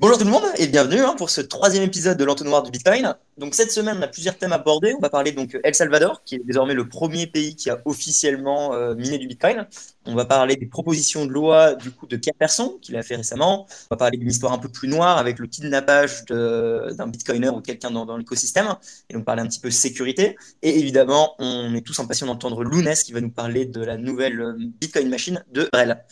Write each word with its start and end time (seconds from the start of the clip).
Bonjour 0.00 0.16
tout 0.16 0.24
le 0.24 0.30
monde 0.30 0.44
et 0.58 0.68
bienvenue 0.68 1.00
hein, 1.00 1.16
pour 1.18 1.28
ce 1.28 1.40
troisième 1.40 1.82
épisode 1.82 2.16
de 2.16 2.24
l'entonnoir 2.24 2.62
du 2.62 2.70
Bitcoin. 2.70 3.16
Donc 3.36 3.56
cette 3.56 3.72
semaine, 3.72 3.96
on 3.98 4.02
a 4.02 4.06
plusieurs 4.06 4.38
thèmes 4.38 4.52
abordés. 4.52 4.94
On 4.96 5.00
va 5.00 5.10
parler 5.10 5.32
donc 5.32 5.58
El 5.64 5.74
Salvador, 5.74 6.22
qui 6.24 6.36
est 6.36 6.38
désormais 6.44 6.74
le 6.74 6.88
premier 6.88 7.26
pays 7.26 7.56
qui 7.56 7.68
a 7.68 7.80
officiellement 7.84 8.74
euh, 8.74 8.94
miné 8.94 9.18
du 9.18 9.26
Bitcoin. 9.26 9.66
On 10.06 10.14
va 10.14 10.24
parler 10.24 10.54
des 10.54 10.66
propositions 10.66 11.26
de 11.26 11.32
loi 11.32 11.74
du 11.74 11.90
coup 11.90 12.06
de 12.06 12.16
Person, 12.38 12.78
qu'il 12.80 12.96
a 12.96 13.02
fait 13.02 13.16
récemment. 13.16 13.66
On 13.90 13.94
va 13.94 13.96
parler 13.96 14.18
d'une 14.18 14.28
histoire 14.28 14.52
un 14.52 14.58
peu 14.58 14.68
plus 14.68 14.86
noire 14.86 15.18
avec 15.18 15.40
le 15.40 15.48
kidnappage 15.48 16.24
d'un 16.26 17.08
Bitcoiner 17.08 17.48
ou 17.48 17.60
quelqu'un 17.60 17.90
dans, 17.90 18.16
l'écosystème. 18.16 18.76
Et 19.10 19.14
donc 19.14 19.24
parler 19.24 19.42
un 19.42 19.48
petit 19.48 19.58
peu 19.58 19.72
sécurité. 19.72 20.36
Et 20.62 20.78
évidemment, 20.78 21.34
on 21.40 21.74
est 21.74 21.84
tous 21.84 21.98
impatients 21.98 22.28
d'entendre 22.28 22.62
Lounès 22.62 23.02
qui 23.02 23.10
va 23.10 23.20
nous 23.20 23.32
parler 23.32 23.66
de 23.66 23.82
la 23.82 23.96
nouvelle 23.96 24.40
euh, 24.40 24.54
Bitcoin 24.56 25.08
Machine 25.08 25.44
de 25.50 25.68
Brel. 25.72 26.04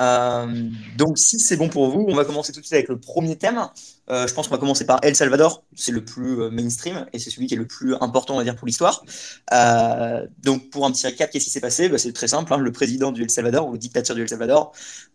Euh, 0.00 0.46
donc, 0.96 1.18
si 1.18 1.38
c'est 1.38 1.56
bon 1.56 1.68
pour 1.68 1.88
vous, 1.88 2.04
on 2.08 2.14
va 2.14 2.24
commencer 2.24 2.52
tout 2.52 2.60
de 2.60 2.64
suite 2.64 2.74
avec 2.74 2.88
le 2.88 2.98
premier 2.98 3.36
thème. 3.36 3.68
Euh, 4.10 4.26
je 4.26 4.34
pense 4.34 4.48
qu'on 4.48 4.54
va 4.54 4.60
commencer 4.60 4.86
par 4.86 4.98
El 5.02 5.14
Salvador. 5.14 5.64
C'est 5.74 5.92
le 5.92 6.04
plus 6.04 6.40
euh, 6.40 6.50
mainstream 6.50 7.06
et 7.12 7.18
c'est 7.18 7.30
celui 7.30 7.46
qui 7.46 7.54
est 7.54 7.58
le 7.58 7.66
plus 7.66 7.94
important, 8.00 8.36
on 8.36 8.42
dire, 8.42 8.56
pour 8.56 8.66
l'histoire. 8.66 9.04
donc, 10.42 10.70
pour 10.70 10.86
un 10.86 10.92
petit 10.92 11.06
récap, 11.06 11.30
qu'est-ce 11.30 11.44
qui 11.44 11.50
s'est 11.50 11.60
passé? 11.60 11.88
Bah, 11.88 11.98
C'est 11.98 12.12
très 12.12 12.28
simple. 12.28 12.52
Hein. 12.52 12.58
le 12.58 12.72
président 12.72 13.12
du 13.12 13.22
El 13.22 13.30
Salvador, 13.30 13.68
ou 13.68 13.72
le 13.72 13.78
dictateur 13.78 14.16
du 14.16 14.22
El 14.22 14.28
Salvador, 14.28 14.72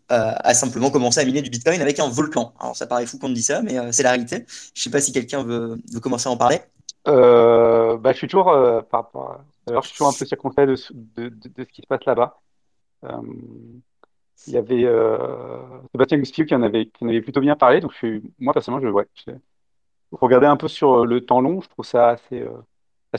a 0.08 0.54
simplement 0.54 0.90
commencé 0.90 1.20
à 1.20 1.24
miner 1.24 1.42
du 1.42 1.50
Bitcoin 1.50 1.80
avec 1.82 1.98
un 1.98 2.08
volcan. 2.08 2.54
Alors, 2.60 2.76
ça 2.76 2.86
paraît 2.86 3.06
fou 3.06 3.18
qu'on 3.18 3.28
dit 3.28 3.42
ça, 3.42 3.62
mais 3.62 3.76
c'est 3.92 4.02
la 4.02 4.10
réalité. 4.10 4.46
Je 4.74 4.80
ne 4.80 4.84
sais 4.84 4.90
pas 4.90 5.00
si 5.00 5.12
quelqu'un 5.12 5.42
veut, 5.42 5.78
commencer 6.00 6.28
à 6.28 6.32
en 6.32 6.36
parler. 6.36 6.60
bah, 7.04 8.12
je 8.12 8.16
suis 8.16 8.28
toujours, 8.28 10.08
un 10.08 10.12
peu 10.18 10.24
circonspect 10.24 10.68
de, 10.68 10.76
ce 10.76 11.72
qui 11.72 11.82
se 11.82 11.86
passe 11.86 12.04
là-bas 12.06 12.40
il 14.46 14.52
y 14.54 14.56
avait 14.56 14.84
euh, 14.84 15.58
Sébastien 15.92 16.18
Guspio 16.18 16.44
qui 16.44 16.54
en 16.54 16.62
avait, 16.62 16.86
plutôt 17.22 17.40
bien 17.40 17.56
parlé. 17.56 17.80
Donc, 17.80 17.92
moi, 18.38 18.52
personnellement, 18.52 18.86
je, 18.86 18.92
ouais, 18.92 19.06
un 20.46 20.56
peu 20.56 20.68
sur 20.68 21.06
le 21.06 21.24
temps 21.24 21.40
long, 21.40 21.60
je 21.60 21.68
trouve 21.68 21.84
ça 21.84 22.10
assez, 22.10 22.40
euh, 22.40 22.62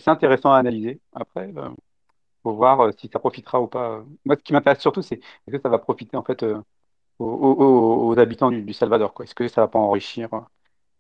intéressant 0.07 0.51
à 0.53 0.57
analyser. 0.57 0.99
Après, 1.13 1.49
il 1.49 1.57
euh, 1.57 1.69
faut 2.43 2.53
voir 2.53 2.81
euh, 2.81 2.91
si 2.97 3.09
ça 3.11 3.19
profitera 3.19 3.61
ou 3.61 3.67
pas. 3.67 4.03
Moi, 4.25 4.35
ce 4.37 4.43
qui 4.43 4.53
m'intéresse 4.53 4.79
surtout, 4.79 5.01
c'est 5.01 5.15
est-ce 5.47 5.57
que 5.57 5.61
ça 5.61 5.69
va 5.69 5.79
profiter 5.79 6.17
en 6.17 6.23
fait 6.23 6.45
aux, 7.19 8.15
habitants 8.17 8.51
du, 8.51 8.73
Salvador. 8.73 9.13
Est-ce 9.21 9.35
que 9.35 9.47
ça 9.47 9.61
va 9.61 9.67
pas 9.67 9.79
enrichir 9.79 10.29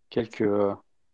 quelques, 0.09 0.49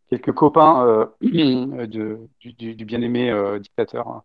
quelques 0.09 0.33
copains 0.33 1.09
du, 1.21 2.17
du 2.53 2.85
bien-aimé 2.85 3.59
dictateur 3.61 4.07
hein? 4.07 4.23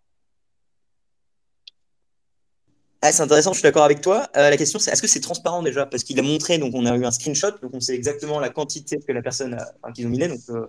Ah, 3.03 3.13
c'est 3.13 3.23
intéressant, 3.23 3.53
je 3.53 3.59
suis 3.59 3.63
d'accord 3.63 3.85
avec 3.85 4.03
toi. 4.03 4.29
Euh, 4.37 4.51
la 4.51 4.57
question, 4.59 4.79
c'est 4.79 4.91
est-ce 4.91 5.01
que 5.01 5.09
c'est 5.09 5.21
transparent 5.21 5.63
déjà? 5.63 5.87
Parce 5.87 6.05
qu'il 6.05 6.19
a 6.19 6.23
montré, 6.23 6.59
donc 6.59 6.75
on 6.75 6.85
a 6.85 6.95
eu 6.97 7.05
un 7.07 7.11
screenshot, 7.11 7.53
donc 7.63 7.73
on 7.73 7.81
sait 7.81 7.95
exactement 7.95 8.39
la 8.41 8.51
quantité 8.51 8.99
que 9.01 9.13
la 9.13 9.23
personne 9.23 9.55
a, 9.55 9.73
enfin, 9.83 9.93
miné. 10.07 10.29
Donc 10.29 10.41
euh, 10.51 10.67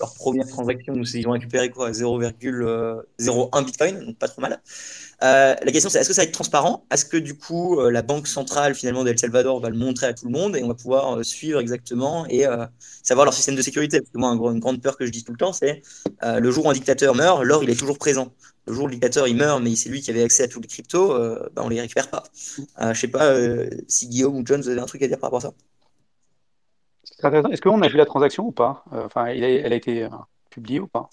leur 0.00 0.14
première 0.14 0.46
transaction, 0.46 0.94
ils 0.94 1.28
ont 1.28 1.32
récupéré 1.32 1.70
quoi 1.70 1.90
0,01 1.90 3.64
Bitcoin, 3.64 4.04
donc 4.06 4.18
pas 4.18 4.28
trop 4.28 4.40
mal. 4.40 4.60
Euh, 5.22 5.54
la 5.60 5.72
question, 5.72 5.90
c'est 5.90 5.98
est-ce 5.98 6.08
que 6.08 6.14
ça 6.14 6.22
va 6.22 6.26
être 6.28 6.32
transparent? 6.32 6.86
Est-ce 6.92 7.04
que 7.04 7.16
du 7.16 7.36
coup, 7.36 7.80
la 7.80 8.02
banque 8.02 8.28
centrale 8.28 8.74
finalement 8.74 9.02
d'El 9.02 9.18
Salvador 9.18 9.60
va 9.60 9.70
le 9.70 9.76
montrer 9.76 10.06
à 10.06 10.14
tout 10.14 10.26
le 10.26 10.30
monde 10.30 10.56
et 10.56 10.62
on 10.62 10.68
va 10.68 10.74
pouvoir 10.74 11.24
suivre 11.24 11.58
exactement 11.60 12.26
et 12.28 12.44
savoir 13.02 13.24
leur 13.24 13.34
système 13.34 13.56
de 13.56 13.62
sécurité? 13.62 14.00
Parce 14.00 14.10
que 14.10 14.18
moi, 14.18 14.30
une 14.52 14.60
grande 14.60 14.80
peur 14.80 14.96
que 14.96 15.04
je 15.04 15.10
dis 15.10 15.24
tout 15.24 15.32
le 15.32 15.38
temps, 15.38 15.52
c'est 15.52 15.82
le 16.22 16.50
jour 16.50 16.66
où 16.66 16.70
un 16.70 16.74
dictateur 16.74 17.14
meurt, 17.14 17.42
l'or 17.42 17.64
il 17.64 17.70
est 17.70 17.78
toujours 17.78 17.98
présent 17.98 18.32
le 18.68 18.74
jour 18.74 18.84
où 18.84 18.86
le 18.86 18.92
dictateur 18.92 19.26
il 19.26 19.36
meurt, 19.36 19.62
mais 19.62 19.74
c'est 19.76 19.88
lui 19.88 20.00
qui 20.00 20.10
avait 20.10 20.22
accès 20.22 20.44
à 20.44 20.48
tous 20.48 20.60
les 20.60 20.68
cryptos, 20.68 21.12
euh, 21.12 21.48
bah, 21.54 21.62
on 21.64 21.68
les 21.68 21.80
récupère 21.80 22.10
pas. 22.10 22.22
Euh, 22.80 22.94
je 22.94 23.00
sais 23.00 23.08
pas 23.08 23.26
euh, 23.32 23.68
si 23.88 24.08
Guillaume 24.08 24.36
ou 24.36 24.42
John, 24.44 24.60
vous 24.60 24.68
avez 24.68 24.80
un 24.80 24.86
truc 24.86 25.02
à 25.02 25.08
dire 25.08 25.18
par 25.18 25.28
rapport 25.30 25.38
à 25.38 25.50
ça? 25.50 25.54
Est-ce 27.22 27.60
qu'on 27.60 27.82
a 27.82 27.88
vu 27.88 27.96
la 27.96 28.06
transaction 28.06 28.46
ou 28.46 28.52
pas? 28.52 28.84
Enfin, 28.92 29.26
elle 29.26 29.72
a 29.72 29.76
été 29.76 30.08
publiée 30.50 30.80
ou 30.80 30.86
pas? 30.86 31.08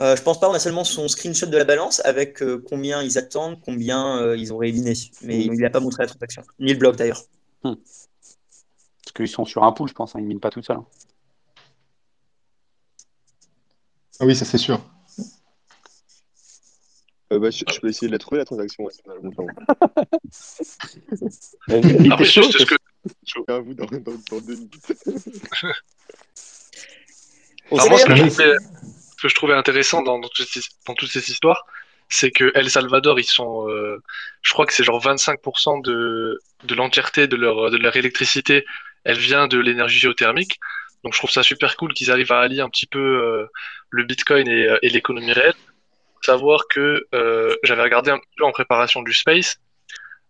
Je 0.00 0.22
pense 0.22 0.40
pas. 0.40 0.48
On 0.48 0.54
a 0.54 0.58
seulement 0.58 0.84
son 0.84 1.08
screenshot 1.08 1.46
de 1.46 1.56
la 1.56 1.64
balance 1.64 2.00
avec 2.04 2.42
combien 2.68 3.02
ils 3.02 3.18
attendent, 3.18 3.60
combien 3.60 4.34
ils 4.34 4.52
ont 4.52 4.56
rééliminé. 4.56 4.94
Mais 5.22 5.44
il 5.44 5.60
n'a 5.60 5.70
pas 5.70 5.80
montré 5.80 6.02
la 6.02 6.08
transaction, 6.08 6.42
ni 6.58 6.72
le 6.72 6.78
blog 6.78 6.96
d'ailleurs. 6.96 7.22
Hmm. 7.62 7.74
Parce 7.74 9.12
qu'ils 9.14 9.28
sont 9.28 9.44
sur 9.44 9.64
un 9.64 9.72
pool, 9.72 9.88
je 9.88 9.94
pense. 9.94 10.14
Hein, 10.14 10.20
ils 10.20 10.24
ne 10.24 10.28
minent 10.28 10.40
pas 10.40 10.50
tout 10.50 10.62
seuls. 10.62 10.76
Hein. 10.76 10.86
Ah 14.20 14.26
oui, 14.26 14.36
ça 14.36 14.44
c'est 14.44 14.58
sûr. 14.58 14.80
Euh, 17.32 17.38
bah, 17.38 17.50
je, 17.50 17.64
peux 17.80 17.88
essayer 17.88 18.08
de 18.08 18.12
la 18.12 18.18
trouver, 18.18 18.38
la 18.38 18.44
transaction. 18.44 18.84
Ouais, 18.84 18.92
Après, 22.10 22.24
juste 22.24 22.58
ce 22.58 22.64
que. 22.64 22.74
Je 23.26 23.52
à 23.52 23.58
vous 23.60 23.74
dans, 23.74 23.86
dans, 23.86 24.18
dans 24.30 24.40
deux 24.40 24.54
minutes. 24.54 24.92
Alors, 27.72 27.88
moi, 27.88 27.98
ce 27.98 28.04
que, 28.06 28.16
je 28.16 28.22
trouvais, 28.26 28.30
ce 28.30 29.22
que, 29.22 29.28
je 29.28 29.34
trouvais, 29.34 29.54
intéressant 29.54 30.02
dans, 30.02 30.18
dans, 30.18 30.28
toutes 30.28 31.10
ces 31.10 31.30
histoires, 31.30 31.64
c'est 32.08 32.30
que 32.30 32.50
El 32.54 32.68
Salvador, 32.68 33.20
ils 33.20 33.24
sont, 33.24 33.68
euh, 33.68 34.02
je 34.42 34.52
crois 34.52 34.66
que 34.66 34.72
c'est 34.72 34.82
genre 34.82 35.00
25% 35.00 35.82
de, 35.82 36.40
de 36.64 36.74
l'entièreté 36.74 37.28
de 37.28 37.36
leur, 37.36 37.70
de 37.70 37.76
leur 37.76 37.94
électricité, 37.96 38.64
elle 39.04 39.18
vient 39.18 39.46
de 39.46 39.58
l'énergie 39.58 40.00
géothermique. 40.00 40.58
Donc 41.04 41.14
je 41.14 41.18
trouve 41.18 41.30
ça 41.30 41.42
super 41.42 41.76
cool 41.76 41.94
qu'ils 41.94 42.10
arrivent 42.10 42.32
à 42.32 42.40
allier 42.40 42.60
un 42.60 42.68
petit 42.68 42.86
peu 42.86 42.98
euh, 42.98 43.46
le 43.88 44.04
Bitcoin 44.04 44.48
et, 44.48 44.66
euh, 44.66 44.78
et 44.82 44.90
l'économie 44.90 45.32
réelle 45.32 45.54
savoir 46.22 46.68
que 46.68 47.06
euh, 47.14 47.54
j'avais 47.62 47.82
regardé 47.82 48.10
un 48.10 48.20
peu 48.36 48.44
en 48.44 48.52
préparation 48.52 49.02
du 49.02 49.12
space. 49.12 49.58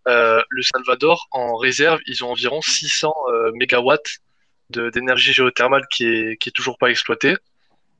Euh, 0.07 0.41
le 0.49 0.61
Salvador, 0.63 1.27
en 1.31 1.55
réserve, 1.55 1.99
ils 2.07 2.23
ont 2.23 2.31
environ 2.31 2.61
600 2.61 3.13
euh, 3.29 3.51
mégawatts 3.53 4.19
d'énergie 4.69 5.33
géothermale 5.33 5.85
qui 5.91 6.05
est, 6.05 6.37
qui 6.37 6.49
est 6.49 6.53
toujours 6.53 6.77
pas 6.77 6.89
exploitée. 6.89 7.35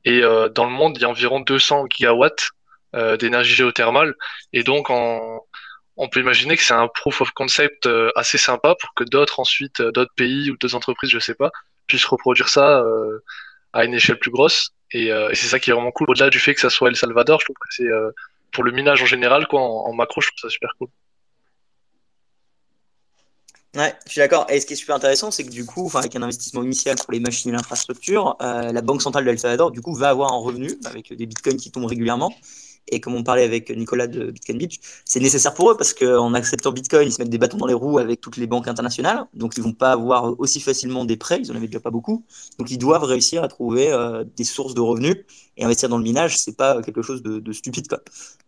Et 0.04 0.22
euh, 0.24 0.48
dans 0.48 0.64
le 0.64 0.70
monde, 0.70 0.96
il 0.96 1.02
y 1.02 1.04
a 1.04 1.08
environ 1.08 1.40
200 1.40 1.86
gigawatts 1.90 2.50
d'énergie 3.18 3.54
géothermale. 3.54 4.14
Et 4.52 4.64
donc, 4.64 4.90
on 4.90 6.08
peut 6.10 6.20
imaginer 6.20 6.58
que 6.58 6.62
c'est 6.62 6.74
un 6.74 6.88
proof 6.88 7.22
of 7.22 7.30
concept 7.30 7.88
assez 8.16 8.36
sympa 8.36 8.74
pour 8.74 8.92
que 8.92 9.02
d'autres 9.04 9.40
ensuite, 9.40 9.80
d'autres 9.80 10.12
pays 10.14 10.50
ou 10.50 10.58
d'autres 10.58 10.74
entreprises, 10.74 11.08
je 11.08 11.18
sais 11.18 11.34
pas, 11.34 11.50
puissent 11.86 12.04
reproduire 12.04 12.50
ça 12.50 12.84
à 13.72 13.84
une 13.86 13.94
échelle 13.94 14.18
plus 14.18 14.30
grosse. 14.30 14.72
Et, 14.90 15.10
c'est 15.32 15.46
ça 15.46 15.58
qui 15.58 15.70
est 15.70 15.72
vraiment 15.72 15.90
cool. 15.90 16.10
Au-delà 16.10 16.28
du 16.28 16.38
fait 16.38 16.54
que 16.54 16.60
ça 16.60 16.68
soit 16.68 16.90
El 16.90 16.96
Salvador, 16.96 17.40
je 17.40 17.46
trouve 17.46 17.56
que 17.56 17.68
c'est 17.70 17.88
pour 18.52 18.64
le 18.64 18.72
minage 18.72 19.02
en 19.02 19.06
général, 19.06 19.46
quoi, 19.48 19.62
en, 19.62 19.92
macro, 19.94 20.20
je 20.20 20.28
trouve 20.28 20.40
ça 20.40 20.50
super 20.50 20.70
cool. 20.78 20.88
Ouais, 23.74 23.94
je 24.04 24.10
suis 24.12 24.18
d'accord. 24.18 24.46
Et 24.50 24.60
ce 24.60 24.66
qui 24.66 24.74
est 24.74 24.76
super 24.76 24.96
intéressant, 24.96 25.30
c'est 25.30 25.44
que 25.44 25.50
du 25.50 25.64
coup, 25.64 25.90
avec 25.94 26.14
un 26.14 26.22
investissement 26.22 26.62
initial 26.62 26.96
pour 26.96 27.10
les 27.10 27.20
machines 27.20 27.50
et 27.50 27.54
l'infrastructure, 27.54 28.36
euh, 28.42 28.70
la 28.70 28.82
Banque 28.82 29.00
centrale 29.00 29.24
d'El 29.24 29.38
Salvador, 29.38 29.70
du 29.70 29.80
coup, 29.80 29.94
va 29.94 30.10
avoir 30.10 30.32
un 30.32 30.36
revenu 30.36 30.78
avec 30.84 31.10
des 31.14 31.24
bitcoins 31.24 31.56
qui 31.56 31.70
tombent 31.70 31.86
régulièrement. 31.86 32.34
Et 32.88 33.00
comme 33.00 33.14
on 33.14 33.22
parlait 33.22 33.44
avec 33.44 33.70
Nicolas 33.70 34.06
de 34.06 34.30
Bitcoin 34.30 34.58
Beach, 34.58 34.80
c'est 35.04 35.20
nécessaire 35.20 35.54
pour 35.54 35.70
eux 35.70 35.76
parce 35.76 35.94
qu'en 35.94 36.34
acceptant 36.34 36.72
Bitcoin, 36.72 37.08
ils 37.08 37.12
se 37.12 37.20
mettent 37.20 37.30
des 37.30 37.38
bâtons 37.38 37.56
dans 37.56 37.66
les 37.66 37.74
roues 37.74 37.98
avec 37.98 38.20
toutes 38.20 38.36
les 38.36 38.46
banques 38.46 38.68
internationales. 38.68 39.24
Donc, 39.34 39.56
ils 39.56 39.62
vont 39.62 39.72
pas 39.72 39.92
avoir 39.92 40.38
aussi 40.40 40.60
facilement 40.60 41.04
des 41.04 41.16
prêts. 41.16 41.40
Ils 41.40 41.52
en 41.52 41.54
avaient 41.54 41.66
déjà 41.66 41.80
pas 41.80 41.90
beaucoup. 41.90 42.24
Donc, 42.58 42.70
ils 42.70 42.78
doivent 42.78 43.04
réussir 43.04 43.42
à 43.42 43.48
trouver 43.48 43.92
euh, 43.92 44.24
des 44.36 44.44
sources 44.44 44.74
de 44.74 44.80
revenus. 44.80 45.16
Et 45.58 45.64
investir 45.64 45.90
dans 45.90 45.98
le 45.98 46.04
minage, 46.04 46.38
c'est 46.38 46.56
pas 46.56 46.80
quelque 46.80 47.02
chose 47.02 47.22
de, 47.22 47.52
stupide. 47.52 47.86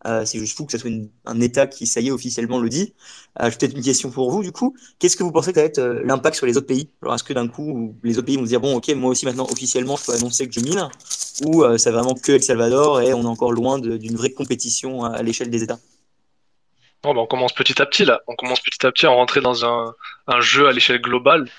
Euh, 0.06 0.24
c'est 0.24 0.38
juste 0.38 0.56
fou 0.56 0.64
que 0.64 0.72
ce 0.72 0.78
soit 0.78 0.90
un 1.26 1.40
État 1.40 1.66
qui, 1.66 1.86
ça 1.86 2.00
y 2.00 2.08
est, 2.08 2.10
officiellement 2.10 2.58
le 2.58 2.70
dit. 2.70 2.94
Euh, 3.40 3.50
J'ai 3.50 3.56
peut-être 3.58 3.76
une 3.76 3.82
question 3.82 4.10
pour 4.10 4.30
vous, 4.30 4.42
du 4.42 4.52
coup. 4.52 4.74
Qu'est-ce 4.98 5.16
que 5.16 5.22
vous 5.22 5.32
pensez 5.32 5.52
que 5.52 5.60
va 5.60 5.66
être 5.66 5.78
euh, 5.78 6.02
l'impact 6.04 6.36
sur 6.36 6.46
les 6.46 6.56
autres 6.56 6.66
pays? 6.66 6.88
Alors, 7.02 7.14
est-ce 7.14 7.24
que 7.24 7.34
d'un 7.34 7.48
coup, 7.48 7.94
les 8.02 8.16
autres 8.16 8.26
pays 8.26 8.36
vont 8.36 8.44
se 8.44 8.48
dire, 8.48 8.60
bon, 8.60 8.76
ok, 8.76 8.88
moi 8.94 9.10
aussi 9.10 9.26
maintenant, 9.26 9.46
officiellement, 9.50 9.96
je 9.96 10.04
peux 10.06 10.12
annoncer 10.12 10.48
que 10.48 10.54
je 10.54 10.60
mine? 10.60 10.88
Ou 11.44 11.64
euh, 11.64 11.78
c'est 11.78 11.90
vraiment 11.90 12.14
que 12.14 12.32
El 12.32 12.42
Salvador 12.42 13.00
et 13.00 13.12
on 13.12 13.22
est 13.22 13.26
encore 13.26 13.52
loin 13.52 13.78
d'une 13.78 14.16
vraie 14.16 14.23
compétition 14.32 15.04
à, 15.04 15.22
l'échelle 15.22 15.50
des 15.50 15.62
États 15.62 15.78
bah, 17.02 17.10
on 17.16 17.26
commence 17.26 17.52
petit 17.52 17.82
à 17.82 17.86
petit 17.86 18.06
là. 18.06 18.22
On 18.26 18.34
commence 18.34 18.60
petit 18.60 18.86
à 18.86 18.90
petit 18.90 19.04
à 19.04 19.10
rentrer 19.10 19.42
dans 19.42 19.66
un, 19.66 19.94
jeu 20.40 20.68
à 20.68 20.72
l'échelle 20.72 21.02
globale 21.02 21.50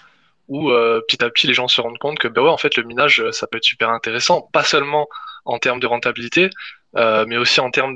où 0.48 0.72
euh, 0.72 1.02
petit 1.08 1.24
à 1.24 1.30
petit 1.30 1.46
les 1.46 1.54
gens 1.54 1.68
se 1.68 1.82
rendent 1.82 2.00
compte 2.00 2.18
que 2.18 2.28
bah 2.28 2.42
ouais, 2.42 2.50
en 2.50 2.58
fait 2.58 2.78
le 2.78 2.84
minage 2.84 3.24
ça 3.32 3.46
peut 3.46 3.58
être 3.58 3.64
super 3.64 3.90
intéressant, 3.90 4.50
pas 4.54 4.64
seulement 4.64 5.08
en 5.46 5.60
termes 5.60 5.80
de 5.80 5.88
rentabilité, 5.88 6.50
euh, 6.98 7.26
mais 7.28 7.38
aussi 7.38 7.60
en 7.60 7.72
termes 7.72 7.96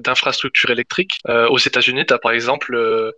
d'infrastructures 0.00 0.70
électriques. 0.70 1.18
Euh, 1.28 1.48
aux 1.48 1.58
États-Unis, 1.58 2.06
tu 2.06 2.14
as 2.14 2.18
par 2.18 2.32
exemple 2.32 2.74
euh, 2.74 3.12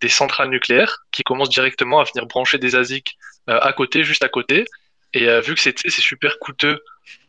des 0.00 0.08
centrales 0.08 0.50
nucléaires 0.50 1.04
qui 1.10 1.22
commencent 1.22 1.50
directement 1.50 2.00
à 2.00 2.04
venir 2.04 2.26
brancher 2.26 2.58
des 2.58 2.76
ASIC 2.76 3.16
euh, 3.48 3.58
à 3.60 3.72
côté, 3.72 4.04
juste 4.04 4.24
à 4.24 4.28
côté. 4.28 4.64
Et 5.14 5.26
vu 5.40 5.54
que 5.54 5.60
c'est 5.60 5.88
super 5.88 6.38
coûteux 6.38 6.82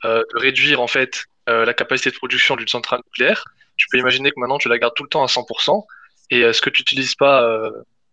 de 0.03 0.25
réduire 0.37 0.81
en 0.81 0.87
fait 0.87 1.27
la 1.49 1.73
capacité 1.73 2.11
de 2.11 2.15
production 2.15 2.55
d'une 2.55 2.67
centrale 2.67 3.01
nucléaire, 3.05 3.45
tu 3.77 3.87
peux 3.91 3.97
imaginer 3.97 4.31
que 4.31 4.39
maintenant 4.39 4.57
tu 4.57 4.69
la 4.69 4.77
gardes 4.77 4.93
tout 4.95 5.03
le 5.03 5.09
temps 5.09 5.23
à 5.23 5.27
100%. 5.27 5.85
Et 6.31 6.53
ce 6.53 6.61
que 6.61 6.69
tu 6.69 6.81
n'utilises 6.81 7.15
pas 7.15 7.43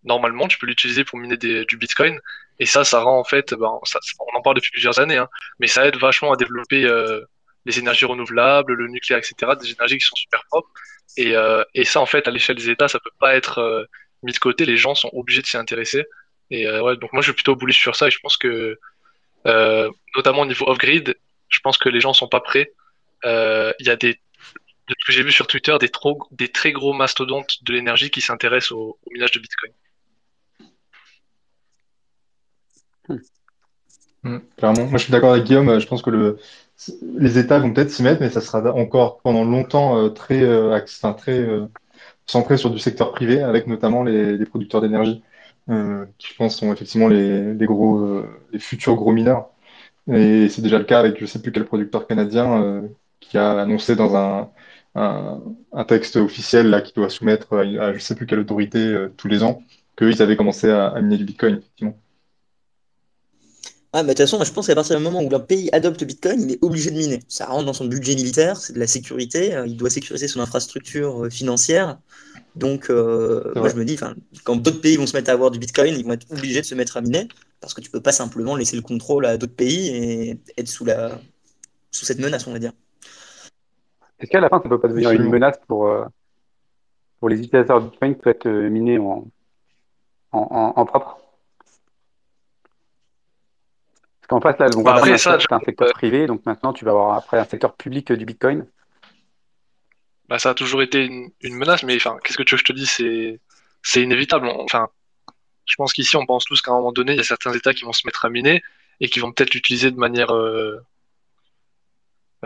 normalement, 0.04 0.48
tu 0.48 0.58
peux 0.58 0.66
l'utiliser 0.66 1.04
pour 1.04 1.18
miner 1.18 1.36
du 1.36 1.76
Bitcoin. 1.76 2.18
Et 2.58 2.66
ça, 2.66 2.84
ça 2.84 3.00
rend 3.00 3.18
en 3.18 3.24
fait, 3.24 3.52
ben, 3.54 3.68
on 3.68 4.38
en 4.38 4.42
parle 4.42 4.56
depuis 4.56 4.70
plusieurs 4.70 4.98
années, 4.98 5.18
hein, 5.18 5.28
mais 5.58 5.66
ça 5.66 5.86
aide 5.86 5.96
vachement 5.96 6.32
à 6.32 6.36
développer 6.36 6.84
euh, 6.84 7.20
les 7.66 7.78
énergies 7.78 8.06
renouvelables, 8.06 8.72
le 8.72 8.88
nucléaire, 8.88 9.18
etc. 9.18 9.52
Des 9.60 9.72
énergies 9.72 9.98
qui 9.98 10.06
sont 10.06 10.16
super 10.16 10.42
propres. 10.46 10.70
Et, 11.16 11.36
euh, 11.36 11.64
et 11.74 11.84
ça, 11.84 12.00
en 12.00 12.06
fait, 12.06 12.26
à 12.28 12.30
l'échelle 12.30 12.56
des 12.56 12.70
États, 12.70 12.88
ça 12.88 12.98
peut 13.00 13.10
pas 13.20 13.36
être 13.36 13.58
euh, 13.58 13.84
mis 14.22 14.32
de 14.32 14.38
côté. 14.38 14.64
Les 14.64 14.76
gens 14.76 14.94
sont 14.94 15.10
obligés 15.12 15.42
de 15.42 15.46
s'y 15.46 15.56
intéresser 15.58 16.06
Et 16.50 16.66
euh, 16.66 16.82
ouais, 16.82 16.96
donc 16.96 17.12
moi 17.12 17.22
je 17.22 17.26
suis 17.26 17.34
plutôt 17.34 17.56
bullish 17.56 17.80
sur 17.80 17.96
ça 17.96 18.08
et 18.08 18.10
je 18.10 18.18
pense 18.20 18.36
que 18.36 18.78
euh, 19.46 19.90
notamment 20.16 20.42
au 20.42 20.46
niveau 20.46 20.66
off-grid, 20.68 21.16
je 21.48 21.60
pense 21.60 21.78
que 21.78 21.88
les 21.88 22.00
gens 22.00 22.12
sont 22.14 22.28
pas 22.28 22.40
prêts. 22.40 22.72
Euh, 23.26 23.72
Il 23.80 23.86
y 23.86 23.90
a 23.90 23.96
des 23.96 24.20
de 24.88 24.94
ce 25.00 25.06
que 25.06 25.12
j'ai 25.12 25.22
vu 25.22 25.32
sur 25.32 25.46
Twitter 25.46 25.76
des, 25.80 26.48
très 26.48 26.72
gros 26.72 26.92
mastodontes 26.92 27.64
de 27.64 27.72
l'énergie 27.72 28.10
qui 28.10 28.20
s'intéressent 28.20 28.72
au, 28.72 28.98
minage 29.12 29.32
de 29.32 29.40
Bitcoin. 29.40 29.72
Mm, 34.22 34.38
Clairement, 34.56 34.86
moi 34.86 34.98
je 34.98 35.04
suis 35.04 35.12
d'accord 35.12 35.32
avec 35.32 35.44
Guillaume, 35.44 35.80
je 35.80 35.86
pense 35.86 36.02
que 36.02 36.10
le, 36.10 36.38
les 37.18 37.38
États 37.38 37.58
vont 37.58 37.72
peut-être 37.72 37.90
s'y 37.90 38.02
mettre, 38.02 38.20
mais 38.20 38.30
ça 38.30 38.40
sera 38.40 38.62
encore 38.74 39.18
pendant 39.22 39.44
longtemps 39.44 39.98
euh, 39.98 40.08
très, 40.08 40.42
euh, 40.42 40.78
centré 42.26 42.56
sur 42.56 42.70
du 42.70 42.78
secteur 42.78 43.12
privé, 43.12 43.42
avec 43.42 43.66
notamment 43.66 44.04
les, 44.04 44.44
producteurs 44.46 44.80
d'énergie, 44.80 45.22
qui 46.18 46.28
je 46.28 46.34
pense 46.36 46.56
sont 46.56 46.72
effectivement 46.72 47.08
les, 47.08 47.54
les 47.54 47.66
gros, 47.66 48.22
les 48.52 48.58
futurs 48.60 48.94
gros 48.94 49.12
mineurs. 49.12 49.50
Et 50.12 50.48
c'est 50.48 50.62
déjà 50.62 50.78
le 50.78 50.84
cas 50.84 51.00
avec 51.00 51.18
je 51.20 51.26
sais 51.26 51.42
plus 51.42 51.50
quel 51.50 51.64
producteur 51.64 52.06
canadien 52.06 52.88
qui 53.20 53.38
a 53.38 53.60
annoncé 53.60 53.96
dans 53.96 54.14
un, 54.16 54.50
un, 54.94 55.42
un 55.72 55.84
texte 55.84 56.16
officiel 56.16 56.68
là, 56.68 56.80
qui 56.80 56.92
doit 56.92 57.10
soumettre 57.10 57.54
à, 57.54 57.60
à 57.60 57.92
je 57.92 57.98
sais 57.98 58.14
plus 58.14 58.26
quelle 58.26 58.40
autorité 58.40 58.78
euh, 58.78 59.12
tous 59.16 59.28
les 59.28 59.42
ans, 59.42 59.62
qu'ils 59.96 60.22
avaient 60.22 60.36
commencé 60.36 60.70
à, 60.70 60.88
à 60.88 61.00
miner 61.00 61.18
du 61.18 61.24
Bitcoin, 61.24 61.58
effectivement. 61.58 61.96
Ah, 63.92 64.02
bah, 64.02 64.08
de 64.08 64.08
toute 64.08 64.18
façon, 64.18 64.36
moi, 64.36 64.44
je 64.44 64.52
pense 64.52 64.66
qu'à 64.66 64.74
partir 64.74 64.98
du 64.98 65.02
moment 65.02 65.22
où 65.22 65.34
un 65.34 65.40
pays 65.40 65.70
adopte 65.72 66.02
le 66.02 66.06
Bitcoin, 66.06 66.42
il 66.42 66.52
est 66.52 66.58
obligé 66.62 66.90
de 66.90 66.98
miner. 66.98 67.20
Ça 67.28 67.46
rentre 67.46 67.64
dans 67.64 67.72
son 67.72 67.86
budget 67.86 68.14
militaire, 68.14 68.58
c'est 68.58 68.74
de 68.74 68.78
la 68.78 68.86
sécurité, 68.86 69.54
euh, 69.54 69.66
il 69.66 69.76
doit 69.78 69.88
sécuriser 69.88 70.28
son 70.28 70.40
infrastructure 70.40 71.24
euh, 71.24 71.30
financière. 71.30 71.98
Donc, 72.56 72.90
euh, 72.90 73.52
moi, 73.56 73.70
je 73.70 73.76
me 73.76 73.86
dis, 73.86 73.96
quand 74.44 74.56
d'autres 74.56 74.82
pays 74.82 74.96
vont 74.96 75.06
se 75.06 75.16
mettre 75.16 75.30
à 75.30 75.32
avoir 75.32 75.50
du 75.50 75.58
Bitcoin, 75.58 75.94
ils 75.96 76.04
vont 76.04 76.12
être 76.12 76.30
obligés 76.30 76.60
de 76.60 76.66
se 76.66 76.74
mettre 76.74 76.98
à 76.98 77.00
miner, 77.00 77.28
parce 77.60 77.72
que 77.72 77.80
tu 77.80 77.90
peux 77.90 78.02
pas 78.02 78.12
simplement 78.12 78.54
laisser 78.54 78.76
le 78.76 78.82
contrôle 78.82 79.24
à 79.24 79.38
d'autres 79.38 79.54
pays 79.56 79.88
et 79.88 80.40
être 80.58 80.68
sous 80.68 80.84
la, 80.84 81.18
sous 81.90 82.04
cette 82.04 82.18
menace, 82.18 82.46
on 82.46 82.52
va 82.52 82.58
dire. 82.58 82.72
Est-ce 84.18 84.30
qu'à 84.30 84.40
la 84.40 84.48
fin, 84.48 84.60
ça 84.62 84.68
peut 84.68 84.80
pas 84.80 84.88
devenir 84.88 85.10
une 85.10 85.28
menace 85.28 85.58
pour, 85.66 85.88
euh, 85.88 86.04
pour 87.20 87.28
les 87.28 87.36
utilisateurs 87.38 87.80
de 87.82 87.88
Bitcoin 87.88 88.14
qui 88.14 88.22
peuvent 88.22 88.34
être 88.34 88.48
minés 88.48 88.98
en, 88.98 89.26
en, 90.32 90.38
en, 90.40 90.72
en 90.80 90.86
propre? 90.86 91.18
Parce 94.20 94.28
qu'en 94.28 94.40
face, 94.40 94.58
là, 94.58 94.68
bon, 94.70 94.80
Ah, 94.80 94.82
bah, 94.84 94.92
comme 94.94 94.98
Après 94.98 95.12
un- 95.12 95.18
ça, 95.18 95.38
c'est 95.38 95.52
un 95.52 95.60
secteur 95.60 95.92
privé, 95.92 96.26
donc 96.26 96.44
maintenant, 96.46 96.72
tu 96.72 96.84
vas 96.84 96.90
avoir 96.92 97.16
après 97.16 97.38
un 97.38 97.44
secteur 97.44 97.74
public 97.76 98.12
du 98.12 98.24
Bitcoin. 98.24 98.66
bah, 100.28 100.38
ça 100.38 100.50
a 100.50 100.54
toujours 100.54 100.82
été 100.82 101.04
une, 101.04 101.30
une 101.42 101.54
menace, 101.54 101.82
mais 101.84 101.96
enfin, 101.96 102.16
qu'est-ce 102.24 102.36
que 102.36 102.42
tu 102.42 102.54
veux 102.54 102.58
que 102.60 102.66
je 102.66 102.72
te 102.72 102.76
dise, 102.76 102.90
c'est 102.90 103.40
c'est 103.82 104.02
inévitable. 104.02 104.48
On- 104.48 104.64
Enfin, 104.64 104.88
je 105.66 105.74
pense 105.76 105.92
qu'ici, 105.92 106.16
on 106.16 106.26
pense 106.26 106.44
tous 106.44 106.60
qu'à 106.62 106.72
un 106.72 106.74
moment 106.76 106.92
donné, 106.92 107.12
il 107.12 107.18
y 107.18 107.20
a 107.20 107.24
certains 107.24 107.52
États 107.52 107.74
qui 107.74 107.84
vont 107.84 107.92
se 107.92 108.06
mettre 108.06 108.24
à 108.24 108.30
miner 108.30 108.62
et 109.00 109.08
qui 109.08 109.20
vont 109.20 109.30
peut-être 109.32 109.54
l'utiliser 109.54 109.90
de 109.92 109.98
manière 109.98 110.34
euh, 110.34 110.80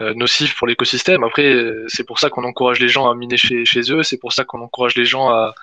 euh, 0.01 0.15
nocive 0.15 0.55
pour 0.57 0.67
l'écosystème. 0.67 1.23
Après, 1.25 1.53
euh, 1.53 1.85
c'est 1.89 2.05
pour 2.05 2.19
ça 2.19 2.31
qu'on 2.31 2.45
encourage 2.45 2.81
les 2.81 2.89
gens 2.89 3.11
à 3.11 3.15
miner 3.15 3.37
chez, 3.37 3.65
chez 3.65 3.93
eux, 3.93 4.03
c'est 4.03 4.19
pour 4.19 4.33
ça 4.33 4.45
qu'on 4.45 4.61
encourage 4.63 4.97
les 4.97 5.05
gens 5.05 5.29
à, 5.29 5.55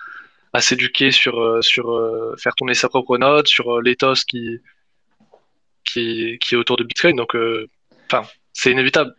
à 0.54 0.62
s'éduquer 0.62 1.12
sur, 1.12 1.40
euh, 1.40 1.62
sur 1.62 1.92
euh, 1.92 2.36
faire 2.38 2.54
tourner 2.56 2.74
sa 2.74 2.90
propre 2.90 3.18
node, 3.18 3.48
sur 3.48 3.78
euh, 3.78 3.82
l'ethos 3.82 4.26
qui, 4.28 4.60
qui, 5.84 6.38
qui 6.40 6.56
est 6.56 6.58
autour 6.58 6.78
de 6.78 6.84
Bitcoin. 6.84 7.16
Donc, 7.16 7.36
euh, 7.36 7.68
c'est 8.54 8.72
inévitable. 8.72 9.16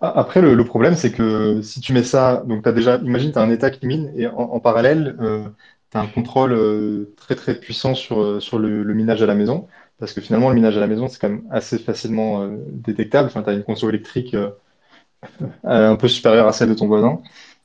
Après, 0.00 0.42
le, 0.42 0.64
problème, 0.64 0.94
c'est 0.94 1.12
que 1.12 1.62
si 1.62 1.80
tu 1.80 1.94
mets 1.94 2.02
ça, 2.02 2.42
donc 2.46 2.66
as 2.66 2.72
déjà, 2.72 2.96
imagine, 2.96 3.32
tu 3.32 3.38
as 3.38 3.42
un 3.42 3.50
État 3.50 3.70
qui 3.70 3.86
mine 3.86 4.12
et 4.16 4.26
en, 4.26 4.60
parallèle, 4.60 5.16
tu 5.90 5.96
as 5.96 6.00
un 6.00 6.06
contrôle 6.06 6.52
euh, 6.52 7.14
très 7.16 7.34
très 7.34 7.58
puissant 7.58 7.94
sur, 7.94 8.20
euh, 8.20 8.40
sur 8.40 8.58
le 8.58 8.92
minage 8.92 9.22
à 9.22 9.26
la 9.26 9.34
maison. 9.34 9.66
Parce 9.98 10.12
que 10.12 10.20
finalement, 10.20 10.48
le 10.48 10.54
minage 10.54 10.76
à 10.76 10.80
la 10.80 10.86
maison, 10.86 11.08
c'est 11.08 11.18
quand 11.20 11.28
même 11.28 11.46
assez 11.50 11.78
facilement 11.78 12.42
euh, 12.42 12.56
détectable. 12.68 13.26
Enfin, 13.26 13.42
tu 13.42 13.50
as 13.50 13.54
une 13.54 13.64
conso 13.64 13.88
électrique 13.88 14.34
euh, 14.34 14.50
un 15.64 15.96
peu 15.96 16.08
supérieure 16.08 16.46
à 16.46 16.52
celle 16.52 16.68
de 16.68 16.74
ton 16.74 16.86
voisin. 16.86 17.20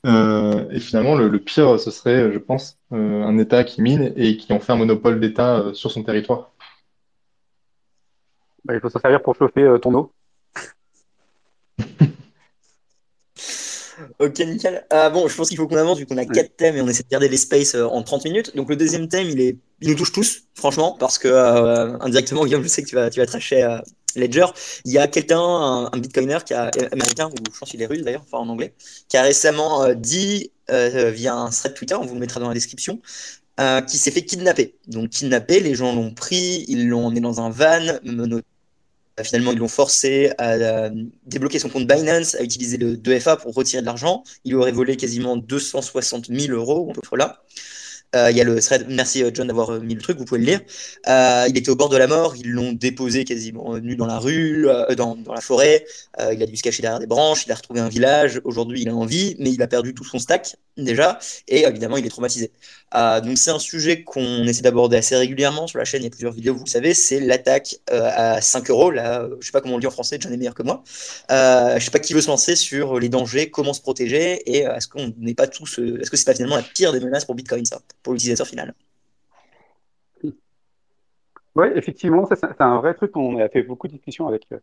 Euh, 0.06 0.68
et 0.70 0.80
finalement, 0.80 1.14
le, 1.14 1.28
le 1.28 1.38
pire, 1.38 1.80
ce 1.80 1.90
serait, 1.90 2.32
je 2.32 2.38
pense, 2.38 2.78
euh, 2.92 3.22
un 3.22 3.38
État 3.38 3.64
qui 3.64 3.80
mine 3.80 4.12
et 4.16 4.36
qui 4.36 4.52
en 4.52 4.60
fait 4.60 4.72
un 4.72 4.76
monopole 4.76 5.18
d'État 5.20 5.58
euh, 5.58 5.74
sur 5.74 5.90
son 5.90 6.02
territoire. 6.02 6.50
Bah, 8.64 8.74
il 8.74 8.80
faut 8.80 8.90
s'en 8.90 8.98
servir 8.98 9.22
pour 9.22 9.34
chauffer 9.34 9.62
euh, 9.62 9.78
ton 9.78 9.94
eau. 9.94 10.12
Ok, 14.18 14.38
nickel. 14.40 14.84
Ah, 14.90 15.10
bon, 15.10 15.28
je 15.28 15.36
pense 15.36 15.48
qu'il 15.48 15.56
faut 15.56 15.68
qu'on 15.68 15.76
avance 15.76 15.98
vu 15.98 16.06
qu'on 16.06 16.16
a 16.16 16.24
quatre 16.24 16.56
thèmes 16.56 16.76
et 16.76 16.80
on 16.80 16.88
essaie 16.88 17.02
de 17.02 17.08
garder 17.08 17.28
les 17.28 17.36
spaces 17.36 17.74
euh, 17.74 17.84
en 17.86 18.02
30 18.02 18.24
minutes. 18.24 18.54
Donc 18.56 18.68
le 18.68 18.76
deuxième 18.76 19.08
thème, 19.08 19.28
il 19.28 19.40
est, 19.40 19.56
il 19.80 19.88
nous 19.90 19.94
touche 19.94 20.12
tous, 20.12 20.42
franchement, 20.54 20.96
parce 20.98 21.18
que 21.18 21.28
euh, 21.28 21.96
indirectement, 22.00 22.44
Guillaume, 22.44 22.62
je 22.62 22.68
sais 22.68 22.82
que 22.82 22.88
tu 22.88 22.94
vas, 22.94 23.10
tu 23.10 23.20
vas 23.20 23.26
tracher 23.26 23.62
euh, 23.62 23.78
Ledger. 24.16 24.46
Il 24.84 24.92
y 24.92 24.98
a 24.98 25.06
quelqu'un, 25.06 25.40
un, 25.40 25.86
un 25.92 25.98
bitcoiner 25.98 26.38
qui 26.44 26.54
a, 26.54 26.70
américain, 26.92 27.28
ou 27.28 27.34
je 27.52 27.58
pense 27.58 27.70
qu'il 27.70 27.82
est 27.82 27.86
russe 27.86 28.02
d'ailleurs, 28.02 28.22
enfin 28.22 28.38
en 28.38 28.48
anglais, 28.48 28.74
qui 29.08 29.16
a 29.16 29.22
récemment 29.22 29.92
dit 29.94 30.50
via 30.68 31.34
un 31.34 31.50
thread 31.50 31.74
Twitter, 31.74 31.94
on 31.94 32.06
vous 32.06 32.14
le 32.14 32.20
mettra 32.20 32.40
dans 32.40 32.48
la 32.48 32.54
description, 32.54 33.00
qui 33.88 33.98
s'est 33.98 34.10
fait 34.12 34.24
kidnapper. 34.24 34.76
Donc 34.86 35.10
kidnapper, 35.10 35.60
les 35.60 35.74
gens 35.74 35.94
l'ont 35.94 36.14
pris, 36.14 36.64
ils 36.68 36.88
l'ont 36.88 37.06
emmené 37.06 37.20
dans 37.20 37.40
un 37.40 37.50
van, 37.50 37.98
mono- 38.04 38.40
Finalement, 39.22 39.52
ils 39.52 39.58
l'ont 39.58 39.68
forcé 39.68 40.32
à 40.38 40.52
euh, 40.54 40.90
débloquer 41.26 41.60
son 41.60 41.68
compte 41.68 41.86
Binance, 41.86 42.34
à 42.34 42.42
utiliser 42.42 42.78
le 42.78 42.96
2FA 42.96 43.40
pour 43.40 43.54
retirer 43.54 43.80
de 43.80 43.86
l'argent. 43.86 44.24
Il 44.44 44.56
aurait 44.56 44.72
volé 44.72 44.96
quasiment 44.96 45.36
260 45.36 46.26
000 46.26 46.52
euros, 46.52 46.88
à 46.90 46.94
peu 46.94 47.00
près 47.00 47.16
là. 47.16 47.42
Euh, 48.14 48.30
il 48.30 48.36
y 48.36 48.40
a 48.40 48.44
le 48.44 48.60
thread, 48.60 48.86
merci 48.88 49.22
euh, 49.24 49.30
John 49.34 49.48
d'avoir 49.48 49.70
euh, 49.70 49.80
mis 49.80 49.94
le 49.94 50.00
truc, 50.00 50.18
vous 50.18 50.24
pouvez 50.24 50.40
le 50.40 50.46
lire. 50.46 50.60
Il 51.48 51.58
était 51.58 51.70
au 51.70 51.76
bord 51.76 51.88
de 51.88 51.96
la 51.96 52.06
mort, 52.06 52.36
ils 52.36 52.50
l'ont 52.50 52.72
déposé 52.72 53.24
quasiment 53.24 53.76
nu 53.78 53.96
dans 53.96 54.06
la 54.06 54.18
rue, 54.18 54.66
dans, 54.96 55.16
dans 55.16 55.34
la 55.34 55.40
forêt. 55.40 55.84
Il 56.18 56.42
a 56.42 56.46
dû 56.46 56.56
se 56.56 56.62
cacher 56.62 56.82
derrière 56.82 57.00
des 57.00 57.06
branches, 57.06 57.44
il 57.46 57.52
a 57.52 57.54
retrouvé 57.54 57.80
un 57.80 57.88
village. 57.88 58.40
Aujourd'hui, 58.44 58.82
il 58.82 58.88
est 58.88 58.92
en 58.92 59.04
vie, 59.04 59.36
mais 59.38 59.50
il 59.50 59.62
a 59.62 59.66
perdu 59.66 59.94
tout 59.94 60.04
son 60.04 60.18
stack 60.18 60.56
déjà, 60.76 61.18
et 61.48 61.62
évidemment, 61.62 61.96
il 61.96 62.06
est 62.06 62.10
traumatisé. 62.10 62.52
Donc, 62.92 63.38
c'est 63.38 63.50
un 63.50 63.58
sujet 63.58 64.02
qu'on 64.02 64.44
essaie 64.44 64.62
d'aborder 64.62 64.96
assez 64.96 65.16
régulièrement 65.16 65.66
sur 65.66 65.78
la 65.78 65.84
chaîne. 65.84 66.02
Il 66.02 66.04
y 66.04 66.08
a 66.08 66.10
plusieurs 66.10 66.32
vidéos, 66.32 66.54
vous 66.54 66.64
le 66.64 66.70
savez. 66.70 66.94
C'est 66.94 67.20
l'attaque 67.20 67.76
à 67.90 68.40
5 68.40 68.70
euros. 68.70 68.90
Là, 68.90 69.28
je 69.40 69.46
sais 69.46 69.52
pas 69.52 69.60
comment 69.60 69.74
on 69.74 69.78
le 69.78 69.82
dit 69.82 69.86
en 69.86 69.92
français, 69.92 70.18
John 70.20 70.32
est 70.32 70.36
meilleur 70.36 70.54
que 70.54 70.62
moi. 70.62 70.82
Je 71.30 71.78
sais 71.80 71.90
pas 71.90 71.98
qui 71.98 72.14
veut 72.14 72.20
se 72.20 72.28
lancer 72.28 72.56
sur 72.56 72.98
les 72.98 73.08
dangers, 73.08 73.50
comment 73.50 73.72
se 73.72 73.80
protéger, 73.80 74.42
et 74.50 74.60
est-ce 74.60 74.88
qu'on 74.88 75.12
n'est 75.18 75.34
pas 75.34 75.46
tous, 75.46 75.78
est-ce 75.78 76.10
que 76.10 76.16
c'est 76.16 76.24
pas 76.24 76.34
finalement 76.34 76.56
la 76.56 76.62
pire 76.62 76.92
des 76.92 77.00
menaces 77.00 77.24
pour 77.24 77.34
Bitcoin, 77.34 77.64
ça, 77.64 77.80
pour 78.04 78.12
l'utilisateur 78.14 78.46
final? 78.46 78.74
Oui, 81.54 81.68
effectivement, 81.76 82.26
c'est 82.26 82.60
un 82.60 82.78
vrai 82.78 82.94
truc. 82.94 83.16
On 83.16 83.38
a 83.38 83.48
fait 83.48 83.62
beaucoup 83.62 83.86
de 83.86 83.92
discussions 83.92 84.26
avec, 84.26 84.46
euh, 84.52 84.58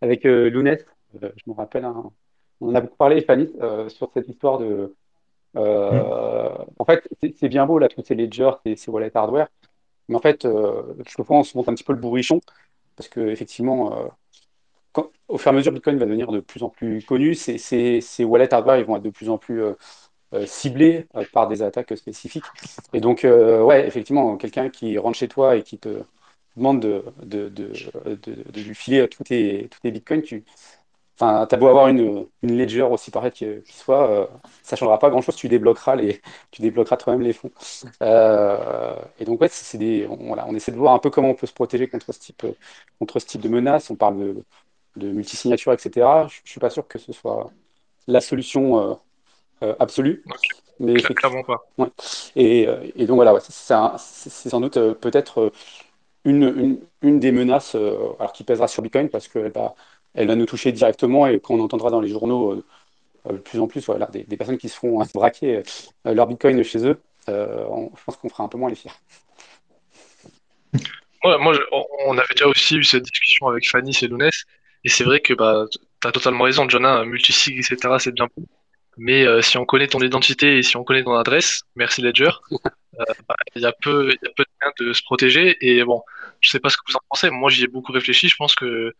avec 0.00 0.24
euh, 0.26 0.48
Lounès. 0.50 0.84
Euh, 1.22 1.30
je 1.36 1.50
me 1.50 1.56
rappelle, 1.56 1.84
hein, 1.84 2.12
on 2.60 2.74
a 2.74 2.80
beaucoup 2.80 2.96
parlé, 2.96 3.20
Fanny, 3.22 3.52
euh, 3.60 3.88
sur 3.88 4.10
cette 4.14 4.28
histoire 4.28 4.58
de. 4.58 4.94
euh, 5.56 6.50
en 6.78 6.84
fait, 6.84 7.08
c'est 7.36 7.48
bien 7.48 7.66
beau, 7.66 7.78
là, 7.78 7.88
tous 7.88 8.02
ces 8.04 8.14
ledgers, 8.16 8.52
ces, 8.64 8.76
ces 8.76 8.90
wallets 8.90 9.16
hardware. 9.16 9.48
Mais 10.08 10.16
en 10.16 10.20
fait, 10.20 10.44
euh, 10.46 10.94
quelquefois, 11.04 11.38
on 11.38 11.44
se 11.44 11.56
monte 11.56 11.68
un 11.68 11.74
petit 11.74 11.84
peu 11.84 11.94
le 11.94 12.00
bourrichon. 12.00 12.40
Parce 12.96 13.08
que, 13.08 13.20
effectivement, 13.20 14.10
quand- 14.92 15.10
au 15.28 15.38
fur 15.38 15.52
et 15.52 15.54
à 15.54 15.56
mesure, 15.58 15.72
Bitcoin 15.72 15.98
va 15.98 16.06
devenir 16.06 16.32
de 16.32 16.40
plus 16.40 16.62
en 16.62 16.70
plus 16.70 17.04
connu. 17.04 17.34
Ces, 17.34 17.58
ces, 17.58 18.00
ces 18.00 18.24
wallets 18.24 18.52
hardware, 18.54 18.78
ils 18.78 18.84
vont 18.86 18.96
être 18.96 19.02
de 19.02 19.10
plus 19.10 19.30
en 19.30 19.38
plus 19.38 19.62
euh, 20.36 20.46
ciblés 20.46 21.06
euh, 21.16 21.24
par 21.32 21.48
des 21.48 21.62
attaques 21.62 21.96
spécifiques. 21.96 22.44
Et 22.92 23.00
donc, 23.00 23.24
euh, 23.24 23.62
ouais, 23.62 23.86
effectivement, 23.86 24.36
quelqu'un 24.36 24.70
qui 24.70 24.98
rentre 24.98 25.18
chez 25.18 25.28
toi 25.28 25.56
et 25.56 25.62
qui 25.62 25.78
te 25.78 26.02
demande 26.56 26.80
de, 26.80 27.04
de, 27.22 27.48
de, 27.48 27.72
de, 28.04 28.60
lui 28.60 28.74
filer 28.74 29.08
tous 29.08 29.24
tes, 29.24 29.68
tous 29.70 29.80
tes 29.80 29.90
bitcoins, 29.90 30.22
tu, 30.22 30.44
enfin, 31.20 31.46
t'as 31.48 31.56
beau 31.58 31.68
avoir 31.68 31.88
une, 31.88 32.26
une 32.42 32.58
ledger 32.58 32.82
aussi 32.82 33.10
pareille 33.10 33.32
qu'il 33.32 33.62
soit, 33.66 34.10
euh, 34.10 34.26
ça 34.62 34.76
changera 34.76 34.98
pas 34.98 35.10
grand-chose, 35.10 35.36
tu 35.36 35.48
débloqueras 35.48 35.96
débloqueras 36.58 36.96
toi-même 36.98 37.22
les 37.22 37.32
fonds. 37.34 37.50
Et 39.18 39.24
donc, 39.24 39.40
ouais, 39.40 39.48
c'est 39.50 39.78
des, 39.78 40.06
on, 40.08 40.16
voilà, 40.28 40.46
on 40.48 40.54
essaie 40.54 40.72
de 40.72 40.76
voir 40.76 40.94
un 40.94 40.98
peu 40.98 41.10
comment 41.10 41.30
on 41.30 41.34
peut 41.34 41.46
se 41.46 41.52
protéger 41.52 41.88
contre 41.88 42.12
ce 42.12 42.20
type, 42.20 42.44
contre 42.98 43.18
ce 43.18 43.26
type 43.26 43.40
de 43.40 43.48
menace. 43.48 43.90
On 43.90 43.96
parle 43.96 44.18
de, 44.18 44.44
de 44.96 45.08
multisignature, 45.12 45.72
etc. 45.72 46.28
Je, 46.28 46.40
je 46.44 46.50
suis 46.50 46.60
pas 46.60 46.70
sûr 46.70 46.86
que 46.88 46.98
ce 46.98 47.12
soit 47.12 47.50
la 48.06 48.20
solution 48.20 48.98
absolue. 49.78 50.22
Ok. 50.26 50.36
Mais 50.78 50.94
Clairement 50.96 51.42
pas. 51.42 51.64
Ouais. 51.78 51.88
Et, 52.36 52.68
euh, 52.68 52.86
et 52.96 53.06
donc 53.06 53.16
voilà, 53.16 53.32
ouais, 53.32 53.40
c'est 53.40 54.48
sans 54.50 54.60
doute 54.60 54.76
euh, 54.76 54.94
peut-être 54.94 55.40
euh, 55.40 55.50
une, 56.24 56.44
une, 56.44 56.80
une 57.02 57.20
des 57.20 57.32
menaces 57.32 57.74
euh, 57.76 57.96
alors 58.18 58.32
qui 58.32 58.44
pèsera 58.44 58.68
sur 58.68 58.82
Bitcoin 58.82 59.08
parce 59.08 59.28
qu'elle 59.28 59.52
va, 59.52 59.74
elle 60.14 60.28
va 60.28 60.36
nous 60.36 60.46
toucher 60.46 60.72
directement 60.72 61.26
et 61.26 61.40
quand 61.40 61.54
on 61.54 61.60
entendra 61.60 61.90
dans 61.90 62.00
les 62.00 62.08
journaux 62.08 62.52
euh, 62.52 62.64
euh, 63.28 63.32
de 63.34 63.38
plus 63.38 63.60
en 63.60 63.68
plus 63.68 63.86
voilà, 63.86 64.06
des, 64.06 64.24
des 64.24 64.36
personnes 64.36 64.58
qui 64.58 64.68
se 64.68 64.78
font 64.78 65.00
euh, 65.02 65.06
braquer 65.14 65.62
euh, 66.06 66.14
leur 66.14 66.26
Bitcoin 66.26 66.62
chez 66.64 66.86
eux, 66.86 67.00
euh, 67.30 67.64
on- 67.70 67.90
je 67.96 68.04
pense 68.04 68.16
qu'on 68.16 68.28
fera 68.30 68.44
un 68.44 68.48
peu 68.48 68.58
moins 68.58 68.70
les 68.70 68.76
fiers. 68.76 68.92
Ouais, 71.24 71.38
moi, 71.38 71.52
je- 71.54 71.60
on 72.06 72.16
avait 72.18 72.34
déjà 72.34 72.46
aussi 72.46 72.76
eu 72.76 72.84
cette 72.84 73.02
discussion 73.02 73.48
avec 73.48 73.68
Fanny 73.68 73.96
et 74.02 74.06
Lounès, 74.06 74.44
et 74.84 74.88
c'est 74.88 75.04
vrai 75.04 75.20
que 75.20 75.34
bah, 75.34 75.64
tu 75.70 76.08
as 76.08 76.12
totalement 76.12 76.44
raison, 76.44 76.66
hein, 76.72 77.04
multisig, 77.04 77.58
etc., 77.58 77.98
c'est 77.98 78.12
bien 78.12 78.28
beau. 78.36 78.44
Mais 78.96 79.26
euh, 79.26 79.42
si 79.42 79.58
on 79.58 79.66
connaît 79.66 79.88
ton 79.88 80.00
identité 80.00 80.58
et 80.58 80.62
si 80.62 80.76
on 80.76 80.84
connaît 80.84 81.04
ton 81.04 81.14
adresse, 81.14 81.62
merci 81.74 82.00
Ledger, 82.00 82.30
euh, 82.52 83.04
bah, 83.28 83.36
il 83.54 83.62
y 83.62 83.66
a 83.66 83.72
peu, 83.72 84.08
il 84.10 84.18
y 84.22 84.28
a 84.28 84.32
peu 84.34 84.44
de 84.44 84.48
moyens 84.60 84.74
de 84.80 84.92
se 84.92 85.02
protéger. 85.02 85.56
Et 85.60 85.84
bon, 85.84 86.02
je 86.40 86.50
sais 86.50 86.60
pas 86.60 86.70
ce 86.70 86.76
que 86.76 86.82
vous 86.88 86.96
en 86.96 87.00
pensez. 87.10 87.30
Moi, 87.30 87.50
j'y 87.50 87.64
ai 87.64 87.66
beaucoup 87.66 87.92
réfléchi. 87.92 88.28
Je 88.28 88.36
pense 88.36 88.54
que, 88.54 88.94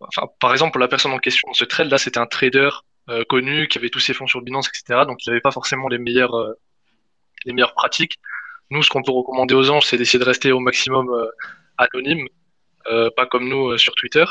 enfin, 0.00 0.28
par 0.40 0.52
exemple, 0.52 0.78
la 0.78 0.88
personne 0.88 1.12
en 1.12 1.18
question, 1.18 1.52
ce 1.52 1.64
trade 1.64 1.90
là, 1.90 1.98
c'était 1.98 2.18
un 2.18 2.26
trader 2.26 2.70
euh, 3.08 3.24
connu 3.24 3.66
qui 3.66 3.78
avait 3.78 3.90
tous 3.90 3.98
ses 3.98 4.14
fonds 4.14 4.26
sur 4.28 4.40
Binance, 4.42 4.68
etc. 4.68 5.04
Donc, 5.06 5.24
il 5.26 5.30
n'avait 5.30 5.40
pas 5.40 5.50
forcément 5.50 5.88
les 5.88 5.98
meilleures, 5.98 6.36
euh, 6.36 6.54
les 7.44 7.52
meilleures 7.52 7.74
pratiques. 7.74 8.18
Nous, 8.70 8.82
ce 8.84 8.90
qu'on 8.90 9.02
peut 9.02 9.12
recommander 9.12 9.54
aux 9.54 9.70
anges, 9.70 9.86
c'est 9.86 9.96
d'essayer 9.96 10.20
de 10.20 10.24
rester 10.24 10.52
au 10.52 10.60
maximum 10.60 11.10
euh, 11.10 11.26
anonyme, 11.76 12.26
pas 13.16 13.26
comme 13.26 13.48
nous 13.48 13.76
sur 13.78 13.94
Twitter. 13.94 14.24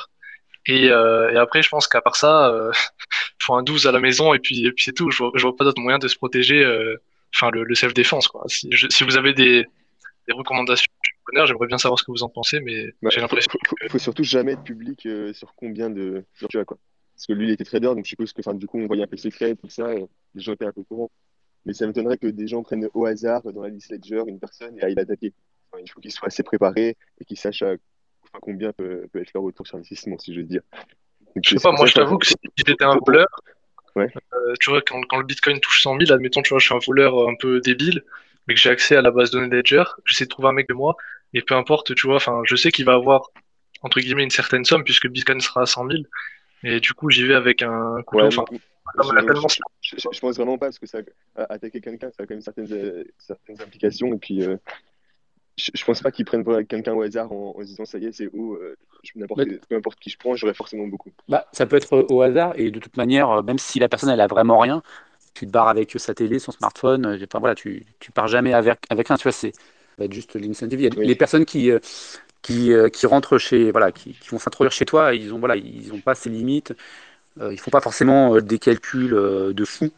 Et, 0.70 0.86
et, 0.86 1.38
après, 1.38 1.62
je 1.62 1.70
pense 1.70 1.88
qu'à 1.88 2.02
part 2.02 2.16
ça, 2.16 2.54
il 2.74 2.78
faut 3.40 3.56
un 3.56 3.64
12 3.64 3.88
à 3.88 3.92
la 3.92 4.00
maison 4.00 4.34
et 4.34 4.40
puis, 4.40 4.66
et 4.66 4.72
puis 4.72 4.86
c'est 4.86 4.94
tout. 4.94 5.12
Je 5.12 5.18
vois, 5.18 5.32
je 5.36 5.42
vois 5.44 5.56
pas 5.56 5.64
d'autre 5.64 5.82
moyen 5.82 6.00
de 6.00 6.08
se 6.08 6.16
protéger. 6.16 6.64
Enfin, 7.36 7.52
le, 7.52 7.64
le 7.64 7.76
self-défense, 7.76 8.28
quoi. 8.28 8.44
Si, 8.48 8.70
je, 8.72 8.88
si, 8.90 9.04
vous 9.04 9.18
avez 9.18 9.34
des, 9.34 9.66
des 10.28 10.34
recommandations, 10.34 10.92
j'aimerais 11.46 11.68
bien 11.68 11.78
savoir 11.78 12.00
ce 12.00 12.04
que 12.04 12.12
vous 12.12 12.24
en 12.24 12.30
pensez, 12.30 12.60
mais 12.60 12.94
bah, 13.02 13.10
j'ai 13.12 13.22
l'impression. 13.22 13.52
Faut, 13.52 13.60
faut, 13.68 13.90
faut, 13.90 14.00
surtout 14.00 14.24
jamais 14.24 14.54
être 14.54 14.64
public 14.64 15.06
euh, 15.06 15.34
sur 15.34 15.54
combien 15.56 15.90
de. 15.90 16.26
Sur, 16.34 16.48
tu 16.48 16.58
vois, 16.58 16.66
quoi. 16.66 16.78
Parce 17.16 17.28
que 17.28 17.34
lui, 17.34 17.48
il 17.48 17.52
était 17.52 17.66
trader, 17.66 17.88
donc 17.88 18.06
je 18.06 18.10
suppose 18.10 18.32
que 18.32 18.54
du 18.54 18.68
coup, 18.68 18.80
on 18.80 18.88
voyait 18.88 19.04
un 19.04 19.08
peu 19.08 19.18
secret, 19.18 19.56
tout 19.56 19.70
ça, 19.70 19.94
et 19.94 20.06
les 20.36 20.42
gens 20.42 20.54
étaient 20.54 20.66
un 20.66 20.72
peu 20.72 20.84
courants. 20.84 21.12
Mais 21.66 21.74
ça 21.74 21.86
m'étonnerait 21.86 22.18
que 22.18 22.28
des 22.28 22.48
gens 22.48 22.64
prennent 22.64 22.88
au 22.94 23.06
hasard 23.06 23.42
dans 23.52 23.62
la 23.62 23.70
liste 23.70 23.92
Ledger 23.92 24.24
une 24.28 24.40
personne 24.40 24.78
et 24.80 24.84
aillent 24.84 24.96
l'attaquer. 24.96 25.34
Enfin, 25.72 25.84
il 25.84 25.92
faut 25.92 26.00
qu'ils 26.00 26.12
soient 26.12 26.30
assez 26.30 26.44
préparés 26.44 26.96
et 27.20 27.26
qu'ils 27.26 27.38
sachent 27.38 27.64
à, 27.64 27.76
enfin, 28.32 28.40
combien 28.42 28.72
peut, 28.74 29.08
peut, 29.12 29.22
être 29.22 29.34
leur 29.34 29.44
retour 29.44 29.66
sur 29.68 29.78
l'investissement, 29.78 30.18
si 30.18 30.34
je 30.34 30.42
veux 30.42 30.46
dire. 30.46 30.62
Donc, 31.36 31.44
je 31.44 31.56
sais 31.56 31.62
pas, 31.62 31.72
moi 31.72 31.86
je 31.86 31.94
t'avoue 31.94 32.18
que 32.18 32.28
si 32.28 32.36
j'étais 32.56 32.84
un 32.84 32.98
voleur, 33.06 33.28
ouais. 33.96 34.08
euh, 34.34 34.54
tu 34.60 34.70
vois, 34.70 34.82
quand, 34.82 35.02
quand, 35.04 35.18
le 35.18 35.26
bitcoin 35.26 35.60
touche 35.60 35.82
100 35.84 36.00
000, 36.00 36.12
admettons, 36.12 36.42
tu 36.42 36.50
vois, 36.50 36.60
je 36.60 36.66
suis 36.66 36.76
un 36.76 36.80
voleur 36.86 37.28
un 37.28 37.36
peu 37.36 37.60
débile, 37.60 38.04
mais 38.48 38.56
que 38.56 38.60
j'ai 38.60 38.70
accès 38.70 38.96
à 38.96 39.02
la 39.02 39.12
base 39.12 39.32
de 39.32 39.40
données 39.40 39.56
Ledger, 39.56 39.84
j'essaie 40.06 40.26
de 40.26 40.30
trouver 40.30 40.50
un 40.50 40.54
mec 40.54 40.68
de 40.68 40.74
moi, 40.74 40.96
et 41.34 41.42
peu 41.42 41.56
importe, 41.56 41.94
tu 41.96 42.08
vois, 42.08 42.16
enfin, 42.16 42.42
je 42.46 42.56
sais 42.56 42.72
qu'il 42.72 42.86
va 42.86 42.94
avoir, 42.94 43.30
entre 43.82 44.00
guillemets, 44.00 44.24
une 44.24 44.30
certaine 44.32 44.66
somme, 44.66 44.84
puisque 44.84 45.04
le 45.04 45.12
bitcoin 45.12 45.40
sera 45.40 45.62
à 45.62 45.66
100 45.66 45.88
000, 45.88 46.04
et 46.64 46.80
du 46.80 46.94
coup, 46.94 47.10
j'y 47.10 47.26
vais 47.26 47.36
avec 47.36 47.62
un 47.62 48.02
couteau, 48.06 48.26
enfin, 48.26 48.46
ouais, 48.52 48.60
je, 49.02 49.98
je, 49.98 50.10
je, 50.12 50.20
pense 50.20 50.36
vraiment 50.36 50.58
pas, 50.58 50.68
parce 50.68 50.80
que 50.80 50.88
ça, 50.88 51.00
attaquer 51.36 51.80
quelqu'un, 51.80 52.10
ça 52.10 52.24
a 52.24 52.26
quand 52.26 52.34
même 52.34 52.42
certaines, 52.42 52.72
euh, 52.72 53.04
certaines 53.20 53.62
implications, 53.62 54.14
et 54.14 54.18
puis, 54.18 54.44
euh, 54.44 54.58
je, 55.60 55.72
je, 55.74 55.86
pense 55.86 56.02
pas 56.02 56.12
qu'ils 56.12 56.26
prennent 56.26 56.44
quelqu'un 56.66 56.94
au 56.94 57.02
hasard 57.02 57.32
en, 57.32 57.56
en, 57.58 57.62
se 57.62 57.68
disant, 57.68 57.86
ça 57.86 57.98
y 57.98 58.06
est, 58.06 58.12
c'est 58.12 58.30
où, 58.34 58.56
euh, 58.56 58.76
n'importe 59.16 59.46
bah, 59.46 59.56
peu 59.68 59.76
importe 59.76 60.00
qui 60.00 60.10
je 60.10 60.18
prends, 60.18 60.36
j'aurai 60.36 60.54
forcément 60.54 60.88
beaucoup. 60.88 61.12
Bah, 61.28 61.48
ça 61.52 61.66
peut 61.66 61.76
être 61.76 62.06
au 62.10 62.22
hasard, 62.22 62.54
et 62.56 62.72
de 62.72 62.80
toute 62.80 62.98
manière, 62.98 63.44
même 63.44 63.58
si 63.58 63.80
la 63.80 63.90
personne, 63.90 64.10
elle 64.10 64.22
a 64.22 64.28
vraiment 64.28 64.60
rien, 64.60 64.82
tu 65.34 65.46
te 65.46 65.52
barres 65.52 65.70
avec 65.70 65.94
sa 65.98 66.14
télé, 66.14 66.40
son 66.40 66.52
smartphone, 66.52 67.20
enfin, 67.24 67.40
voilà, 67.40 67.56
tu, 67.56 67.86
tu 68.00 68.12
pars 68.12 68.28
jamais 68.28 68.54
avec, 68.54 68.80
avec 68.90 69.12
un, 69.12 69.18
tu 69.18 69.24
vois, 69.24 69.32
c'est 69.32 69.54
va 69.98 70.06
être 70.06 70.14
juste 70.14 70.36
l'incentive. 70.36 70.90
Oui. 70.96 71.06
les 71.06 71.16
personnes 71.16 71.44
qui, 71.44 71.72
qui, 72.42 72.72
qui 72.94 73.06
rentrent 73.06 73.38
chez, 73.38 73.72
voilà, 73.72 73.92
qui, 73.92 74.14
qui 74.14 74.30
vont 74.30 74.40
s'introduire 74.40 74.72
chez 74.72 74.86
toi, 74.86 75.14
ils 75.14 75.34
ont, 75.34 75.40
voilà, 75.40 75.58
ils 75.58 75.92
ont 75.94 76.00
pas 76.00 76.16
ces 76.16 76.30
limites, 76.30 76.74
euh, 77.42 77.54
ils 77.54 77.60
font 77.60 77.72
pas 77.72 77.82
forcément 77.82 78.36
euh, 78.36 78.42
des 78.42 78.60
calculs 78.60 79.14
euh, 79.14 79.54
de 79.54 79.66
fou 79.66 79.92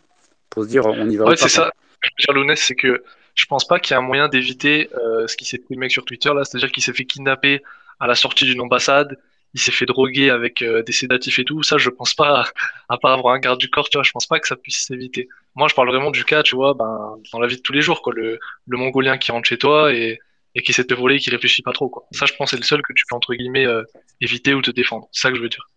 pour 0.49 0.63
se 0.63 0.67
dire 0.67 0.85
on 0.85 1.09
y 1.09 1.15
va. 1.15 1.25
Ouais, 1.25 1.37
c'est 1.37 1.49
ça. 1.49 1.71
Je 2.01 2.09
veux 2.09 2.33
dire, 2.33 2.33
Lounès, 2.33 2.59
c'est 2.59 2.75
que 2.75 3.03
je 3.35 3.45
pense 3.45 3.65
pas 3.65 3.79
qu'il 3.79 3.93
y 3.93 3.95
a 3.95 3.99
un 3.99 4.05
moyen 4.05 4.27
d'éviter 4.27 4.89
euh, 4.95 5.27
ce 5.27 5.37
qui 5.37 5.45
s'est 5.45 5.61
le 5.69 5.77
mec 5.77 5.91
sur 5.91 6.05
Twitter 6.05 6.33
là, 6.33 6.43
c'est-à-dire 6.43 6.71
qu'il 6.71 6.83
s'est 6.83 6.93
fait 6.93 7.05
kidnapper 7.05 7.61
à 7.99 8.07
la 8.07 8.15
sortie 8.15 8.45
d'une 8.45 8.61
ambassade, 8.61 9.17
il 9.53 9.59
s'est 9.59 9.71
fait 9.71 9.85
droguer 9.85 10.29
avec 10.29 10.61
euh, 10.61 10.83
des 10.83 10.91
sédatifs 10.91 11.39
et 11.39 11.43
tout. 11.43 11.61
Ça, 11.63 11.77
je 11.77 11.89
pense 11.89 12.13
pas, 12.13 12.45
à, 12.89 12.97
part 12.97 13.11
avoir 13.11 13.33
un 13.33 13.39
garde 13.39 13.59
du 13.59 13.69
corps, 13.69 13.89
tu 13.89 13.97
vois, 13.97 14.03
je 14.03 14.11
pense 14.11 14.27
pas 14.27 14.39
que 14.39 14.47
ça 14.47 14.55
puisse 14.55 14.85
s'éviter. 14.85 15.27
Moi, 15.55 15.67
je 15.67 15.75
parle 15.75 15.89
vraiment 15.89 16.11
du 16.11 16.23
cas, 16.23 16.43
tu 16.43 16.55
vois, 16.55 16.73
ben, 16.73 17.17
dans 17.31 17.39
la 17.39 17.47
vie 17.47 17.57
de 17.57 17.61
tous 17.61 17.73
les 17.73 17.81
jours, 17.81 18.01
quoi, 18.01 18.13
le, 18.15 18.39
le 18.67 18.77
Mongolien 18.77 19.17
qui 19.17 19.31
rentre 19.31 19.47
chez 19.47 19.57
toi 19.57 19.93
et, 19.93 20.19
qui 20.63 20.73
de 20.73 20.83
te 20.83 20.93
voler 20.93 21.15
et 21.15 21.19
qui 21.19 21.29
réfléchit 21.29 21.61
pas 21.61 21.73
trop, 21.73 21.89
quoi. 21.89 22.07
Ça, 22.11 22.25
je 22.25 22.33
pense, 22.33 22.51
c'est 22.51 22.57
le 22.57 22.63
seul 22.63 22.81
que 22.81 22.93
tu 22.93 23.03
peux, 23.09 23.15
entre 23.15 23.33
guillemets, 23.33 23.65
euh, 23.65 23.83
éviter 24.21 24.53
ou 24.53 24.61
te 24.61 24.71
défendre. 24.71 25.07
C'est 25.11 25.21
ça 25.21 25.29
que 25.31 25.37
je 25.37 25.41
veux 25.41 25.49
dire. 25.49 25.69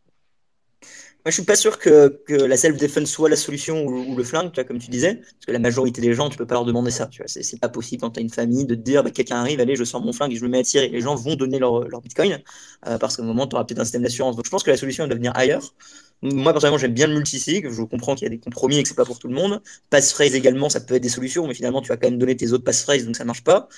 Moi, 1.25 1.31
je 1.31 1.37
suis 1.37 1.45
pas 1.45 1.57
sûr 1.57 1.79
que, 1.79 2.21
la 2.29 2.57
self-defense 2.59 3.09
soit 3.09 3.31
la 3.31 3.37
solution 3.37 3.87
ou, 3.87 4.15
le 4.15 4.25
flingue, 4.25 4.53
comme 4.67 4.79
tu 4.79 4.91
disais, 4.91 5.15
parce 5.15 5.47
que 5.47 5.53
la 5.53 5.59
majorité 5.59 6.03
des 6.03 6.13
gens, 6.13 6.29
tu 6.29 6.37
peux 6.37 6.47
pas 6.47 6.55
leur 6.55 6.67
demander 6.67 6.91
ça. 6.91 7.07
Tu 7.07 7.23
vois, 7.23 7.29
c'est 7.29 7.59
pas 7.59 7.71
possible 7.71 8.03
quand 8.03 8.11
tu 8.11 8.21
as 8.21 8.23
une 8.23 8.29
famille 8.29 8.67
de 8.67 8.75
te 8.75 8.81
dire, 8.81 9.03
bah, 9.03 9.11
quelqu'un 9.11 9.37
arrive, 9.37 9.59
allez, 9.59 9.75
je 9.75 9.85
sors 9.85 10.03
mon 10.03 10.13
flingue 10.13 10.33
et 10.33 10.37
je 10.37 10.45
me 10.45 10.51
mets 10.51 10.59
à 10.59 10.63
tirer. 10.63 10.89
Les 10.91 11.01
gens 11.01 11.15
vont 11.15 11.35
donner 11.35 11.59
leur, 11.59 12.03
bitcoin 12.03 12.43
euh, 12.87 12.99
parce 12.99 13.17
qu'à 13.17 13.23
un 13.23 13.27
moment, 13.27 13.47
tu 13.47 13.57
auras 13.57 13.65
peut-être 13.65 13.81
un 13.81 13.85
système 13.85 14.03
d'assurance. 14.03 14.37
Donc, 14.37 14.45
je 14.45 14.51
pense 14.51 14.63
que 14.63 14.71
la 14.71 14.77
solution 14.77 15.05
elle 15.05 15.09
doit 15.09 15.17
venir 15.17 15.33
ailleurs. 15.35 15.75
Moi, 16.21 16.53
personnellement, 16.53 16.77
j'aime 16.77 16.93
bien 16.93 17.07
le 17.07 17.15
multisig. 17.15 17.71
Je 17.71 17.83
comprends 17.85 18.15
qu'il 18.15 18.25
y 18.25 18.27
a 18.27 18.31
des 18.31 18.39
compromis 18.39 18.77
et 18.77 18.83
que 18.83 18.89
c'est 18.91 18.95
pas 18.95 19.07
pour 19.07 19.19
tout 19.19 19.29
le 19.29 19.35
monde. 19.35 19.63
Passphrase 19.89 20.35
également, 20.35 20.69
ça 20.69 20.81
peut 20.81 20.95
être 20.95 21.03
des 21.03 21.09
solutions, 21.09 21.47
mais 21.47 21.55
finalement, 21.55 21.81
tu 21.81 21.89
vas 21.89 21.97
quand 21.97 22.11
même 22.11 22.19
donner 22.19 22.37
tes 22.37 22.53
autres 22.53 22.65
passphrases, 22.65 23.07
donc 23.07 23.17
ça 23.17 23.25
marche 23.25 23.45
pas. 23.45 23.69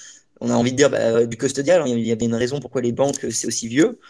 On 0.41 0.51
a 0.51 0.55
envie 0.55 0.73
de 0.73 0.77
dire 0.77 0.91
bah, 0.91 1.25
du 1.27 1.37
custodial. 1.37 1.85
Il 1.87 2.01
y 2.01 2.13
a 2.13 2.17
bien 2.17 2.29
une 2.29 2.35
raison 2.35 2.59
pourquoi 2.61 2.83
les 2.83 2.93
banques 2.93 3.25
c'est 3.31 3.47
aussi 3.47 3.69
vieux. 3.69 4.01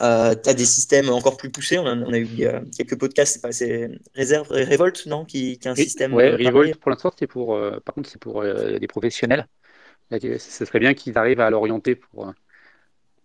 Euh, 0.00 0.34
tu 0.34 0.50
as 0.50 0.54
des 0.54 0.64
systèmes 0.64 1.08
encore 1.08 1.36
plus 1.36 1.50
poussés. 1.50 1.78
On 1.78 1.86
a, 1.86 1.96
on 1.96 2.12
a 2.12 2.18
eu 2.18 2.28
euh, 2.42 2.60
quelques 2.76 2.98
podcasts, 2.98 3.44
c'est 3.50 3.90
Réserve, 4.14 4.48
Revolt, 4.50 5.06
non 5.06 5.24
qui, 5.24 5.58
qui, 5.58 5.68
a 5.68 5.70
un 5.70 5.74
système. 5.74 6.12
Ouais, 6.12 6.32
euh, 6.32 6.46
Revolt, 6.46 6.76
pour 6.76 6.90
l'instant, 6.90 7.10
c'est 7.18 7.26
pour, 7.26 7.54
euh, 7.54 7.80
par 7.80 7.94
contre, 7.94 8.10
c'est 8.10 8.20
pour 8.20 8.42
des 8.42 8.86
professionnels. 8.86 9.46
Ce 10.10 10.64
serait 10.64 10.80
bien 10.80 10.94
qu'ils 10.94 11.16
arrivent 11.16 11.40
à 11.40 11.50
l'orienter 11.50 11.96
pour, 11.96 12.32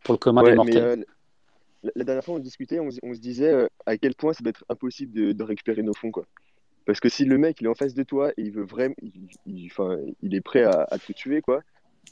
pour 0.03 0.13
le 0.13 0.17
commun 0.17 0.43
ouais, 0.43 0.51
des 0.51 0.55
mortels. 0.55 1.05
La, 1.83 1.91
la, 1.95 2.03
dernière 2.03 2.23
fois, 2.23 2.35
on 2.35 2.39
discutait, 2.39 2.79
on, 2.79 2.89
on 3.03 3.13
se 3.13 3.19
disait 3.19 3.67
à 3.85 3.97
quel 3.97 4.15
point 4.15 4.33
ça 4.33 4.43
va 4.43 4.51
être 4.51 4.63
impossible 4.69 5.13
de, 5.13 5.31
de, 5.33 5.43
récupérer 5.43 5.83
nos 5.83 5.93
fonds. 5.93 6.11
Quoi. 6.11 6.25
Parce 6.85 6.99
que 6.99 7.09
si 7.09 7.25
le 7.25 7.37
mec 7.37 7.59
il 7.59 7.65
est 7.65 7.69
en 7.69 7.75
face 7.75 7.93
de 7.93 8.03
toi 8.03 8.31
et 8.37 8.43
il 8.43 8.51
veut 8.51 8.65
vraiment, 8.65 8.95
il, 9.01 9.71
il 10.21 10.35
est 10.35 10.41
prêt 10.41 10.63
à, 10.63 10.87
à 10.89 10.97
te 10.97 11.11
tuer, 11.11 11.41
quoi, 11.41 11.61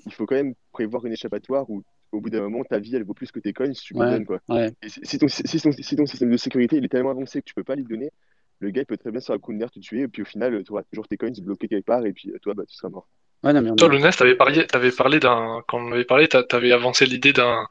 il 0.05 0.13
faut 0.13 0.25
quand 0.25 0.35
même 0.35 0.53
prévoir 0.71 1.05
une 1.05 1.13
échappatoire 1.13 1.69
où 1.69 1.83
au 2.11 2.21
bout 2.21 2.29
d'un 2.29 2.41
moment, 2.41 2.63
ta 2.63 2.79
vie, 2.79 2.95
elle 2.95 3.03
vaut 3.03 3.13
plus 3.13 3.31
que 3.31 3.39
tes 3.39 3.53
coins 3.53 3.73
si 3.73 3.83
tu 3.83 3.95
ouais, 3.95 4.09
donnes, 4.09 4.25
quoi. 4.25 4.39
Ouais. 4.49 4.71
Et 4.81 4.89
si 4.89 5.17
ton, 5.17 5.27
si, 5.27 5.43
ton, 5.61 5.71
si 5.71 5.95
ton, 5.95 6.05
système 6.05 6.31
de 6.31 6.37
sécurité 6.37 6.77
il 6.77 6.85
est 6.85 6.89
tellement 6.89 7.11
avancé 7.11 7.41
que 7.41 7.45
tu 7.45 7.53
peux 7.53 7.63
pas 7.63 7.75
lui 7.75 7.83
donner, 7.83 8.11
le 8.59 8.71
gars 8.71 8.81
il 8.81 8.85
peut 8.85 8.97
très 8.97 9.11
bien 9.11 9.19
sur 9.19 9.33
un 9.33 9.39
coup 9.39 9.53
de 9.53 9.57
nerf 9.57 9.71
te 9.71 9.79
tuer, 9.79 10.01
et 10.01 10.07
puis 10.07 10.21
au 10.21 10.25
final, 10.25 10.63
tu 10.63 10.71
auras 10.71 10.83
toujours 10.83 11.07
tes 11.07 11.17
coins 11.17 11.31
bloqués 11.41 11.67
quelque 11.67 11.85
part, 11.85 12.05
et 12.05 12.13
puis 12.13 12.31
toi, 12.41 12.53
bah, 12.53 12.63
tu 12.67 12.75
seras 12.75 12.89
mort. 12.89 13.07
Ouais, 13.43 13.53
non, 13.53 13.61
mais 13.61 13.73
Toi, 13.75 13.87
Lounès, 13.87 14.15
t'avais 14.17 14.35
parlé, 14.35 14.65
avais 14.73 14.91
parlé 14.91 15.19
d'un, 15.19 15.63
quand 15.67 15.79
on 15.79 15.91
avait 15.93 16.03
parlé, 16.03 16.27
t'avais 16.27 16.71
avancé 16.71 17.05
l'idée 17.05 17.31
d'un, 17.31 17.67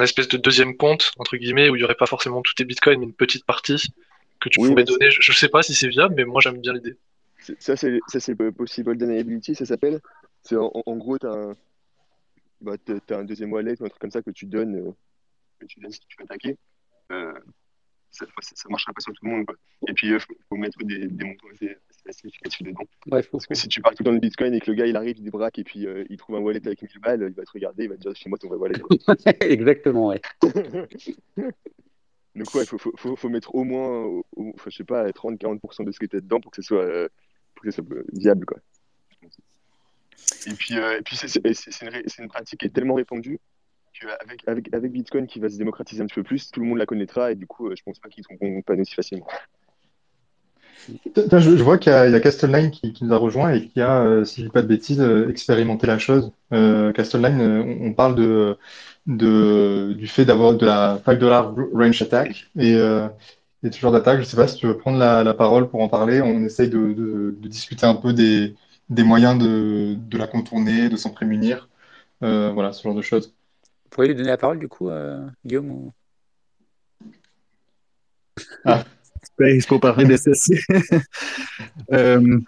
espèce 0.00 0.28
de 0.28 0.36
deuxième 0.36 0.76
compte, 0.76 1.10
entre 1.18 1.36
guillemets, 1.36 1.68
où 1.68 1.74
il 1.74 1.78
n'y 1.78 1.84
aurait 1.84 1.96
pas 1.96 2.06
forcément 2.06 2.42
tous 2.42 2.54
tes 2.54 2.64
bitcoins, 2.64 3.00
mais 3.00 3.06
une 3.06 3.12
petite 3.12 3.44
partie 3.44 3.92
que 4.38 4.48
tu 4.48 4.60
oui, 4.60 4.68
pourrais 4.68 4.84
donner. 4.84 5.10
Je, 5.10 5.20
je 5.20 5.32
sais 5.32 5.48
pas 5.48 5.62
si 5.62 5.74
c'est 5.74 5.88
viable, 5.88 6.14
mais 6.16 6.24
moi 6.24 6.40
j'aime 6.40 6.58
bien 6.58 6.72
l'idée. 6.72 6.96
Ça, 7.58 7.74
c'est, 7.74 7.98
c'est 8.06 8.34
Possible 8.52 8.96
Deniability, 8.96 9.54
ça 9.54 9.64
s'appelle. 9.64 10.00
C'est 10.42 10.56
en, 10.56 10.70
en 10.74 10.96
gros, 10.96 11.18
t'as 11.18 11.34
un, 11.34 11.56
bah, 12.60 12.76
tu 12.78 12.92
as 13.14 13.18
un 13.18 13.24
deuxième 13.24 13.52
wallet 13.52 13.80
ou 13.80 13.84
un 13.84 13.88
truc 13.88 14.00
comme 14.00 14.10
ça 14.10 14.22
que 14.22 14.30
tu 14.30 14.46
donnes, 14.46 14.76
euh, 14.76 14.92
que 15.58 15.66
tu 15.66 15.80
donnes 15.80 15.92
si 15.92 16.00
tu 16.00 16.16
veux 16.18 16.24
attaquer. 16.24 16.56
Euh, 17.12 17.32
ça 18.10 18.26
ne 18.26 18.70
marchera 18.70 18.92
pas 18.92 19.00
sur 19.00 19.12
tout 19.12 19.24
le 19.24 19.30
monde. 19.30 19.46
Quoi. 19.46 19.56
Et 19.88 19.92
puis, 19.92 20.08
il 20.08 20.14
euh, 20.14 20.18
faut, 20.18 20.34
faut, 20.48 20.56
mettre 20.56 20.78
des, 20.84 21.06
des 21.06 21.24
montants 21.24 21.46
assez, 21.52 21.76
assez 22.06 22.20
significatifs 22.20 22.62
dedans. 22.62 22.84
Ouais, 23.10 23.22
Parce 23.22 23.46
que 23.46 23.54
si 23.54 23.68
tu 23.68 23.80
pars 23.80 23.94
tout 23.94 24.02
dans 24.02 24.12
le 24.12 24.18
bitcoin 24.18 24.54
et 24.54 24.60
que 24.60 24.70
le 24.70 24.76
gars 24.76 24.86
il 24.86 24.96
arrive, 24.96 25.18
il 25.18 25.24
débraque 25.24 25.58
et 25.58 25.64
puis 25.64 25.86
euh, 25.86 26.04
il 26.10 26.16
trouve 26.16 26.36
un 26.36 26.40
wallet 26.40 26.66
avec 26.66 26.82
1000 26.82 26.90
balles, 27.00 27.26
il 27.28 27.34
va 27.34 27.44
te 27.44 27.50
regarder, 27.52 27.84
il 27.84 27.88
va 27.88 27.96
te 27.96 28.00
dire 28.00 28.14
chez 28.14 28.28
moi 28.28 28.38
ton 28.38 28.48
vrai 28.48 28.58
wallet. 28.58 28.80
Exactement, 29.40 30.08
ouais. 30.08 30.20
Donc, 32.36 32.54
ouais, 32.54 32.62
il 32.62 32.66
faut, 32.66 32.78
faut, 32.78 33.16
faut, 33.16 33.28
mettre 33.28 33.54
au 33.54 33.64
moins, 33.64 34.04
au, 34.04 34.24
au, 34.36 34.54
je 34.64 34.70
sais 34.70 34.84
pas, 34.84 35.08
30-40% 35.10 35.84
de 35.84 35.92
ce 35.92 35.98
que 35.98 36.06
tu 36.06 36.16
as 36.16 36.20
dedans 36.20 36.40
pour 36.40 36.52
que 36.52 36.62
ce 36.62 36.66
soit, 36.66 36.84
euh, 36.84 37.08
pour 37.54 37.64
que 37.64 37.70
ce 37.70 37.82
soit 37.82 37.86
viable. 38.12 38.46
Quoi. 38.46 38.58
Et 40.46 40.54
puis, 40.54 40.78
euh, 40.78 41.00
puis 41.04 41.16
c'est, 41.16 42.18
une, 42.18 42.28
pratique 42.28 42.60
qui 42.60 42.66
est 42.66 42.70
tellement 42.70 42.94
répandue 42.94 43.38
qu'avec 43.98 44.46
avec, 44.46 44.74
avec 44.74 44.92
Bitcoin 44.92 45.26
qui 45.26 45.40
va 45.40 45.48
se 45.48 45.58
démocratiser 45.58 46.02
un 46.02 46.06
petit 46.06 46.14
peu 46.14 46.22
plus, 46.22 46.50
tout 46.50 46.60
le 46.60 46.66
monde 46.66 46.78
la 46.78 46.86
connaîtra 46.86 47.32
et 47.32 47.34
du 47.34 47.46
coup, 47.46 47.68
euh, 47.68 47.74
je 47.76 47.82
pense 47.82 47.98
pas 47.98 48.08
qu'ils 48.08 48.24
trouveront 48.24 48.62
pas 48.62 48.74
aussi 48.74 48.94
facilement. 48.94 49.26
Je, 50.88 51.62
vois 51.62 51.78
qu'il 51.78 51.92
y 51.92 51.94
a, 51.94 52.20
Castleline 52.20 52.70
qui, 52.70 52.92
qui, 52.92 53.04
nous 53.04 53.12
a 53.12 53.16
rejoint 53.16 53.52
et 53.52 53.68
qui 53.68 53.80
a, 53.80 54.00
euh, 54.00 54.24
si 54.24 54.40
je 54.40 54.46
dis 54.46 54.52
pas 54.52 54.62
de 54.62 54.66
bêtises, 54.66 55.00
expérimenté 55.28 55.86
la 55.86 55.98
chose. 55.98 56.32
Euh, 56.52 56.92
Castleline, 56.92 57.40
on, 57.82 57.92
parle 57.92 58.14
de, 58.14 58.56
du 59.06 60.06
fait 60.06 60.24
d'avoir 60.24 60.54
de 60.54 60.66
la 60.66 61.00
5 61.04 61.18
dollar 61.18 61.54
range 61.74 62.02
attack 62.02 62.46
et, 62.58 62.74
euh, 62.74 63.08
et 63.62 63.70
ce 63.70 63.78
genre 63.78 63.92
d'attaque. 63.92 64.20
Je 64.20 64.24
sais 64.24 64.36
pas 64.36 64.48
si 64.48 64.56
tu 64.56 64.66
veux 64.66 64.76
prendre 64.76 64.98
la, 64.98 65.34
parole 65.34 65.68
pour 65.68 65.82
en 65.82 65.88
parler. 65.88 66.20
On 66.22 66.44
essaye 66.44 66.68
de 66.68 67.34
discuter 67.42 67.86
un 67.86 67.94
peu 67.94 68.12
des, 68.12 68.54
des 68.90 69.04
moyens 69.04 69.38
de, 69.38 69.94
de, 69.94 70.18
la 70.18 70.26
contourner, 70.26 70.88
de 70.88 70.96
s'en 70.96 71.10
prémunir. 71.10 71.68
Euh, 72.22 72.50
voilà, 72.52 72.72
ce 72.72 72.82
genre 72.82 72.94
de 72.94 73.02
choses. 73.02 73.34
Vous 73.84 73.90
pourriez 73.90 74.08
lui 74.08 74.16
donner 74.16 74.28
la 74.28 74.36
parole 74.36 74.58
du 74.58 74.68
coup, 74.68 74.90
euh, 74.90 75.26
Guillaume 75.46 75.70
ou... 75.70 75.92
ah. 78.64 78.84
C'est 79.38 79.66
pour 79.68 79.80
parler 79.80 80.04
de 80.04 80.16
ceci. 80.16 80.58
euh, 81.92 82.40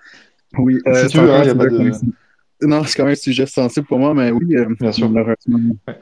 oui, 0.59 0.79
euh, 0.87 1.07
si 1.07 1.13
tu 1.13 1.21
veux, 1.21 1.33
hein, 1.33 1.45
y 1.45 1.49
a 1.49 1.55
pas 1.55 1.67
de... 1.67 1.91
Non, 2.61 2.85
c'est 2.85 2.97
quand 2.97 3.05
même 3.05 3.13
un 3.13 3.17
sujet 3.17 3.47
sensible 3.47 3.87
pour 3.87 3.99
moi, 3.99 4.13
mais 4.13 4.31
oui, 4.31 4.55
euh, 4.57 4.75
bien 4.79 4.93
sûr. 4.93 5.09
Malheureusement. 5.09 5.59
Ouais. 5.89 5.99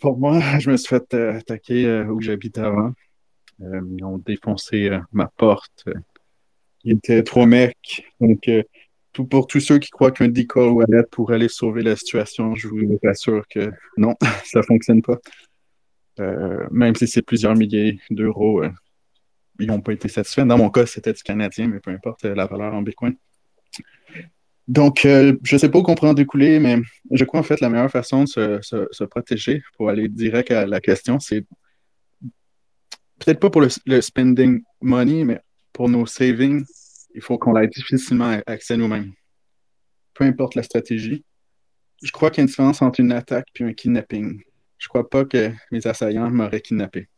Pour 0.00 0.18
moi, 0.18 0.40
je 0.58 0.70
me 0.70 0.76
suis 0.76 0.88
fait 0.88 1.14
euh, 1.14 1.38
attaquer 1.38 2.02
où 2.02 2.20
j'habitais 2.20 2.62
avant. 2.62 2.92
ils 3.60 4.04
ont 4.04 4.18
défoncé 4.18 4.90
ma 5.12 5.28
porte 5.28 5.84
il 6.84 6.96
était 6.96 7.22
trois 7.22 7.46
mecs. 7.46 8.04
Donc, 8.20 8.48
euh, 8.48 8.62
pour 9.12 9.46
tous 9.46 9.60
ceux 9.60 9.78
qui 9.78 9.90
croient 9.90 10.10
qu'un 10.10 10.28
decoy 10.28 10.68
wallet 10.68 11.04
pourrait 11.10 11.36
aller 11.36 11.48
sauver 11.48 11.82
la 11.82 11.96
situation, 11.96 12.54
je 12.54 12.68
vous 12.68 12.98
assure 13.04 13.46
que 13.48 13.70
non, 13.96 14.14
ça 14.44 14.62
fonctionne 14.62 15.02
pas. 15.02 15.18
Euh, 16.20 16.66
même 16.70 16.94
si 16.94 17.06
c'est 17.06 17.22
plusieurs 17.22 17.54
milliers 17.54 17.98
d'euros, 18.10 18.62
euh, 18.62 18.70
ils 19.58 19.66
n'ont 19.66 19.80
pas 19.80 19.92
été 19.92 20.08
satisfaits. 20.08 20.42
Dans 20.42 20.58
mon 20.58 20.70
cas, 20.70 20.86
c'était 20.86 21.12
du 21.12 21.22
Canadien, 21.22 21.68
mais 21.68 21.80
peu 21.80 21.90
importe 21.90 22.24
la 22.24 22.46
valeur 22.46 22.74
en 22.74 22.82
Bitcoin. 22.82 23.16
Donc, 24.68 25.00
je 25.02 25.36
ne 25.52 25.58
sais 25.58 25.68
pas 25.68 25.78
où 25.78 25.82
comprendre 25.82 26.14
découler, 26.14 26.58
mais 26.60 26.78
je 27.10 27.24
crois 27.24 27.40
en 27.40 27.42
fait 27.42 27.60
la 27.60 27.68
meilleure 27.68 27.90
façon 27.90 28.24
de 28.24 28.28
se, 28.28 28.86
se 28.90 29.04
protéger 29.04 29.62
pour 29.76 29.88
aller 29.88 30.08
direct 30.08 30.50
à 30.50 30.66
la 30.66 30.80
question, 30.80 31.18
c'est 31.18 31.44
peut-être 33.22 33.40
pas 33.40 33.50
pour 33.50 33.62
le, 33.62 34.00
spending 34.00 34.62
money, 34.80 35.24
mais 35.24 35.40
pour 35.72 35.88
nos 35.88 36.06
savings, 36.06 36.64
il 37.14 37.22
faut 37.22 37.38
qu'on 37.38 37.56
ait 37.56 37.68
difficilement 37.68 38.40
accès 38.46 38.76
nous-mêmes. 38.76 39.12
Peu 40.14 40.24
importe 40.24 40.54
la 40.54 40.62
stratégie. 40.62 41.24
Je 42.02 42.10
crois 42.10 42.30
qu'il 42.30 42.38
y 42.38 42.40
a 42.40 42.44
une 42.44 42.48
différence 42.48 42.82
entre 42.82 43.00
une 43.00 43.12
attaque 43.12 43.48
et 43.60 43.64
un 43.64 43.72
kidnapping. 43.72 44.42
Je 44.78 44.88
crois 44.88 45.08
pas 45.08 45.24
que 45.24 45.52
mes 45.70 45.86
assaillants 45.86 46.30
m'auraient 46.30 46.60
kidnappé. 46.60 47.08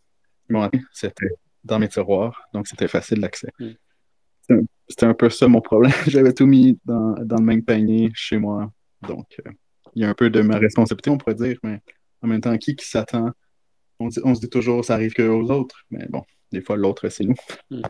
Bon, 0.51 0.69
c'était 0.93 1.31
dans 1.65 1.79
mes 1.79 1.89
tiroirs, 1.89 2.49
donc 2.53 2.69
c'était 2.69 2.89
facile 2.89 3.21
d'accès. 3.21 3.49
Hmm. 3.59 4.65
C'était 4.87 5.07
un, 5.07 5.15
peu 5.15 5.31
ça 5.31 5.49
mon 5.49 5.63
problème. 5.63 5.93
J'avais 6.07 6.35
tout 6.35 6.47
mis 6.47 6.79
dans, 6.85 7.15
le 7.17 7.43
même 7.43 7.65
panier 7.65 8.11
chez 8.15 8.37
moi. 8.37 8.71
Donc, 9.01 9.27
euh, 9.47 9.51
il 9.95 10.03
y 10.03 10.05
a 10.05 10.11
un 10.11 10.15
peu 10.15 10.29
de 10.29 10.43
ma 10.43 10.59
responsabilité, 10.59 11.09
on 11.09 11.17
pourrait 11.17 11.35
dire, 11.35 11.59
mais 11.63 11.81
en 12.21 12.29
même 12.29 12.43
temps, 12.43 12.57
qui 12.59 12.77
qui 12.77 12.87
s'attend? 12.87 13.31
On, 13.99 14.11
se 14.11 14.41
dit 14.41 14.51
toujours 14.51 14.85
ça 14.85 14.95
arrive 14.95 15.15
que 15.15 15.23
aux 15.23 15.51
autres, 15.51 15.87
mais 15.91 16.05
bon, 16.09 16.25
des 16.53 16.61
fois 16.61 16.77
l'autre 16.77 17.09
c'est 17.09 17.25
nous. 17.25 17.37
Hmm. 17.71 17.83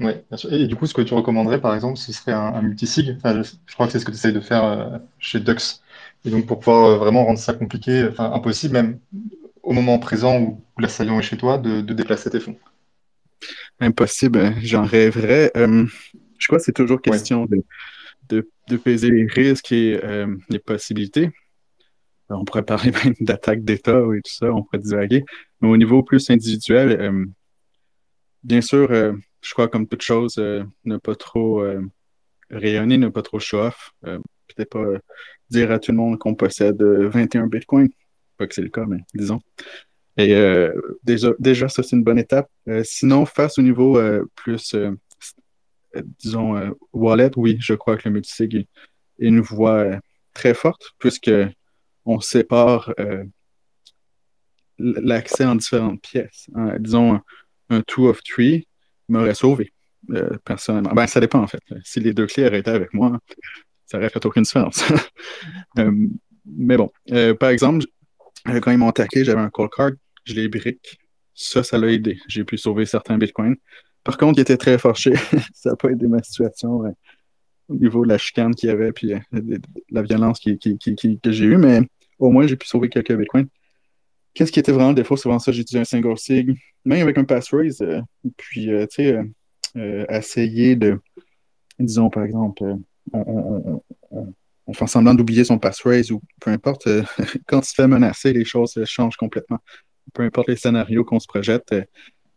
Oui, 0.00 0.12
bien 0.28 0.36
sûr. 0.36 0.52
Et 0.52 0.66
du 0.66 0.76
coup, 0.76 0.86
ce 0.86 0.94
que 0.94 1.02
tu 1.02 1.14
recommanderais, 1.14 1.60
par 1.60 1.74
exemple, 1.74 1.98
ce 1.98 2.12
serait 2.12 2.32
un, 2.32 2.62
multisig. 2.62 3.18
je, 3.24 3.74
crois 3.74 3.86
que 3.86 3.92
c'est 3.92 3.98
ce 3.98 4.04
que 4.04 4.10
tu 4.10 4.16
essayes 4.16 4.32
de 4.32 4.40
faire 4.40 4.64
euh, 4.64 4.98
chez 5.18 5.40
Dux. 5.40 5.82
Et 6.24 6.30
donc, 6.30 6.46
pour 6.46 6.60
pouvoir 6.60 6.84
euh, 6.84 6.96
vraiment 6.98 7.24
rendre 7.24 7.38
ça 7.38 7.54
compliqué, 7.54 8.06
enfin 8.10 8.32
impossible, 8.32 8.74
même 8.74 8.98
au 9.62 9.72
moment 9.72 9.98
présent 9.98 10.40
où 10.40 10.60
l'assaillant 10.78 11.18
est 11.18 11.22
chez 11.22 11.36
toi, 11.36 11.58
de, 11.58 11.80
déplacer 11.80 12.30
tes 12.30 12.40
fonds. 12.40 12.56
Impossible, 13.80 14.54
j'en 14.62 14.84
rêverais. 14.84 15.50
Euh, 15.56 15.86
je 16.38 16.46
crois 16.46 16.58
que 16.58 16.64
c'est 16.64 16.72
toujours 16.72 17.02
question 17.02 17.46
de, 17.46 17.64
de, 18.68 18.76
peser 18.76 19.10
les 19.10 19.26
risques 19.26 19.72
et 19.72 20.00
les 20.50 20.58
possibilités 20.58 21.32
on 22.30 22.44
pourrait 22.44 22.62
parler 22.62 22.90
même 23.04 23.14
d'attaque 23.20 23.64
d'État 23.64 23.98
et 24.14 24.20
tout 24.20 24.30
ça, 24.30 24.52
on 24.52 24.62
pourrait 24.62 24.82
divaguer. 24.82 25.24
Mais 25.62 25.68
au 25.68 25.78
niveau 25.78 26.02
plus 26.02 26.28
individuel, 26.28 27.26
bien 28.44 28.60
sûr, 28.60 28.90
je 29.48 29.54
crois 29.54 29.68
comme 29.68 29.88
toute 29.88 30.02
chose, 30.02 30.36
euh, 30.38 30.62
ne 30.84 30.98
pas 30.98 31.14
trop 31.14 31.64
rayonner, 32.50 32.98
ne 32.98 33.08
pas 33.08 33.22
trop 33.22 33.38
show-off. 33.38 33.92
Peut-être 34.02 34.70
pas 34.70 34.86
dire 35.50 35.72
à 35.72 35.78
tout 35.78 35.92
le 35.92 35.96
monde 35.96 36.18
qu'on 36.18 36.34
possède 36.34 36.82
21 36.82 37.46
bitcoins. 37.46 37.88
Pas 38.36 38.46
que 38.46 38.54
c'est 38.54 38.62
le 38.62 38.68
cas, 38.68 38.84
mais 38.86 38.98
disons. 39.14 39.40
Et 40.16 40.34
déjà, 41.02 41.68
ça, 41.68 41.82
c'est 41.82 41.96
une 41.96 42.04
bonne 42.04 42.18
étape. 42.18 42.50
sinon, 42.82 43.24
face 43.24 43.58
au 43.58 43.62
niveau 43.62 44.00
plus, 44.34 44.74
disons, 46.18 46.74
wallet, 46.92 47.30
oui, 47.36 47.56
je 47.60 47.74
crois 47.74 47.96
que 47.96 48.08
le 48.08 48.14
multisig 48.14 48.54
est 48.56 48.66
une 49.18 49.40
voie 49.40 49.98
très 50.34 50.54
forte, 50.54 50.92
puisque 50.98 51.30
on 52.04 52.20
sépare 52.20 52.92
euh, 53.00 53.24
l'accès 54.78 55.44
en 55.44 55.56
différentes 55.56 56.00
pièces. 56.00 56.48
Hein. 56.54 56.76
Disons, 56.78 57.20
un, 57.70 57.82
two 57.82 58.08
of 58.08 58.22
three 58.22 58.67
m'aurait 59.08 59.34
sauvé, 59.34 59.72
euh, 60.10 60.30
personnellement. 60.44 60.92
Ben, 60.92 61.06
ça 61.06 61.20
dépend, 61.20 61.40
en 61.40 61.46
fait. 61.46 61.60
Si 61.84 62.00
les 62.00 62.12
deux 62.12 62.26
clés 62.26 62.46
auraient 62.46 62.60
été 62.60 62.70
avec 62.70 62.92
moi, 62.94 63.18
ça 63.86 63.98
n'aurait 63.98 64.10
fait 64.10 64.24
aucune 64.24 64.42
différence. 64.42 64.84
Euh, 65.78 65.92
mais 66.44 66.76
bon, 66.76 66.90
par 67.38 67.50
exemple, 67.50 67.84
quand 68.44 68.70
ils 68.70 68.78
m'ont 68.78 68.88
attaqué, 68.88 69.22
j'avais 69.22 69.40
un 69.40 69.50
call 69.50 69.68
card, 69.68 69.90
je 70.24 70.34
l'ai 70.34 70.48
brick. 70.48 70.98
Ça, 71.34 71.62
ça 71.62 71.78
l'a 71.78 71.92
aidé. 71.92 72.18
J'ai 72.26 72.42
pu 72.42 72.56
sauver 72.58 72.84
certains 72.84 73.18
bitcoins. 73.18 73.54
Par 74.02 74.16
contre, 74.16 74.38
il 74.38 74.42
était 74.42 74.56
très 74.56 74.78
fâché. 74.78 75.12
ça 75.54 75.70
n'a 75.70 75.76
pas 75.76 75.90
aidé 75.90 76.08
ma 76.08 76.22
situation 76.22 76.82
au 77.68 77.74
niveau 77.74 78.02
de 78.04 78.08
la 78.08 78.18
chicane 78.18 78.54
qu'il 78.54 78.70
y 78.70 78.72
avait, 78.72 78.92
puis 78.92 79.12
de, 79.32 79.60
la 79.90 80.02
violence 80.02 80.40
que 80.40 80.50
j'ai 81.30 81.44
eue. 81.44 81.58
Mais 81.58 81.82
au 82.18 82.30
moins, 82.30 82.46
j'ai 82.46 82.56
pu 82.56 82.66
sauver 82.66 82.88
quelques 82.88 83.14
bitcoins. 83.14 83.48
Qu'est-ce 84.38 84.52
qui 84.52 84.60
était 84.60 84.70
vraiment 84.70 84.90
le 84.90 84.94
défaut? 84.94 85.16
Vraiment 85.16 85.40
ça, 85.40 85.50
j'ai 85.50 85.62
utilisé 85.62 85.80
un 85.80 85.84
single 85.84 86.16
sig, 86.16 86.54
même 86.84 87.02
avec 87.02 87.18
un 87.18 87.24
passphrase. 87.24 87.82
Euh, 87.82 88.00
puis, 88.36 88.70
euh, 88.70 88.86
tu 88.86 89.02
sais, 89.02 89.20
euh, 89.76 90.06
essayer 90.08 90.76
de, 90.76 91.00
disons, 91.80 92.08
par 92.08 92.22
exemple, 92.22 92.62
on, 93.12 93.82
fait 94.72 94.86
semblant 94.86 95.12
d'oublier 95.14 95.42
son 95.42 95.58
passphrase 95.58 96.12
ou 96.12 96.22
peu 96.40 96.52
importe, 96.52 96.88
quand 97.48 97.62
tu 97.62 97.70
te 97.70 97.74
fais 97.74 97.88
menacer, 97.88 98.32
les 98.32 98.44
choses 98.44 98.80
changent 98.84 99.16
complètement. 99.16 99.58
Peu 100.14 100.22
importe 100.22 100.50
les 100.50 100.56
scénarios 100.56 101.04
qu'on 101.04 101.18
se 101.18 101.26
projette, 101.26 101.74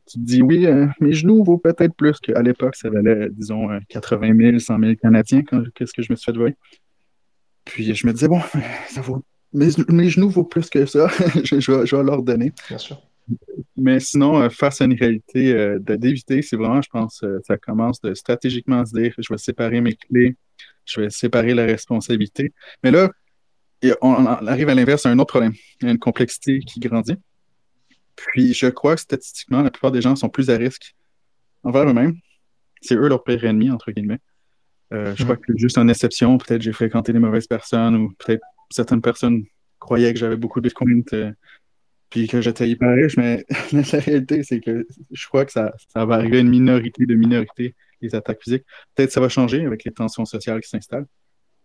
tu 0.08 0.18
te 0.18 0.26
dis, 0.26 0.42
oui, 0.42 0.66
mes 1.02 1.14
genoux 1.14 1.44
vaut 1.44 1.60
peut-être 1.60 1.94
plus 1.94 2.20
qu'à 2.20 2.42
l'époque, 2.42 2.78
ça 2.78 2.90
valait, 2.90 3.30
disons, 3.30 3.70
80 3.90 4.36
000, 4.36 4.58
100 4.58 4.80
000 4.80 4.96
Canadiens, 4.96 5.44
qu'est-ce 5.76 5.94
que 5.94 6.02
je 6.02 6.12
me 6.12 6.16
suis 6.16 6.32
fait 6.32 6.36
voir. 6.36 6.50
Puis 7.64 7.94
je 7.94 8.08
me 8.08 8.12
disais, 8.12 8.28
bon, 8.28 8.42
ça 8.90 9.02
vaut 9.02 9.24
mes, 9.54 10.10
genoux 10.10 10.30
vaut 10.30 10.44
plus 10.44 10.70
que 10.70 10.86
ça. 10.86 11.08
je, 11.44 11.96
vais, 11.96 12.04
leur 12.04 12.24
donner. 12.24 12.54
Bien 12.70 12.78
sûr. 12.78 13.02
Mais 13.78 14.00
sinon, 14.00 14.42
euh, 14.42 14.50
face 14.50 14.82
à 14.82 14.86
une 14.86 14.94
réalité 14.94 15.54
euh, 15.54 15.80
d'éviter, 15.80 16.42
c'est 16.42 16.56
vraiment, 16.56 16.82
je 16.82 16.90
pense, 16.90 17.24
euh, 17.24 17.40
ça 17.46 17.58
commence 17.58 18.02
de 18.02 18.14
stratégiquement 18.14 18.86
se 18.86 18.94
dire 18.94 19.14
je 19.18 19.34
vais 19.34 19.38
séparer 19.38 19.82
mes 19.82 19.96
clés, 19.96 20.36
je 20.86 21.02
vais 21.02 21.10
séparer 21.10 21.54
la 21.54 21.66
responsabilité. 21.66 22.54
Mais 22.84 22.92
là, 22.92 23.10
on, 24.02 24.26
arrive 24.26 24.70
à 24.70 24.76
l'inverse, 24.76 25.06
à 25.06 25.10
un 25.10 25.20
autre 25.20 25.32
problème. 25.34 25.54
Il 25.82 25.86
y 25.86 25.90
a 25.90 25.92
une 25.92 26.00
complexité 26.00 26.60
qui 26.60 26.80
grandit. 26.80 27.16
Puis 28.16 28.54
je 28.54 28.68
crois 28.68 28.96
que 28.96 29.02
statistiquement, 29.02 29.62
la 29.62 29.72
plupart 29.72 29.92
des 29.92 30.02
gens 30.02 30.16
sont 30.16 30.30
plus 30.30 30.50
à 30.50 30.58
risque 30.58 30.96
envers 31.64 31.90
eux-mêmes. 31.90 32.16
C'est 32.82 32.96
eux 32.96 33.08
leur 33.08 33.24
pire 33.24 33.44
ennemi, 33.44 33.72
entre 33.72 33.92
guillemets. 33.92 34.20
je 34.92 35.24
crois 35.24 35.36
mm. 35.36 35.40
que 35.40 35.58
juste 35.58 35.78
en 35.78 35.88
exception, 35.88 36.38
peut-être 36.38 36.62
j'ai 36.62 36.74
fréquenté 36.74 37.14
des 37.14 37.20
mauvaises 37.20 37.48
personnes 37.48 37.96
ou 37.96 38.14
peut-être 38.20 38.44
certaines 38.72 39.02
personnes 39.02 39.44
croyaient 39.80 40.14
que 40.14 40.20
j'avais 40.20 40.38
beaucoup 40.38 40.60
de 40.60 40.68
Bitcoin 40.68 41.04
puis 42.10 42.28
que 42.28 42.42
j'étais 42.42 42.70
hyper 42.70 42.94
riche, 42.94 43.18
mais 43.18 43.46
la 43.72 44.00
réalité, 44.00 44.44
c'est 44.44 44.60
que 44.60 44.86
je 45.12 45.28
crois 45.28 45.46
que 45.46 45.52
ça, 45.52 45.74
ça 45.94 46.06
va 46.06 46.16
arriver 46.16 46.38
à 46.38 46.42
une 46.42 46.50
minorité 46.50 47.06
de 47.06 47.16
minorités, 47.16 47.74
les 48.02 48.14
attaques 48.16 48.42
physiques. 48.44 48.66
Peut-être 48.96 49.10
que 49.10 49.14
ça 49.14 49.22
va 49.22 49.30
changer 49.30 49.66
avec 49.66 49.86
les 49.86 49.92
tensions 49.92 50.26
sociales 50.26 50.60
qui 50.62 50.70
s'installent, 50.70 51.08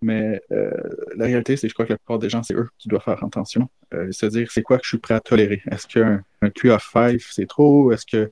mais 0.02 0.40
euh, 0.52 0.70
la 1.16 1.26
réalité, 1.26 1.56
c'est 1.56 1.66
que 1.66 1.70
je 1.70 1.74
crois 1.74 1.86
que 1.86 1.92
la 1.92 1.98
plupart 1.98 2.18
des 2.18 2.28
gens, 2.28 2.42
c'est 2.42 2.54
eux 2.54 2.68
qui 2.78 2.88
doivent 2.88 3.02
faire 3.02 3.22
attention. 3.24 3.68
Euh, 3.92 4.12
se 4.12 4.26
dire, 4.26 4.50
c'est 4.52 4.62
quoi 4.62 4.78
que 4.78 4.84
je 4.84 4.90
suis 4.90 4.98
prêt 4.98 5.14
à 5.14 5.20
tolérer? 5.20 5.62
Est-ce 5.70 5.86
qu'un 5.86 6.22
un 6.42 6.50
Q 6.50 6.70
of 6.70 6.88
5, 6.92 7.20
c'est 7.20 7.46
trop? 7.46 7.92
Est-ce 7.92 8.06
que 8.06 8.30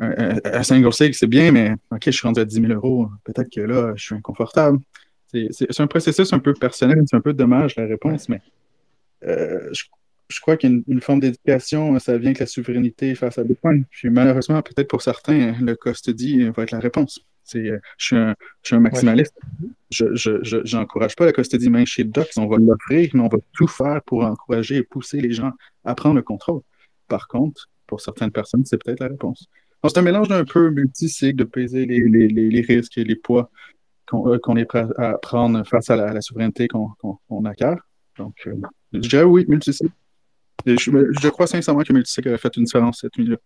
un, 0.00 0.62
single 0.62 0.92
sig, 0.92 1.14
c'est 1.14 1.28
bien, 1.28 1.52
mais 1.52 1.72
OK, 1.90 2.02
je 2.06 2.10
suis 2.10 2.26
rendu 2.26 2.40
à 2.40 2.44
10 2.44 2.60
000 2.60 2.72
euros. 2.72 3.08
Peut-être 3.22 3.48
que 3.48 3.60
là, 3.60 3.92
je 3.96 4.04
suis 4.04 4.14
inconfortable. 4.14 4.78
C'est 5.50 5.80
un 5.80 5.86
processus 5.86 6.32
un 6.32 6.38
peu 6.38 6.52
personnel, 6.54 7.02
c'est 7.06 7.16
un 7.16 7.20
peu 7.20 7.32
dommage 7.32 7.76
la 7.76 7.86
réponse, 7.86 8.28
mais 8.28 8.40
euh, 9.24 9.70
je, 9.72 10.40
crois 10.40 10.56
qu'il 10.56 10.70
y 10.70 10.74
a 10.74 10.80
une, 10.86 11.00
forme 11.00 11.20
d'éducation, 11.20 11.98
ça 11.98 12.16
vient 12.18 12.28
avec 12.28 12.40
la 12.40 12.46
souveraineté 12.46 13.14
face 13.14 13.38
à 13.38 13.44
Bitcoin. 13.44 13.84
Puis 13.90 14.10
malheureusement, 14.10 14.60
peut-être 14.62 14.88
pour 14.88 15.02
certains, 15.02 15.54
le 15.60 15.74
custody 15.74 16.48
va 16.50 16.62
être 16.62 16.72
la 16.72 16.80
réponse. 16.80 17.20
Euh, 17.56 17.78
je, 17.98 18.06
suis 18.06 18.16
un, 18.16 18.34
je 18.62 18.68
suis 18.68 18.76
un 18.76 18.80
maximaliste. 18.80 19.34
Je 19.90 20.76
n'encourage 20.76 21.14
pas 21.16 21.26
la 21.26 21.32
custody 21.32 21.68
main 21.68 21.84
chez 21.84 22.04
Docs. 22.04 22.32
On 22.36 22.46
va 22.46 22.56
l'offrir, 22.58 23.10
mais 23.14 23.20
on 23.20 23.28
va 23.28 23.38
tout 23.52 23.66
faire 23.66 24.00
pour 24.06 24.24
encourager 24.24 24.76
et 24.76 24.82
pousser 24.82 25.20
les 25.20 25.32
gens 25.32 25.52
à 25.84 25.94
prendre 25.94 26.16
le 26.16 26.22
contrôle. 26.22 26.62
Par 27.08 27.28
contre, 27.28 27.68
pour 27.86 28.00
certaines 28.00 28.30
personnes, 28.30 28.64
c'est 28.64 28.82
peut-être 28.82 29.00
la 29.00 29.08
réponse. 29.08 29.48
C'est 29.86 29.98
un 29.98 30.02
mélange 30.02 30.30
un 30.30 30.44
peu 30.44 30.70
multi 30.70 31.34
de 31.34 31.44
peser 31.44 31.84
les, 31.84 32.00
les, 32.00 32.28
les, 32.28 32.60
risques 32.62 32.96
et 32.96 33.04
les 33.04 33.16
poids 33.16 33.50
euh, 34.12 34.38
qu'on 34.38 34.56
est 34.56 34.64
prêt 34.64 34.86
à 34.98 35.18
prendre 35.18 35.64
face 35.66 35.90
à 35.90 35.96
la, 35.96 36.20
souveraineté 36.20 36.68
qu'on 36.68 36.88
qu 37.00 37.48
acquiert. 37.48 37.76
Donc, 38.18 38.34
euh, 38.46 38.54
je 38.92 38.98
dirais 38.98 39.24
oui, 39.24 39.44
multisig. 39.48 39.88
Je, 40.66 40.74
je, 40.76 41.28
crois 41.28 41.46
sincèrement 41.46 41.82
que 41.82 41.92
multisig 41.92 42.28
a 42.28 42.38
fait 42.38 42.56
une 42.56 42.64
différence 42.64 43.00
cette 43.00 43.16
nuit-là. 43.18 43.36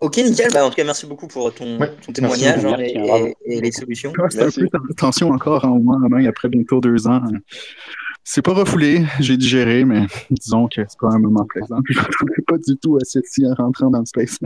Ok, 0.00 0.16
nickel. 0.16 0.50
Bah, 0.52 0.64
en 0.64 0.70
tout 0.70 0.76
cas, 0.76 0.84
merci 0.84 1.06
beaucoup 1.06 1.26
pour 1.26 1.52
ton, 1.52 1.78
ton 1.78 2.12
témoignage 2.12 2.64
hein, 2.64 2.76
et, 2.78 3.60
les 3.60 3.72
solutions. 3.72 4.12
C'est 4.30 4.42
un 4.42 4.50
peu 4.50 4.94
tension 4.96 5.30
encore 5.30 5.64
en 5.66 5.78
moi, 5.78 5.98
après 6.26 6.48
bientôt 6.48 6.80
deux 6.80 7.06
ans. 7.06 7.20
C'est 8.24 8.42
pas 8.42 8.52
refoulé, 8.52 9.04
j'ai 9.18 9.36
digéré, 9.36 9.84
mais 9.84 10.06
disons 10.30 10.68
que 10.68 10.82
c'est 10.88 10.98
pas 10.98 11.12
un 11.12 11.18
moment 11.18 11.44
plaisant. 11.44 11.80
Je 11.88 11.98
ne 11.98 12.44
pas 12.46 12.58
du 12.58 12.76
tout 12.78 12.98
assis 13.00 13.46
en 13.46 13.54
rentrant 13.54 13.90
dans 13.90 14.00
le 14.00 14.06
space. 14.06 14.38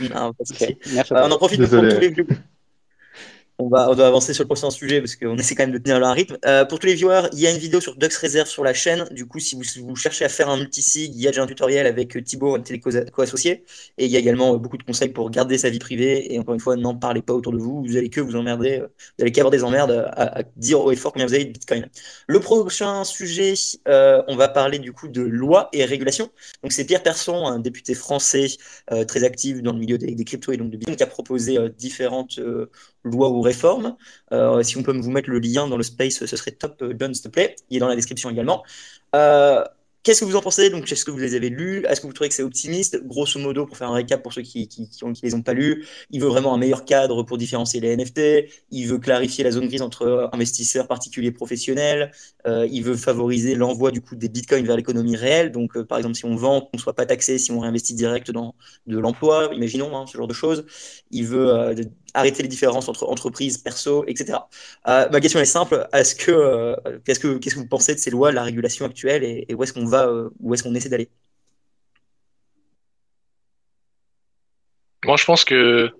Non, 0.00 0.32
pas 0.32 0.44
de 0.44 1.12
euh, 1.12 1.26
on 1.26 1.30
en 1.32 1.36
profite 1.38 1.60
pour 1.60 1.68
tous 1.68 2.00
les 2.00 2.14
on 3.58 3.68
va, 3.68 3.90
on 3.90 3.94
doit 3.94 4.06
avancer 4.06 4.34
sur 4.34 4.44
le 4.44 4.48
prochain 4.48 4.70
sujet 4.70 5.00
parce 5.00 5.16
qu'on 5.16 5.36
essaie 5.36 5.54
quand 5.54 5.62
même 5.62 5.72
de 5.72 5.78
tenir 5.78 5.98
le 5.98 6.06
rythme. 6.06 6.36
Euh, 6.44 6.64
pour 6.66 6.78
tous 6.78 6.86
les 6.86 6.94
viewers, 6.94 7.28
il 7.32 7.40
y 7.40 7.46
a 7.46 7.50
une 7.50 7.58
vidéo 7.58 7.80
sur 7.80 7.96
Dux 7.96 8.14
Reserve 8.20 8.48
sur 8.48 8.62
la 8.62 8.74
chaîne. 8.74 9.06
Du 9.12 9.26
coup, 9.26 9.38
si 9.38 9.56
vous, 9.56 9.62
vous 9.86 9.96
cherchez 9.96 10.24
à 10.24 10.28
faire 10.28 10.50
un 10.50 10.58
multisig, 10.58 11.14
il 11.14 11.20
y 11.20 11.26
a 11.26 11.30
déjà 11.30 11.42
un 11.42 11.46
tutoriel 11.46 11.86
avec 11.86 12.22
Thibaut, 12.22 12.54
un 12.54 12.60
téléco-associé. 12.60 13.64
Et 13.96 14.04
il 14.04 14.10
y 14.10 14.16
a 14.16 14.18
également 14.18 14.56
beaucoup 14.58 14.76
de 14.76 14.82
conseils 14.82 15.08
pour 15.08 15.30
garder 15.30 15.56
sa 15.56 15.70
vie 15.70 15.78
privée. 15.78 16.34
Et 16.34 16.38
encore 16.38 16.54
une 16.54 16.60
fois, 16.60 16.76
n'en 16.76 16.94
parlez 16.94 17.22
pas 17.22 17.32
autour 17.32 17.52
de 17.52 17.58
vous. 17.58 17.82
Vous 17.82 17.96
allez 17.96 18.10
que 18.10 18.20
vous 18.20 18.36
emmerder. 18.36 18.80
Vous 18.80 19.22
allez 19.22 19.32
qu'avoir 19.32 19.50
des 19.50 19.64
emmerdes 19.64 20.06
à, 20.12 20.42
dire 20.56 20.80
haut 20.80 20.92
et 20.92 20.96
fort 20.96 21.12
combien 21.12 21.26
vous 21.26 21.34
avez 21.34 21.46
de 21.46 21.52
Bitcoin. 21.52 21.88
Le 22.26 22.40
prochain 22.40 23.04
sujet, 23.04 23.54
euh, 23.88 24.22
on 24.28 24.36
va 24.36 24.48
parler 24.48 24.78
du 24.78 24.92
coup 24.92 25.08
de 25.08 25.22
loi 25.22 25.70
et 25.72 25.84
régulation. 25.86 26.30
Donc, 26.62 26.72
c'est 26.72 26.84
Pierre 26.84 27.02
Persson, 27.02 27.46
un 27.46 27.58
député 27.58 27.94
français 27.94 28.48
euh, 28.92 29.04
très 29.04 29.24
actif 29.24 29.62
dans 29.62 29.72
le 29.72 29.78
milieu 29.78 29.96
des, 29.96 30.14
des 30.14 30.24
cryptos 30.24 30.52
et 30.52 30.58
donc 30.58 30.70
de 30.70 30.76
Bitcoin, 30.76 30.96
qui 30.96 31.02
a 31.02 31.06
proposé 31.06 31.58
différentes 31.78 32.38
loi 33.06 33.30
ou 33.30 33.40
réforme. 33.40 33.96
Euh, 34.32 34.62
si 34.62 34.76
on 34.76 34.82
peut 34.82 34.96
vous 34.96 35.10
mettre 35.10 35.30
le 35.30 35.38
lien 35.38 35.68
dans 35.68 35.76
le 35.76 35.82
space, 35.82 36.24
ce 36.24 36.36
serait 36.36 36.52
top, 36.52 36.80
euh, 36.82 36.94
John, 36.98 37.14
s'il 37.14 37.24
te 37.24 37.28
plaît. 37.28 37.56
Il 37.70 37.76
est 37.76 37.80
dans 37.80 37.88
la 37.88 37.96
description 37.96 38.30
également. 38.30 38.62
Euh, 39.14 39.64
Qu'est-ce 40.02 40.20
que 40.20 40.24
vous 40.24 40.36
en 40.36 40.40
pensez? 40.40 40.70
Donc, 40.70 40.92
est-ce 40.92 41.04
que 41.04 41.10
vous 41.10 41.18
les 41.18 41.34
avez 41.34 41.48
lus? 41.48 41.84
Est-ce 41.88 42.00
que 42.00 42.06
vous 42.06 42.12
trouvez 42.12 42.28
que 42.28 42.34
c'est 42.36 42.44
optimiste? 42.44 43.04
Grosso 43.04 43.40
modo, 43.40 43.66
pour 43.66 43.76
faire 43.76 43.90
un 43.90 43.94
récap 43.94 44.22
pour 44.22 44.32
ceux 44.32 44.42
qui 44.42 44.68
ne 45.02 45.12
les 45.20 45.34
ont 45.34 45.42
pas 45.42 45.52
lus, 45.52 45.84
il 46.12 46.20
veut 46.20 46.28
vraiment 46.28 46.54
un 46.54 46.58
meilleur 46.58 46.84
cadre 46.84 47.24
pour 47.24 47.38
différencier 47.38 47.80
les 47.80 47.96
NFT. 47.96 48.48
Il 48.70 48.86
veut 48.86 48.98
clarifier 48.98 49.42
la 49.42 49.50
zone 49.50 49.66
grise 49.66 49.82
entre 49.82 50.30
investisseurs 50.32 50.86
particuliers 50.86 51.30
et 51.30 51.32
professionnels. 51.32 52.12
Il 52.46 52.82
veut 52.84 52.94
favoriser 52.94 53.56
l'envoi 53.56 53.90
du 53.90 54.00
coup 54.00 54.14
des 54.14 54.28
bitcoins 54.28 54.64
vers 54.64 54.76
l'économie 54.76 55.16
réelle. 55.16 55.50
Donc, 55.50 55.76
par 55.82 55.98
exemple, 55.98 56.14
si 56.14 56.24
on 56.24 56.36
vend, 56.36 56.60
qu'on 56.60 56.78
soit 56.78 56.94
pas 56.94 57.06
taxé 57.06 57.38
si 57.38 57.50
on 57.50 57.58
réinvestit 57.58 57.94
direct 57.94 58.30
dans 58.30 58.54
de 58.86 59.00
l'emploi, 59.00 59.50
imaginons 59.54 59.96
hein, 59.96 60.06
ce 60.06 60.16
genre 60.16 60.28
de 60.28 60.34
choses. 60.34 60.66
Il 61.10 61.26
veut 61.26 61.74
arrêter 62.16 62.42
les 62.42 62.48
différences 62.48 62.88
entre 62.88 63.04
entreprises, 63.08 63.58
perso, 63.58 64.04
etc. 64.06 64.38
ma 64.86 65.20
question 65.20 65.40
est 65.40 65.44
simple 65.44 65.86
est-ce 65.92 66.14
que 66.14 66.76
qu'est-ce 67.04 67.20
que 67.20 67.38
qu'est-ce 67.38 67.54
que 67.54 67.60
vous 67.60 67.68
pensez 67.68 67.94
de 67.94 68.00
ces 68.00 68.10
lois, 68.10 68.30
de 68.30 68.36
la 68.36 68.42
régulation 68.42 68.84
actuelle, 68.86 69.24
et 69.24 69.54
où 69.54 69.62
est-ce 69.62 69.72
qu'on 69.72 69.86
va 69.86 70.06
euh, 70.06 70.30
où 70.40 70.54
est-ce 70.54 70.62
qu'on 70.62 70.74
essaie 70.74 70.88
d'aller? 70.88 71.10
Moi, 75.04 75.16
je 75.16 75.24
pense 75.24 75.44
que, 75.44 75.90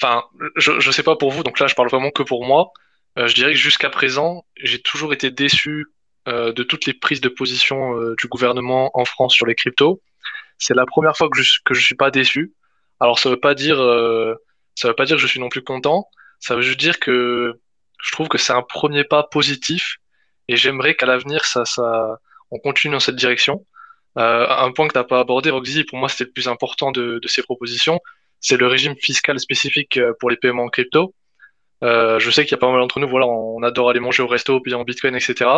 enfin, 0.00 0.24
je, 0.56 0.72
ne 0.72 0.92
sais 0.92 1.02
pas 1.02 1.16
pour 1.16 1.32
vous, 1.32 1.42
donc 1.42 1.58
là, 1.58 1.66
je 1.66 1.74
parle 1.74 1.88
vraiment 1.88 2.10
que 2.10 2.22
pour 2.22 2.44
moi. 2.44 2.72
Euh, 3.18 3.26
je 3.26 3.34
dirais 3.34 3.52
que 3.52 3.58
jusqu'à 3.58 3.90
présent, 3.90 4.44
j'ai 4.56 4.80
toujours 4.80 5.12
été 5.12 5.30
déçu 5.32 5.86
euh, 6.28 6.52
de 6.52 6.62
toutes 6.62 6.86
les 6.86 6.94
prises 6.94 7.20
de 7.20 7.28
position 7.28 7.94
du 8.16 8.28
gouvernement 8.28 8.90
en 8.94 9.04
France 9.04 9.34
sur 9.34 9.46
les 9.46 9.56
cryptos. 9.56 10.00
C'est 10.58 10.74
la 10.74 10.86
première 10.86 11.16
fois 11.16 11.28
que 11.28 11.42
je, 11.42 11.58
que 11.64 11.74
suis 11.74 11.96
pas 11.96 12.10
déçu. 12.10 12.52
Alors, 13.00 13.18
ça 13.18 13.30
veut 13.30 13.40
pas 13.40 13.54
dire, 13.54 13.78
ça 14.74 14.88
veut 14.88 14.94
pas 14.94 15.04
dire 15.04 15.16
que 15.16 15.22
je 15.22 15.26
suis 15.26 15.40
non 15.40 15.48
plus 15.48 15.62
content. 15.62 16.08
Ça 16.38 16.56
veut 16.56 16.62
juste 16.62 16.80
dire 16.80 16.98
que 16.98 17.60
je 18.02 18.12
trouve 18.12 18.28
que 18.28 18.38
c'est 18.38 18.52
un 18.52 18.62
premier 18.62 19.04
pas 19.04 19.22
positif 19.24 19.96
et 20.48 20.56
j'aimerais 20.56 20.94
qu'à 20.94 21.06
l'avenir, 21.06 21.44
ça, 21.44 21.64
ça, 21.64 22.18
on 22.50 22.58
continue 22.58 22.92
dans 22.92 23.00
cette 23.00 23.16
direction. 23.16 23.66
Euh, 24.18 24.46
un 24.48 24.72
point 24.72 24.88
que 24.88 24.92
tu 24.92 24.98
n'as 24.98 25.04
pas 25.04 25.20
abordé, 25.20 25.50
Roxy, 25.50 25.84
pour 25.84 25.98
moi 25.98 26.08
c'était 26.08 26.24
le 26.24 26.32
plus 26.32 26.48
important 26.48 26.90
de, 26.90 27.20
ces 27.26 27.42
propositions, 27.42 28.00
c'est 28.40 28.56
le 28.56 28.66
régime 28.66 28.96
fiscal 28.96 29.38
spécifique 29.38 29.98
euh, 29.98 30.12
pour 30.18 30.30
les 30.30 30.36
paiements 30.36 30.64
en 30.64 30.68
crypto. 30.68 31.14
Euh, 31.84 32.18
je 32.18 32.30
sais 32.30 32.44
qu'il 32.44 32.52
y 32.52 32.54
a 32.54 32.58
pas 32.58 32.70
mal 32.70 32.80
d'entre 32.80 32.98
nous, 33.00 33.08
voilà, 33.08 33.26
on 33.26 33.62
adore 33.62 33.90
aller 33.90 34.00
manger 34.00 34.22
au 34.22 34.26
resto, 34.26 34.60
payer 34.60 34.76
en 34.76 34.84
bitcoin, 34.84 35.14
etc. 35.14 35.50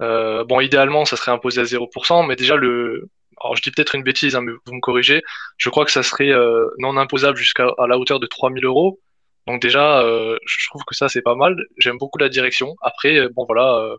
bon, 0.00 0.60
idéalement, 0.60 1.04
ça 1.04 1.16
serait 1.16 1.32
imposé 1.32 1.60
à 1.60 1.64
0%, 1.64 2.26
mais 2.26 2.36
déjà 2.36 2.56
le, 2.56 3.08
alors 3.40 3.56
je 3.56 3.62
dis 3.62 3.70
peut-être 3.70 3.94
une 3.94 4.02
bêtise, 4.02 4.36
hein, 4.36 4.40
mais 4.42 4.52
vous 4.66 4.74
me 4.74 4.80
corrigez, 4.80 5.22
je 5.58 5.70
crois 5.70 5.84
que 5.84 5.90
ça 5.92 6.02
serait 6.02 6.32
non 6.78 6.96
imposable 6.96 7.36
jusqu'à 7.38 7.68
la 7.86 7.98
hauteur 7.98 8.20
de 8.20 8.26
3000 8.26 8.64
euros. 8.64 9.00
Donc 9.46 9.62
déjà, 9.62 10.02
je 10.02 10.68
trouve 10.68 10.82
que 10.86 10.94
ça 10.94 11.08
c'est 11.08 11.22
pas 11.22 11.34
mal. 11.34 11.56
J'aime 11.78 11.98
beaucoup 11.98 12.18
la 12.18 12.28
direction. 12.28 12.74
Après, 12.82 13.28
bon 13.30 13.44
voilà, 13.46 13.96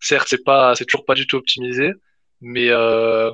Certes, 0.00 0.28
c'est 0.28 0.44
pas, 0.44 0.74
c'est 0.74 0.84
toujours 0.84 1.04
pas 1.04 1.14
du 1.14 1.26
tout 1.26 1.36
optimisé, 1.36 1.92
mais 2.40 2.68
euh, 2.70 3.30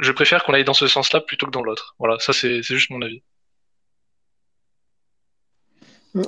je 0.00 0.12
préfère 0.12 0.44
qu'on 0.44 0.54
aille 0.54 0.64
dans 0.64 0.74
ce 0.74 0.86
sens-là 0.88 1.20
plutôt 1.20 1.46
que 1.46 1.52
dans 1.52 1.62
l'autre. 1.62 1.94
Voilà, 1.98 2.18
ça 2.18 2.32
c'est 2.32 2.62
juste 2.62 2.90
mon 2.90 3.02
avis. 3.02 3.22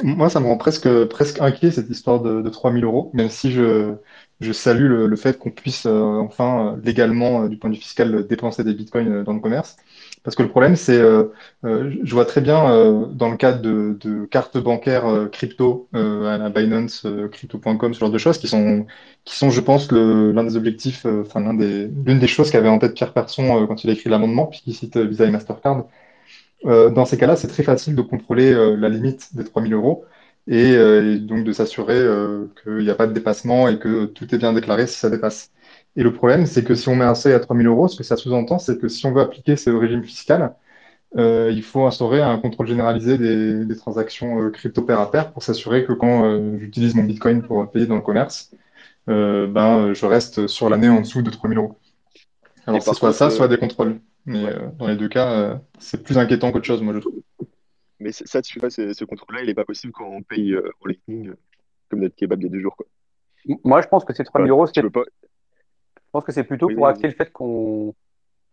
Moi, 0.02 0.28
ça 0.30 0.40
me 0.40 0.46
rend 0.46 0.56
presque, 0.56 0.88
presque 1.06 1.40
inquiet 1.40 1.70
cette 1.70 1.88
histoire 1.90 2.20
de, 2.20 2.42
de 2.42 2.48
3000 2.50 2.84
euros, 2.84 3.10
même 3.14 3.28
si 3.28 3.52
je, 3.52 3.94
je 4.40 4.52
salue 4.52 4.86
le, 4.88 5.16
fait 5.16 5.38
qu'on 5.38 5.50
puisse 5.52 5.86
euh, 5.86 6.18
enfin 6.18 6.74
euh, 6.74 6.80
légalement, 6.82 7.46
du 7.48 7.56
point 7.56 7.70
de 7.70 7.76
vue 7.76 7.80
fiscal, 7.80 8.26
dépenser 8.26 8.64
des 8.64 8.74
bitcoins 8.74 9.22
dans 9.22 9.32
le 9.32 9.38
commerce. 9.40 9.76
Parce 10.24 10.34
que 10.34 10.42
le 10.42 10.48
problème, 10.48 10.74
c'est, 10.74 10.98
euh, 10.98 11.32
euh, 11.64 11.94
je 12.02 12.12
vois 12.14 12.24
très 12.24 12.40
bien 12.40 12.68
euh, 12.68 13.06
dans 13.06 13.30
le 13.30 13.36
cadre 13.36 13.60
de, 13.62 14.24
cartes 14.24 14.58
bancaires 14.58 15.28
crypto 15.30 15.88
à 15.92 16.36
la 16.36 16.50
Binance, 16.50 17.06
crypto.com, 17.30 17.94
ce 17.94 18.00
genre 18.00 18.10
de 18.10 18.18
choses 18.18 18.38
qui 18.38 18.48
sont, 18.48 18.86
qui 19.24 19.36
sont, 19.36 19.50
je 19.50 19.60
pense, 19.60 19.92
l'un 19.92 20.42
des 20.42 20.56
objectifs, 20.56 21.06
enfin 21.06 21.40
l'un 21.40 21.54
des, 21.54 21.86
l'une 22.04 22.18
des 22.18 22.26
choses 22.26 22.50
qu'avait 22.50 22.68
en 22.68 22.78
tête 22.80 22.94
Pierre 22.94 23.12
Persson 23.12 23.66
quand 23.68 23.84
il 23.84 23.90
a 23.90 23.92
écrit 23.92 24.10
l'amendement, 24.10 24.46
puisqu'il 24.46 24.74
cite 24.74 24.96
Visa 24.96 25.26
et 25.26 25.30
Mastercard. 25.30 25.84
Dans 26.64 27.04
ces 27.04 27.16
cas-là, 27.16 27.36
c'est 27.36 27.48
très 27.48 27.62
facile 27.62 27.94
de 27.94 28.02
contrôler 28.02 28.52
la 28.76 28.88
limite 28.88 29.34
des 29.36 29.44
3000 29.44 29.74
euros 29.74 30.04
et, 30.48 30.72
et 30.72 31.18
donc 31.18 31.44
de 31.44 31.52
s'assurer 31.52 32.02
qu'il 32.62 32.78
n'y 32.78 32.90
a 32.90 32.94
pas 32.94 33.06
de 33.06 33.12
dépassement 33.12 33.68
et 33.68 33.78
que 33.78 34.06
tout 34.06 34.34
est 34.34 34.38
bien 34.38 34.52
déclaré 34.52 34.86
si 34.86 34.98
ça 34.98 35.10
dépasse. 35.10 35.52
Et 35.96 36.02
le 36.02 36.12
problème, 36.12 36.46
c'est 36.46 36.62
que 36.62 36.74
si 36.74 36.88
on 36.88 36.96
met 36.96 37.04
un 37.04 37.14
seuil 37.14 37.32
à 37.32 37.40
3 37.40 37.56
000 37.56 37.68
euros, 37.72 37.88
ce 37.88 37.96
que 37.96 38.04
ça 38.04 38.16
sous-entend, 38.16 38.58
c'est 38.58 38.78
que 38.78 38.88
si 38.88 39.06
on 39.06 39.12
veut 39.12 39.22
appliquer 39.22 39.56
ce 39.56 39.70
régime 39.70 40.04
fiscal, 40.04 40.54
euh, 41.16 41.50
il 41.52 41.62
faut 41.62 41.86
instaurer 41.86 42.20
un 42.20 42.38
contrôle 42.38 42.66
généralisé 42.66 43.16
des, 43.16 43.76
transactions 43.76 44.42
euh, 44.42 44.50
crypto 44.50 44.82
pair 44.82 45.00
à 45.00 45.10
pair 45.10 45.32
pour 45.32 45.42
s'assurer 45.42 45.86
que 45.86 45.92
quand 45.94 46.24
euh, 46.24 46.58
j'utilise 46.58 46.94
mon 46.94 47.04
Bitcoin 47.04 47.42
pour 47.42 47.70
payer 47.70 47.86
dans 47.86 47.94
le 47.94 48.02
commerce, 48.02 48.54
ben, 49.06 49.94
je 49.94 50.04
reste 50.04 50.48
sur 50.48 50.68
l'année 50.68 50.88
en 50.88 51.00
dessous 51.00 51.22
de 51.22 51.30
3 51.30 51.48
000 51.48 51.62
euros. 51.62 51.78
Alors, 52.66 52.82
c'est 52.82 52.92
soit 52.92 53.12
ça, 53.12 53.30
soit 53.30 53.46
des 53.48 53.56
contrôles. 53.56 54.00
Mais 54.26 54.52
dans 54.78 54.88
les 54.88 54.96
deux 54.96 55.08
cas, 55.08 55.60
c'est 55.78 56.02
plus 56.02 56.18
inquiétant 56.18 56.52
qu'autre 56.52 56.66
chose, 56.66 56.82
moi, 56.82 56.94
je 56.94 56.98
trouve. 56.98 57.22
Mais 58.00 58.12
ça, 58.12 58.42
tu 58.42 58.58
vois, 58.60 58.70
ce 58.70 59.04
contrôle-là, 59.04 59.42
il 59.42 59.46
n'est 59.46 59.54
pas 59.54 59.64
possible 59.64 59.92
quand 59.92 60.06
on 60.06 60.22
paye 60.22 60.56
en 60.56 60.86
lightning, 60.86 61.32
comme 61.88 62.00
notre 62.00 62.16
kebab 62.16 62.40
il 62.40 62.44
y 62.44 62.46
a 62.46 62.50
deux 62.50 62.60
jours. 62.60 62.76
Quoi. 62.76 62.86
Moi, 63.64 63.80
je 63.80 63.88
pense 63.88 64.04
que 64.04 64.12
ces 64.12 64.24
3 64.24 64.42
000 64.42 64.50
euros, 64.50 64.66
c'est 64.66 64.82
pense 66.16 66.24
que 66.24 66.32
c'est 66.32 66.44
plutôt 66.44 66.68
pour 66.68 66.86
acter 66.86 67.08
le 67.08 67.14
fait 67.14 67.30
qu'on, 67.30 67.94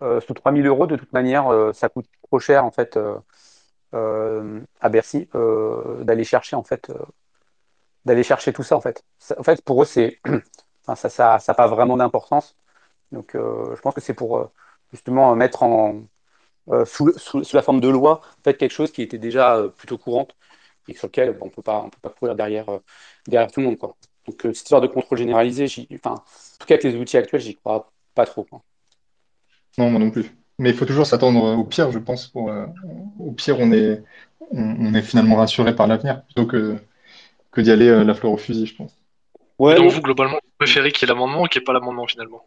euh, 0.02 0.20
sous 0.20 0.34
3000 0.34 0.66
euros, 0.68 0.86
de 0.86 0.98
toute 0.98 1.14
manière, 1.14 1.48
euh, 1.48 1.72
ça 1.72 1.88
coûte 1.88 2.08
trop 2.28 2.40
cher 2.40 2.66
en 2.66 2.72
fait 2.72 2.98
euh, 3.94 4.60
à 4.82 4.90
Bercy 4.90 5.30
d'aller 6.02 6.24
chercher 6.24 6.56
en 6.56 6.64
fait 6.64 6.92
d'aller 8.06 8.24
chercher 8.24 8.52
tout 8.52 8.64
ça 8.64 8.76
en 8.76 8.82
fait. 8.82 9.04
en 9.38 9.44
fait, 9.44 9.62
pour 9.64 9.82
eux, 9.82 9.86
c'est 9.86 10.20
ça, 10.84 10.96
ça, 10.96 11.40
ça 11.40 11.54
pas 11.54 11.68
vraiment 11.68 11.96
d'importance. 11.96 12.58
Donc, 13.14 13.32
je 13.36 13.80
pense 13.82 13.94
que 13.94 14.02
c'est 14.02 14.16
pour 14.16 14.52
justement 14.94 15.36
mettre 15.36 15.64
en 15.64 16.04
sous, 16.86 17.12
sous, 17.18 17.44
la 17.54 17.62
forme 17.62 17.82
de 17.82 17.90
loi 17.90 18.22
en 18.24 18.44
fait 18.44 18.56
quelque 18.56 18.72
chose 18.72 18.92
qui 18.92 19.02
était 19.02 19.18
déjà 19.18 19.62
plutôt 19.78 19.98
courante 19.98 20.36
et 20.88 20.94
sur 20.96 21.08
lequel 21.08 21.38
on 21.42 21.50
peut 21.50 21.62
pas 21.62 21.82
on 21.86 21.90
peut 21.90 22.00
pas 22.02 22.10
courir 22.10 22.36
derrière 22.36 22.68
derrière 23.28 23.52
tout 23.52 23.60
le 23.60 23.68
monde 23.68 23.78
quoi. 23.78 23.96
Donc, 24.28 24.40
cette 24.42 24.58
histoire 24.58 24.82
de 24.82 24.88
contrôle 24.88 25.18
généralisé, 25.18 25.66
enfin, 25.94 26.12
en 26.12 26.58
tout 26.60 26.68
cas 26.68 26.76
avec 26.76 26.84
les 26.84 26.96
outils 26.96 27.18
actuels, 27.18 27.42
j'y 27.42 27.56
crois 27.56 27.92
pas 28.16 28.26
trop. 28.26 28.46
Non, 29.78 29.90
moi 29.90 30.00
non 30.00 30.12
plus. 30.12 30.32
Mais 30.60 30.70
il 30.70 30.76
faut 30.76 30.86
toujours 30.86 31.06
s'attendre 31.06 31.58
au 31.58 31.64
pire, 31.64 31.92
je 31.92 32.00
pense. 32.00 32.28
Pour, 32.28 32.50
euh, 32.50 32.66
au 33.20 33.32
pire, 33.32 33.60
on 33.60 33.72
est, 33.72 34.04
on, 34.52 34.94
est 34.94 35.02
finalement 35.02 35.36
rassuré 35.36 35.76
par 35.76 35.88
l'avenir 35.88 36.24
plutôt 36.26 36.46
que, 36.46 36.78
que 37.52 37.60
d'y 37.60 37.72
aller 37.72 37.88
euh, 37.88 38.04
la 38.04 38.14
fleur 38.14 38.32
au 38.32 38.38
fusil, 38.38 38.68
je 38.68 38.76
pense. 38.76 38.96
Ouais, 39.58 39.76
donc 39.76 39.92
vous, 39.92 40.02
globalement, 40.02 40.36
vous 40.36 40.52
préférez 40.58 40.92
qu'il 40.92 41.08
y 41.08 41.12
ait 41.12 41.14
l'amendement 41.14 41.42
ou 41.42 41.48
qu'il 41.48 41.60
n'y 41.60 41.64
ait 41.64 41.66
pas 41.66 41.74
l'amendement 41.74 42.06
finalement? 42.08 42.46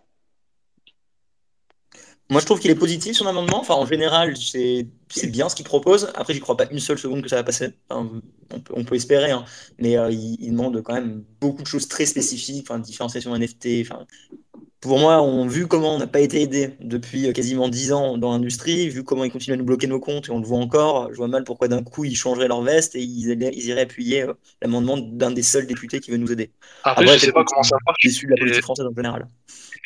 Moi, 2.29 2.41
je 2.41 2.47
trouve 2.47 2.59
qu'il 2.59 2.71
est 2.73 2.77
positif 2.77 3.17
son 3.17 3.27
amendement. 3.27 3.61
Enfin, 3.61 3.75
en 3.75 3.87
général, 3.87 4.37
c'est 4.37 4.87
bien 5.27 5.49
ce 5.49 5.55
qu'il 5.55 5.65
propose. 5.65 6.11
Après, 6.17 6.35
j'y 6.35 6.41
crois 6.41 6.57
pas 6.57 6.67
une 6.71 6.81
seule 6.81 6.99
seconde 6.99 7.23
que 7.23 7.29
ça 7.29 7.37
va 7.37 7.45
passer. 7.45 7.75
on, 7.91 8.85
peut, 8.85 8.97
espérer, 8.97 9.31
hein. 9.31 9.45
mais 9.79 9.97
euh, 9.97 10.11
il, 10.11 10.51
demande 10.51 10.83
quand 10.83 10.95
même 10.95 11.23
beaucoup 11.41 11.62
de 11.62 11.69
choses 11.69 11.87
très 11.87 12.05
spécifiques, 12.05 12.67
enfin, 12.69 12.81
différenciation 12.81 13.37
NFT. 13.37 13.89
Pour 14.81 14.99
moi, 14.99 15.23
on 15.23 15.47
vu 15.47 15.67
comment 15.67 15.95
on 15.95 15.99
n'a 15.99 16.07
pas 16.07 16.21
été 16.21 16.43
aidé 16.43 16.77
depuis 16.81 17.27
euh, 17.27 17.33
quasiment 17.33 17.69
10 17.69 17.93
ans 17.93 18.19
dans 18.19 18.33
l'industrie, 18.33 18.89
vu 18.89 19.05
comment 19.05 19.25
ils 19.25 19.33
continuent 19.33 19.55
à 19.55 19.57
nous 19.57 19.65
bloquer 19.65 19.87
nos 19.87 20.01
comptes 20.01 20.29
et 20.29 20.31
on 20.31 20.39
le 20.39 20.47
voit 20.47 20.59
encore, 20.59 21.11
je 21.11 21.17
vois 21.17 21.29
mal 21.29 21.45
pourquoi 21.45 21.69
d'un 21.69 21.83
coup 21.83 22.05
ils 22.05 22.17
changeraient 22.17 22.49
leur 22.49 22.62
veste 22.62 22.95
et 22.95 23.01
ils, 23.01 23.29
iraient 23.67 23.81
appuyer 23.81 24.23
euh, 24.23 24.35
l'amendement 24.62 24.97
d'un 24.99 25.31
des 25.31 25.43
seuls 25.43 25.67
députés 25.67 26.01
qui 26.01 26.11
veut 26.11 26.19
nous 26.19 26.31
aider. 26.31 26.51
Après, 26.85 27.07
je 27.07 27.19
sais 27.19 27.33
pas 27.33 27.45
comment 27.45 27.62
ça 27.62 27.77
marche. 27.87 28.05
Issu 28.05 28.27
de 28.27 28.33
la 28.33 28.37
politique 28.37 28.62
française 28.62 28.87
en 28.87 28.95
général 28.95 29.29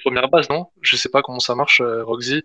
première 0.03 0.29
base, 0.29 0.49
non? 0.49 0.67
Je 0.81 0.97
sais 0.97 1.09
pas 1.09 1.23
comment 1.23 1.41
ça 1.41 1.55
marche, 1.55 1.81
euh, 1.81 2.03
Roxy, 2.05 2.43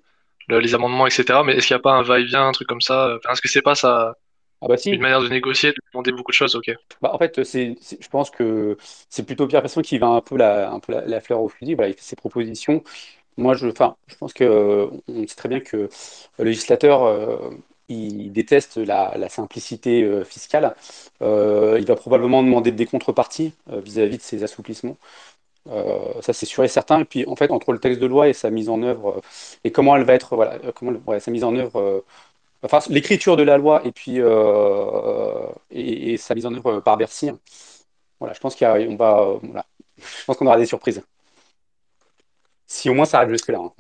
les 0.50 0.76
amendements, 0.76 1.08
etc. 1.08 1.40
Mais 1.46 1.54
est-ce 1.56 1.68
qu'il 1.68 1.76
n'y 1.76 1.80
a 1.80 1.82
pas 1.82 1.94
un 1.94 2.04
va-et-vient, 2.04 2.48
un 2.48 2.52
truc 2.52 2.68
comme 2.68 2.82
ça? 2.82 3.18
Est-ce 3.32 3.42
que 3.42 3.48
c'est 3.48 3.62
pas 3.62 3.76
ça 3.76 4.16
ah 4.62 4.68
bah 4.68 4.76
une 4.86 5.02
manière 5.02 5.22
de 5.22 5.28
négocier, 5.30 5.72
de 5.72 5.76
demander 5.94 6.12
beaucoup 6.12 6.32
de 6.32 6.36
choses 6.36 6.56
Ok. 6.56 6.72
Bah 7.02 7.12
en 7.14 7.18
fait, 7.18 7.44
c'est, 7.44 7.76
je 8.00 8.08
pense 8.10 8.30
que 8.32 8.78
c'est 9.10 9.24
plutôt 9.26 9.48
Pierre 9.48 9.62
Persson 9.62 9.82
qui 9.82 9.98
va 9.98 10.08
un 10.08 10.22
peu 10.22 10.38
la, 10.38 10.72
un 10.72 10.80
peu 10.80 10.94
la, 10.94 11.22
fleur 11.22 11.42
au 11.42 11.50
fusil. 11.50 11.76
Voilà, 11.76 11.90
il 11.90 11.94
fait 11.96 12.02
ses 12.02 12.16
propositions. 12.16 12.84
Moi, 13.38 13.56
je, 13.56 13.68
enfin, 13.68 13.98
je 14.08 14.16
pense 14.18 14.34
que 14.34 14.90
on 15.08 15.28
sait 15.28 15.36
très 15.36 15.50
bien 15.50 15.60
que 15.62 15.90
le 16.40 16.46
législateur, 16.46 17.04
euh, 17.04 17.38
il 17.90 18.32
déteste 18.32 18.78
la, 18.78 19.16
la 19.18 19.30
simplicité 19.30 20.04
euh, 20.04 20.24
fiscale. 20.24 20.76
Euh, 21.22 21.78
il 21.80 21.86
va 21.88 21.96
probablement 21.96 22.44
demander 22.44 22.72
des 22.72 22.86
contreparties 22.88 23.54
euh, 23.72 23.82
vis-à-vis 23.82 24.18
de 24.18 24.24
ces 24.24 24.44
assouplissements. 24.44 24.98
Euh, 25.68 26.22
ça, 26.22 26.34
c'est 26.34 26.46
sûr 26.46 26.64
et 26.64 26.68
certain. 26.68 27.00
Et 27.02 27.06
puis, 27.06 27.26
en 27.28 27.36
fait, 27.36 27.52
entre 27.52 27.72
le 27.74 27.80
texte 27.80 28.00
de 28.00 28.06
loi 28.06 28.30
et 28.30 28.34
sa 28.34 28.50
mise 28.52 28.70
en 28.70 28.82
œuvre, 28.84 29.18
euh, 29.18 29.22
et 29.64 29.72
comment 29.72 29.96
elle 29.96 30.04
va 30.04 30.14
être, 30.14 30.36
voilà, 30.36 30.56
euh, 30.64 30.72
comment, 30.74 30.92
ouais, 31.08 31.20
sa 31.20 31.32
mise 31.32 31.44
en 31.44 31.56
œuvre, 31.56 31.80
euh, 31.80 32.06
enfin, 32.64 32.80
l'écriture 32.90 33.38
de 33.38 33.44
la 33.44 33.58
loi 33.58 33.86
et 33.86 33.92
puis 33.92 34.20
euh, 34.20 35.48
et, 35.72 36.18
sa 36.18 36.36
mise 36.36 36.46
en 36.46 36.54
œuvre 36.54 36.80
par 36.82 36.98
Bercy. 36.98 37.32
Voilà, 38.20 38.34
je 38.34 38.40
pense 38.40 38.60
va, 38.60 38.78
euh, 38.78 40.34
qu'on 40.36 40.48
aura 40.48 40.58
des 40.58 40.66
surprises. 40.66 41.02
Si 42.68 42.90
au 42.90 42.94
moins 42.94 43.06
ça 43.06 43.20
arrive 43.20 43.32
jusque-là. 43.32 43.60
hein. 43.60 43.74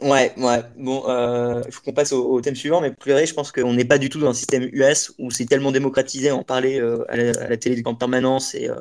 Ouais, 0.00 0.32
ouais. 0.38 0.62
Bon, 0.76 1.04
euh, 1.08 1.62
il 1.66 1.72
faut 1.72 1.82
qu'on 1.82 1.92
passe 1.92 2.12
au, 2.12 2.40
thème 2.40 2.54
suivant, 2.56 2.80
mais 2.80 2.94
vrai, 3.04 3.26
je 3.26 3.34
pense 3.34 3.52
qu'on 3.52 3.74
n'est 3.74 3.84
pas 3.84 3.98
du 3.98 4.08
tout 4.08 4.18
dans 4.18 4.30
un 4.30 4.34
système 4.34 4.62
US 4.72 5.12
où 5.18 5.30
c'est 5.30 5.44
tellement 5.44 5.72
démocratisé, 5.72 6.30
en 6.30 6.42
parler 6.42 6.80
euh, 6.80 7.04
à 7.10 7.16
la, 7.16 7.30
à 7.42 7.48
la 7.48 7.56
télé 7.58 7.82
en 7.84 7.94
permanence 7.94 8.54
et 8.54 8.68
euh, 8.70 8.76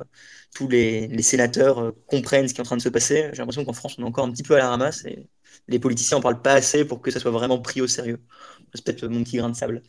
tous 0.56 0.67
les, 0.69 1.21
sénateurs 1.21 1.80
euh, 1.80 1.91
comprennent 2.08 2.47
ce 2.47 2.54
qui 2.54 2.60
est 2.60 2.62
en 2.62 2.65
train 2.65 2.78
de 2.78 2.82
se 2.82 2.89
passer. 2.89 3.30
J'ai 3.34 3.39
l'impression 3.39 3.65
qu'en 3.65 3.73
France, 3.73 3.95
on 3.99 4.04
est 4.04 4.06
encore 4.08 4.25
un 4.25 4.32
petit 4.32 4.43
peu 4.43 4.56
à 4.56 4.60
la 4.60 4.69
ramasse 4.69 5.06
les 5.67 5.80
politiciens 5.80 6.17
en 6.17 6.22
parlent 6.22 6.41
pas 6.41 6.54
assez 6.54 6.86
pour 6.86 7.02
que 7.02 7.12
ça 7.12 7.19
soit 7.19 7.32
vraiment 7.32 7.60
pris 7.60 7.82
au 7.82 7.88
sérieux. 7.88 8.19
C'est 8.74 8.84
peut-être 8.84 9.08
mon 9.08 9.24
petit 9.24 9.38
grain 9.38 9.50
de 9.50 9.56
sable. 9.56 9.82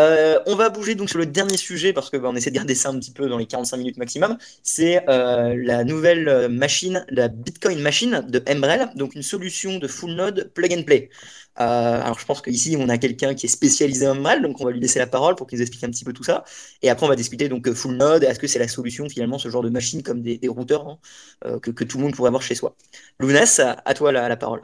Euh, 0.00 0.38
on 0.46 0.56
va 0.56 0.68
bouger 0.68 0.94
donc 0.94 1.08
sur 1.08 1.18
le 1.18 1.26
dernier 1.26 1.56
sujet 1.56 1.92
parce 1.92 2.10
que 2.10 2.16
bah, 2.16 2.30
essaie 2.36 2.50
de 2.50 2.56
garder 2.56 2.74
ça 2.74 2.90
un 2.90 2.98
petit 2.98 3.10
peu 3.10 3.28
dans 3.28 3.38
les 3.38 3.46
45 3.46 3.76
minutes 3.78 3.96
maximum. 3.96 4.36
C'est 4.62 5.08
euh, 5.08 5.54
la 5.56 5.84
nouvelle 5.84 6.28
euh, 6.28 6.48
machine, 6.48 7.04
la 7.08 7.28
Bitcoin 7.28 7.80
Machine 7.80 8.24
de 8.28 8.42
Embrel, 8.48 8.90
donc 8.94 9.14
une 9.14 9.22
solution 9.22 9.78
de 9.78 9.88
full 9.88 10.14
node 10.14 10.50
plug 10.54 10.72
and 10.72 10.82
play. 10.82 11.10
Alors 11.58 12.18
je 12.18 12.26
pense 12.26 12.42
qu'ici 12.42 12.76
on 12.78 12.90
a 12.90 12.98
quelqu'un 12.98 13.34
qui 13.34 13.46
est 13.46 13.48
spécialisé 13.48 14.06
en 14.06 14.18
Embrel, 14.18 14.42
donc 14.42 14.60
on 14.60 14.64
va 14.66 14.72
lui 14.72 14.80
laisser 14.80 14.98
la 14.98 15.06
parole 15.06 15.36
pour 15.36 15.46
qu'il 15.46 15.56
nous 15.56 15.62
explique 15.62 15.84
un 15.84 15.90
petit 15.90 16.04
peu 16.04 16.12
tout 16.12 16.24
ça. 16.24 16.44
Et 16.82 16.90
après 16.90 17.06
on 17.06 17.08
va 17.08 17.16
discuter 17.16 17.48
donc 17.48 17.72
full 17.72 17.96
node. 17.96 18.24
Est-ce 18.24 18.38
que 18.38 18.46
c'est 18.46 18.58
la 18.58 18.68
solution 18.68 19.08
finalement 19.08 19.38
ce 19.38 19.48
genre 19.48 19.62
de 19.62 19.70
machine 19.70 20.02
comme 20.02 20.20
des, 20.20 20.38
routeurs 20.48 20.86
hein, 20.86 21.58
que, 21.60 21.84
tout 21.84 21.96
le 21.96 22.04
monde 22.04 22.14
pourrait 22.14 22.28
avoir 22.28 22.42
chez 22.42 22.54
soi? 22.54 22.76
Lounès, 23.20 23.60
à 23.60 23.94
toi 23.94 24.12
la 24.12 24.36
parole. 24.36 24.60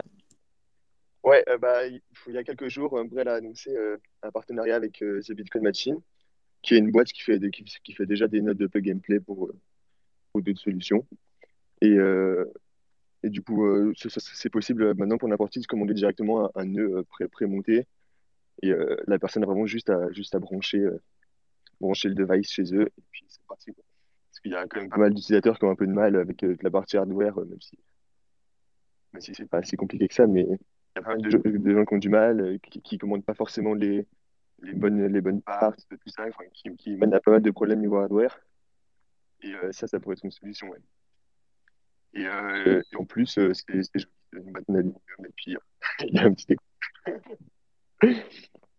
Ouais, 1.23 1.43
euh, 1.47 1.57
bah, 1.57 1.87
il 1.87 2.01
y 2.27 2.37
a 2.37 2.43
quelques 2.43 2.67
jours, 2.67 2.99
Umbrel 2.99 3.29
a 3.29 3.35
annoncé 3.35 3.73
euh, 3.75 3.97
un 4.23 4.31
partenariat 4.31 4.75
avec 4.75 5.01
euh, 5.01 5.21
The 5.21 5.31
Bitcoin 5.31 5.63
Machine, 5.63 6.01
qui 6.61 6.75
est 6.75 6.79
une 6.79 6.91
boîte 6.91 7.07
qui 7.07 7.21
fait, 7.23 7.39
des- 7.39 7.49
qui, 7.51 7.93
fait 7.93 8.05
déjà 8.05 8.27
des 8.27 8.41
notes 8.41 8.57
de 8.57 8.67
plug 8.67 8.89
and 8.89 8.99
play 8.99 9.19
pour, 9.21 9.47
euh, 9.47 9.55
pour 10.33 10.41
d'autres 10.41 10.59
solutions. 10.59 11.07
Et, 11.81 11.91
euh, 11.91 12.45
et 13.23 13.29
du 13.29 13.41
coup, 13.41 13.65
euh, 13.65 13.93
c'est 13.95 14.49
possible 14.49 14.93
maintenant 14.95 15.17
pour 15.17 15.29
n'importe 15.29 15.53
qui 15.53 15.61
de 15.61 15.65
commander 15.65 15.93
directement 15.93 16.51
un, 16.57 16.65
nœud 16.65 16.97
euh, 16.97 17.03
pré, 17.03 17.27
pré-monté. 17.29 17.87
Et 18.61 18.71
euh, 18.71 18.97
la 19.07 19.17
personne 19.17 19.43
a 19.43 19.45
vraiment 19.45 19.65
juste 19.65 19.89
à, 19.89 20.11
juste 20.11 20.35
à 20.35 20.39
brancher, 20.39 20.79
euh, 20.79 21.01
brancher 21.79 22.09
le 22.09 22.15
device 22.15 22.51
chez 22.51 22.75
eux. 22.75 22.87
Et 22.97 23.03
puis 23.11 23.23
c'est 23.29 23.45
parti. 23.47 23.71
Parce 23.71 24.39
qu'il 24.41 24.51
y 24.51 24.55
a 24.55 24.67
quand 24.67 24.81
même 24.81 24.89
pas 24.89 24.97
mal 24.97 25.13
d'utilisateurs 25.13 25.57
qui 25.57 25.63
ont 25.63 25.71
un 25.71 25.75
peu 25.75 25.87
de 25.87 25.93
mal 25.93 26.17
avec 26.17 26.43
euh, 26.43 26.57
la 26.61 26.69
partie 26.69 26.97
hardware, 26.97 27.37
euh, 27.39 27.45
même 27.45 27.61
si, 27.61 27.77
même 29.13 29.21
si 29.21 29.33
c'est 29.33 29.47
pas 29.47 29.63
si 29.63 29.77
compliqué 29.77 30.07
que 30.09 30.13
ça. 30.13 30.27
Mais 30.27 30.45
y 30.95 30.99
a 30.99 31.01
pas 31.01 31.11
mal 31.11 31.21
de, 31.21 31.29
gens 31.29 31.39
de 31.43 31.73
gens 31.73 31.85
qui 31.85 31.93
ont 31.93 31.97
du 31.97 32.09
mal, 32.09 32.41
euh, 32.41 32.57
qui, 32.57 32.81
qui 32.81 32.97
commandent 32.97 33.25
pas 33.25 33.33
forcément 33.33 33.73
les, 33.73 34.05
les 34.63 34.73
bonnes, 34.73 35.05
les 35.05 35.21
bonnes 35.21 35.41
parts, 35.41 35.75
tout 35.75 35.97
ça, 36.07 36.25
enfin, 36.27 36.43
qui, 36.53 36.75
qui 36.75 36.95
mènent 36.95 37.13
à 37.13 37.19
pas 37.19 37.31
mal 37.31 37.41
de 37.41 37.51
problèmes 37.51 37.79
niveau 37.79 37.97
hardware. 37.97 38.39
Et 39.41 39.53
euh, 39.53 39.71
ça, 39.71 39.87
ça 39.87 39.99
pourrait 39.99 40.13
être 40.13 40.23
une 40.23 40.31
solution, 40.31 40.69
ouais. 40.69 40.79
Et, 42.13 42.25
euh, 42.25 42.81
et 42.91 42.95
en 42.95 43.05
plus, 43.05 43.37
euh, 43.37 43.53
c'est 43.53 43.99
joli, 43.99 44.53
aluminium, 44.69 44.93
et 45.25 45.31
puis 45.35 45.57
il 45.99 46.15
y 46.15 46.19
a 46.19 46.23
un 46.23 46.33
petit. 46.33 46.55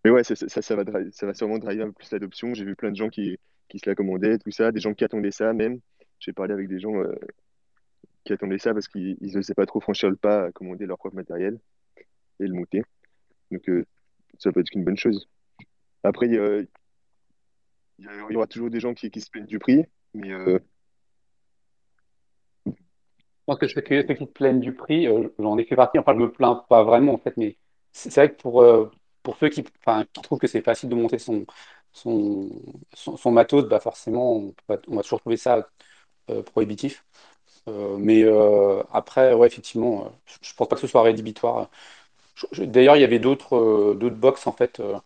Mais 0.05 0.11
ouais, 0.11 0.25
ça, 0.25 0.35
ça, 0.35 0.77
va, 0.77 0.85
ça 1.13 1.27
va 1.27 1.35
sûrement 1.35 1.59
driver 1.59 1.85
un 1.85 1.89
peu 1.89 1.95
plus 1.95 2.11
l'adoption. 2.13 2.55
J'ai 2.55 2.65
vu 2.65 2.77
plein 2.77 2.91
de 2.91 2.97
gens 2.97 3.09
qui, 3.09 3.39
qui 3.69 3.79
se 3.79 3.89
la 3.89 3.95
commandaient, 3.95 4.39
tout 4.39 4.51
ça, 4.51 4.73
des 4.73 4.81
gens 4.81 4.95
qui 4.95 5.05
attendaient 5.05 5.31
ça 5.31 5.53
même. 5.53 5.81
J'ai 6.19 6.33
parlé 6.33 6.53
avec 6.53 6.69
des 6.69 6.79
gens 6.79 6.95
qui 8.25 8.33
attendaient 8.33 8.59
ça 8.59 8.73
parce 8.73 8.89
qu'ils 8.89 9.19
n'osaient 9.21 9.55
pas 9.55 9.67
trop 9.67 9.81
franchir 9.81 10.11
le 10.11 10.17
pas 10.17 10.45
à 10.45 10.53
commander 10.53 10.87
leur 10.87 10.99
propre 10.99 11.17
matériel 11.17 11.59
et 12.41 12.47
le 12.47 12.55
monter. 12.55 12.83
Donc 13.51 13.69
euh, 13.69 13.85
ça 14.39 14.53
peut 14.53 14.61
être 14.61 14.71
qu'une 14.71 14.85
bonne 14.85 14.97
chose. 14.97 15.29
Après, 16.03 16.27
il 16.27 16.35
y, 17.99 18.37
aura 18.37 18.47
toujours 18.47 18.71
des 18.71 18.81
gens 18.81 18.95
qui, 18.95 19.11
qui 19.11 19.21
se 19.21 19.31
plaignent 19.31 19.47
du 19.47 19.59
prix, 19.59 19.85
mais 20.13 20.33
euh, 20.33 20.59
Je 22.67 22.73
pense 23.47 23.59
que 23.59 23.69
ceux 23.69 23.81
qui, 23.83 23.95
se 23.95 24.25
plaignent 24.25 24.61
du 24.61 24.75
prix, 24.75 25.07
euh, 25.07 25.29
j'en 25.39 25.59
ai 25.59 25.65
fait 25.65 25.77
partie, 25.77 25.99
enfin 25.99 26.15
je 26.15 26.21
me 26.21 26.33
plains 26.33 26.65
pas 26.69 26.83
vraiment 26.83 27.15
en 27.15 27.19
fait, 27.19 27.37
mais 27.37 27.59
c'est 27.93 28.15
vrai 28.15 28.31
que 28.31 28.41
pour, 28.41 28.63
euh, 28.63 28.91
pour 29.23 29.37
ceux 29.37 29.49
qui, 29.49 29.63
qui 29.63 29.73
trouvent 30.23 30.39
que 30.39 30.47
c'est 30.47 30.63
facile 30.63 30.89
de 30.89 30.95
monter 30.95 31.19
son, 31.19 31.45
son, 31.93 32.51
son, 32.95 33.31
matos, 33.31 33.69
bah 33.69 33.81
forcément 33.81 34.37
on 34.37 34.55
va, 34.69 34.79
on 34.89 34.97
va 34.97 35.03
toujours 35.03 35.21
trouver 35.21 35.37
ça 35.37 35.69
prohibitif. 36.47 37.05
Mais 37.67 38.25
après, 38.93 39.35
ouais, 39.35 39.47
effectivement, 39.47 40.13
je 40.43 40.55
pense 40.55 40.69
pas 40.69 40.77
que 40.77 40.81
ce 40.83 40.87
soit 40.87 41.03
rédhibitoire. 41.03 41.71
D'ailleurs, 42.59 42.97
il 42.97 43.01
y 43.01 43.05
avait 43.05 43.19
d'autres 43.19 43.57
euh, 43.57 43.95
d'autres 43.95 44.17
box 44.17 44.47
en 44.47 44.53
fait 44.53 44.81
euh, 44.81 44.99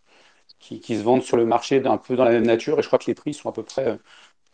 qui, 0.60 0.80
qui 0.80 0.96
se 0.96 1.02
vendent 1.02 1.22
sur 1.24 1.36
le 1.38 1.46
marché 1.46 1.80
d'un 1.80 1.98
peu 1.98 2.16
dans 2.16 2.24
la 2.24 2.32
même 2.32 2.46
nature, 2.46 2.78
et 2.78 2.82
je 2.82 2.88
crois 2.88 2.98
que 3.00 3.06
les 3.08 3.14
prix 3.14 3.34
sont 3.34 3.48
à 3.50 3.52
peu 3.52 3.64
près, 3.64 3.86
euh, 3.88 3.96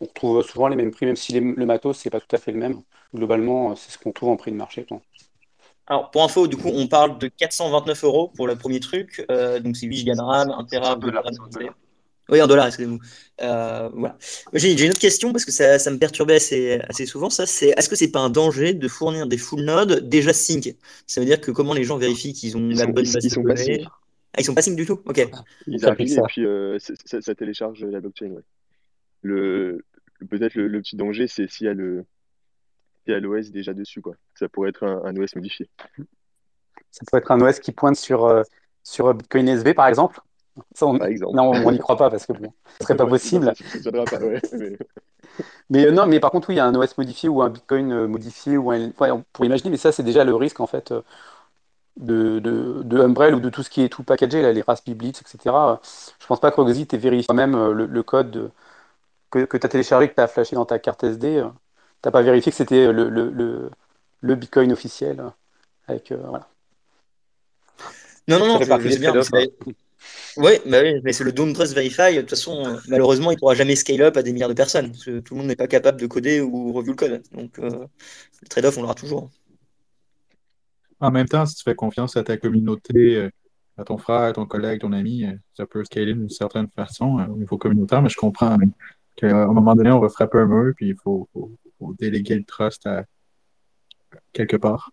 on 0.01 0.05
retrouve 0.07 0.43
souvent 0.43 0.67
les 0.69 0.75
mêmes 0.77 0.91
prix, 0.91 1.05
même 1.07 1.15
si 1.17 1.33
les- 1.33 1.41
le 1.41 1.65
matos 1.67 1.97
c'est 1.99 2.11
pas 2.11 2.21
tout 2.21 2.35
à 2.35 2.39
fait 2.39 2.51
le 2.53 2.59
même. 2.59 2.81
Globalement, 3.15 3.75
c'est 3.77 3.91
ce 3.91 3.99
qu'on 3.99 4.11
trouve 4.13 4.29
en 4.29 4.37
prix 4.37 4.51
de 4.51 4.57
marché. 4.57 4.85
quoi. 4.85 5.01
Alors, 5.87 6.09
pour 6.11 6.23
info, 6.23 6.47
du 6.47 6.57
coup, 6.57 6.69
on 6.73 6.87
parle 6.87 7.17
de 7.19 7.27
429 7.27 8.03
euros 8.03 8.29
pour 8.35 8.47
le 8.47 8.55
premier 8.57 8.79
truc. 8.79 9.23
Euh, 9.31 9.59
donc, 9.59 9.75
c'est 9.77 9.85
8 9.87 10.03
Go 10.05 10.13
de 10.15 10.21
RAM, 10.21 10.49
1 10.51 10.65
c'est 10.83 10.97
Tera, 11.59 11.75
en 12.29 12.47
2 12.47 12.47
dollars, 12.47 12.67
Tera 12.67 12.69
de 12.69 12.71
c'est 12.71 12.83
en 12.83 12.87
SSD. 12.87 12.87
dollars. 12.87 12.99
Oui, 12.99 12.99
en 12.99 12.99
dollars, 12.99 12.99
excusez-moi. 12.99 12.99
Euh, 13.41 13.89
voilà. 13.93 14.17
J'ai 14.53 14.77
j'ai 14.77 14.85
une 14.85 14.91
autre 14.91 14.99
question 14.99 15.31
parce 15.31 15.45
que 15.45 15.51
ça, 15.51 15.77
ça 15.79 15.91
me 15.91 15.97
perturbait 15.99 16.35
assez, 16.35 16.79
assez 16.89 17.05
souvent. 17.05 17.29
Ça, 17.29 17.45
c'est 17.45 17.69
est-ce 17.77 17.89
que 17.89 17.95
c'est 17.95 18.11
pas 18.11 18.19
un 18.21 18.29
danger 18.29 18.73
de 18.73 18.87
fournir 18.87 19.27
des 19.27 19.37
full 19.37 19.63
nodes 19.63 20.07
déjà 20.09 20.33
sync? 20.33 20.75
Ça 21.07 21.21
veut 21.21 21.25
dire 21.25 21.39
que 21.41 21.51
comment 21.51 21.73
les 21.73 21.83
gens 21.83 21.97
vérifient 21.97 22.33
qu'ils 22.33 22.57
ont 22.57 22.69
Ils 22.69 22.77
la 22.77 22.85
sont, 22.85 22.89
bonne 22.89 23.05
ils, 23.05 23.13
base 23.13 23.23
ils 23.23 23.29
sont 23.31 23.43
pas 23.43 23.53
données? 23.53 23.79
sync. 23.79 23.87
Ah, 24.33 24.41
ils 24.41 24.45
sont 24.45 24.55
pas 24.55 24.61
sync 24.61 24.75
du 24.75 24.85
tout? 24.85 25.01
Ok. 25.05 25.27
Ils 25.67 25.85
arrivent 25.85 26.17
et 26.17 26.21
puis 26.27 26.45
euh, 26.45 26.77
ça, 26.79 27.21
ça 27.21 27.35
télécharge 27.35 27.83
la 27.85 27.99
blockchain. 28.01 28.31
Ouais. 28.31 28.43
Le, 29.21 29.83
le- 30.19 30.27
peut-être 30.27 30.55
le, 30.55 30.67
le 30.67 30.81
petit 30.81 30.95
danger, 30.95 31.27
c'est 31.27 31.49
s'il 31.49 31.67
y 31.67 31.69
a 31.69 31.73
le, 31.73 32.05
s'il 33.03 33.13
y 33.13 33.15
a 33.15 33.19
l'OS 33.19 33.51
déjà 33.51 33.73
dessus, 33.73 34.01
quoi. 34.01 34.15
Ça 34.33 34.49
pourrait 34.49 34.69
être 34.69 34.83
un, 34.83 35.03
un 35.05 35.15
OS 35.17 35.35
modifié. 35.35 35.69
Ça 36.91 37.01
peut 37.11 37.17
être 37.17 37.31
un 37.31 37.41
OS 37.41 37.59
qui 37.59 37.71
pointe 37.71 37.95
sur, 37.97 38.25
euh, 38.25 38.43
sur 38.83 39.13
Bitcoin 39.13 39.47
SV, 39.47 39.73
par 39.73 39.87
exemple. 39.87 40.19
Ça, 40.73 40.85
on... 40.87 40.97
Par 40.97 41.07
exemple. 41.07 41.35
Non, 41.35 41.51
on 41.51 41.71
n'y 41.71 41.79
croit 41.79 41.97
pas 41.97 42.09
parce 42.09 42.25
que 42.25 42.33
bon, 42.33 42.53
ce 42.79 42.83
serait 42.83 42.95
pas 42.95 43.05
possible. 43.07 43.45
ça 43.45 43.51
ne 43.63 43.69
fonctionnera 43.69 44.05
pas. 44.05 44.19
Ouais, 44.19 44.41
mais- 44.53 44.77
Mais 45.69 45.85
euh, 45.87 45.91
non, 45.91 46.05
mais 46.05 46.19
par 46.19 46.31
contre, 46.31 46.49
oui, 46.49 46.55
il 46.55 46.57
y 46.57 46.61
a 46.61 46.65
un 46.65 46.75
OS 46.75 46.97
modifié 46.97 47.27
ou 47.29 47.41
un 47.41 47.49
Bitcoin 47.49 47.91
euh, 47.91 48.07
modifié 48.07 48.57
ou 48.57 48.71
un... 48.71 48.91
ouais, 48.99 49.11
on 49.11 49.23
pourrait 49.33 49.47
imaginer, 49.47 49.71
mais 49.71 49.77
ça, 49.77 49.91
c'est 49.91 50.03
déjà 50.03 50.23
le 50.23 50.35
risque 50.35 50.59
en 50.59 50.67
fait 50.67 50.91
euh, 50.91 51.01
de, 51.97 52.39
de, 52.39 52.81
de 52.83 52.99
Umbrel 52.99 53.35
ou 53.35 53.39
de 53.39 53.49
tout 53.49 53.63
ce 53.63 53.69
qui 53.69 53.81
est 53.81 53.89
tout 53.89 54.03
packagé, 54.03 54.41
là, 54.41 54.51
les 54.51 54.61
Raspberry 54.61 54.95
Blitz, 54.95 55.21
etc. 55.21 55.79
Je 56.19 56.27
pense 56.27 56.39
pas 56.41 56.51
que 56.51 56.61
Roxy 56.61 56.87
t'ait 56.87 56.97
vérifié 56.97 57.33
même 57.33 57.55
euh, 57.55 57.73
le, 57.73 57.85
le 57.85 58.03
code 58.03 58.31
de- 58.31 58.51
que, 59.31 59.45
que 59.45 59.57
tu 59.57 59.65
as 59.65 59.69
téléchargé, 59.69 60.09
que 60.09 60.15
tu 60.15 60.21
as 60.21 60.27
flashé 60.27 60.55
dans 60.55 60.65
ta 60.65 60.79
carte 60.79 61.03
SD. 61.03 61.43
T'as 62.01 62.11
pas 62.11 62.21
vérifié 62.23 62.51
que 62.51 62.57
c'était 62.57 62.91
le, 62.93 63.09
le, 63.09 63.29
le, 63.31 63.71
le 64.21 64.35
Bitcoin 64.35 64.71
officiel. 64.73 65.23
Avec, 65.87 66.11
euh, 66.11 66.17
voilà. 66.27 66.49
Non, 68.27 68.39
non, 68.39 68.47
non, 68.47 68.59
sais 68.61 68.97
bien. 68.99 69.13
Ouais, 70.37 70.61
bah 70.65 70.79
oui, 70.83 70.99
mais 71.03 71.13
c'est 71.13 71.23
le 71.23 71.31
Don't 71.31 71.53
Trust 71.53 71.73
Verify. 71.73 72.15
De 72.15 72.21
toute 72.21 72.31
façon, 72.31 72.77
malheureusement, 72.87 73.31
il 73.31 73.37
pourra 73.37 73.55
jamais 73.55 73.75
scale 73.75 74.01
up 74.01 74.17
à 74.17 74.23
des 74.23 74.33
milliards 74.33 74.49
de 74.49 74.53
personnes 74.53 74.91
tout 75.25 75.33
le 75.33 75.37
monde 75.37 75.47
n'est 75.47 75.55
pas 75.55 75.67
capable 75.67 75.99
de 75.99 76.07
coder 76.07 76.41
ou 76.41 76.71
review 76.73 76.91
le 76.91 76.95
code. 76.95 77.23
Donc, 77.31 77.59
euh, 77.59 77.69
le 78.41 78.47
trade-off, 78.47 78.77
on 78.77 78.81
l'aura 78.81 78.95
toujours. 78.95 79.29
En 80.99 81.11
même 81.11 81.27
temps, 81.27 81.45
si 81.45 81.55
tu 81.55 81.63
fais 81.63 81.75
confiance 81.75 82.15
à 82.17 82.23
ta 82.23 82.37
communauté, 82.37 83.15
euh, 83.17 83.29
à 83.77 83.83
ton 83.83 83.97
frère, 83.97 84.33
ton 84.33 84.45
collègue, 84.45 84.81
ton 84.81 84.93
ami, 84.93 85.25
euh, 85.25 85.33
ça 85.53 85.65
peut 85.65 85.83
scaler 85.83 86.13
d'une 86.13 86.29
certaine 86.29 86.67
façon 86.69 87.19
au 87.29 87.37
niveau 87.37 87.57
communautaire, 87.57 88.01
mais 88.01 88.09
je 88.09 88.17
comprends 88.17 88.51
hein, 88.51 88.69
qu'à 89.15 89.43
un 89.43 89.53
moment 89.53 89.75
donné, 89.75 89.91
on 89.91 89.99
va 89.99 90.09
frapper 90.09 90.39
un 90.39 90.45
mur, 90.45 90.73
puis 90.75 90.89
il 90.89 90.95
faut 90.95 91.27
déléguer 91.99 92.35
le 92.35 92.43
trust 92.43 92.85
à 92.87 93.03
quelque 94.31 94.57
part. 94.57 94.91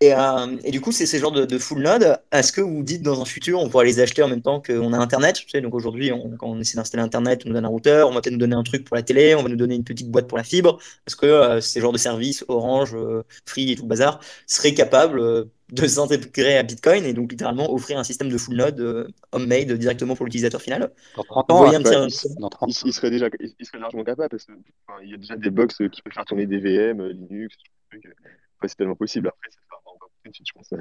Et, 0.00 0.12
euh, 0.12 0.56
et 0.62 0.70
du 0.72 0.82
coup, 0.82 0.92
c'est 0.92 1.06
ces 1.06 1.18
genres 1.18 1.32
de, 1.32 1.46
de 1.46 1.58
full 1.58 1.82
node. 1.82 2.18
Est-ce 2.30 2.52
que 2.52 2.60
vous 2.60 2.82
dites 2.82 3.02
dans 3.02 3.22
un 3.22 3.24
futur, 3.24 3.60
on 3.60 3.70
pourra 3.70 3.84
les 3.84 3.98
acheter 4.00 4.22
en 4.22 4.28
même 4.28 4.42
temps 4.42 4.60
qu'on 4.60 4.92
a 4.92 4.98
Internet? 4.98 5.36
Tu 5.36 5.48
sais, 5.48 5.62
donc 5.62 5.74
aujourd'hui, 5.74 6.12
on- 6.12 6.36
quand 6.36 6.48
on 6.48 6.60
essaie 6.60 6.76
d'installer 6.76 7.02
Internet, 7.02 7.42
on 7.44 7.48
nous 7.48 7.54
donne 7.54 7.64
un 7.64 7.68
routeur, 7.68 8.08
on 8.10 8.12
va 8.12 8.20
peut-être 8.20 8.34
nous 8.34 8.38
donner 8.38 8.56
un 8.56 8.62
truc 8.62 8.84
pour 8.84 8.94
la 8.96 9.02
télé, 9.02 9.34
on 9.34 9.42
va 9.42 9.48
nous 9.48 9.56
donner 9.56 9.74
une 9.74 9.84
petite 9.84 10.10
boîte 10.10 10.28
pour 10.28 10.36
la 10.36 10.44
fibre. 10.44 10.78
Est-ce 11.06 11.16
que 11.16 11.24
euh, 11.26 11.60
ces 11.62 11.80
genres 11.80 11.92
de 11.92 11.98
services, 11.98 12.44
Orange, 12.48 12.94
euh, 12.94 13.22
Free 13.46 13.72
et 13.72 13.76
tout 13.76 13.82
le 13.84 13.88
bazar, 13.88 14.20
seraient 14.46 14.74
capables 14.74 15.46
de 15.72 15.86
s'intégrer 15.86 16.58
à 16.58 16.62
Bitcoin 16.62 17.04
et 17.04 17.12
donc 17.14 17.30
littéralement 17.32 17.72
offrir 17.72 17.98
un 17.98 18.04
système 18.04 18.28
de 18.28 18.38
full 18.38 18.54
node 18.56 18.78
euh, 18.80 19.08
homemade 19.32 19.72
directement 19.72 20.14
pour 20.14 20.26
l'utilisateur 20.26 20.60
final? 20.60 20.92
Dans 21.14 21.24
30 21.24 21.50
Vous 21.50 21.64
ans, 21.64 21.72
un 21.72 21.72
il, 21.72 22.12
dans 22.38 22.48
30 22.50 22.70
il, 22.70 22.74
il 22.84 22.92
serait 22.92 23.10
déjà, 23.10 23.28
il, 23.40 23.54
il 23.58 23.66
serait 23.66 23.78
largement 23.78 24.04
capable 24.04 24.28
parce 24.30 24.44
que 24.44 24.52
enfin, 24.86 25.00
il 25.02 25.10
y 25.10 25.14
a 25.14 25.16
déjà 25.16 25.36
des 25.36 25.50
box 25.50 25.76
qui 25.90 26.02
peuvent 26.02 26.12
faire 26.12 26.24
tourner 26.24 26.46
des 26.46 26.58
VM, 26.58 27.02
Linux. 27.08 27.56
Enfin, 27.92 28.68
c'est 28.68 28.76
tellement 28.76 28.96
possible. 28.96 29.28
Après, 29.28 29.50
sera 29.50 29.80
pas 29.84 29.85
je 30.32 30.52
pense. 30.52 30.74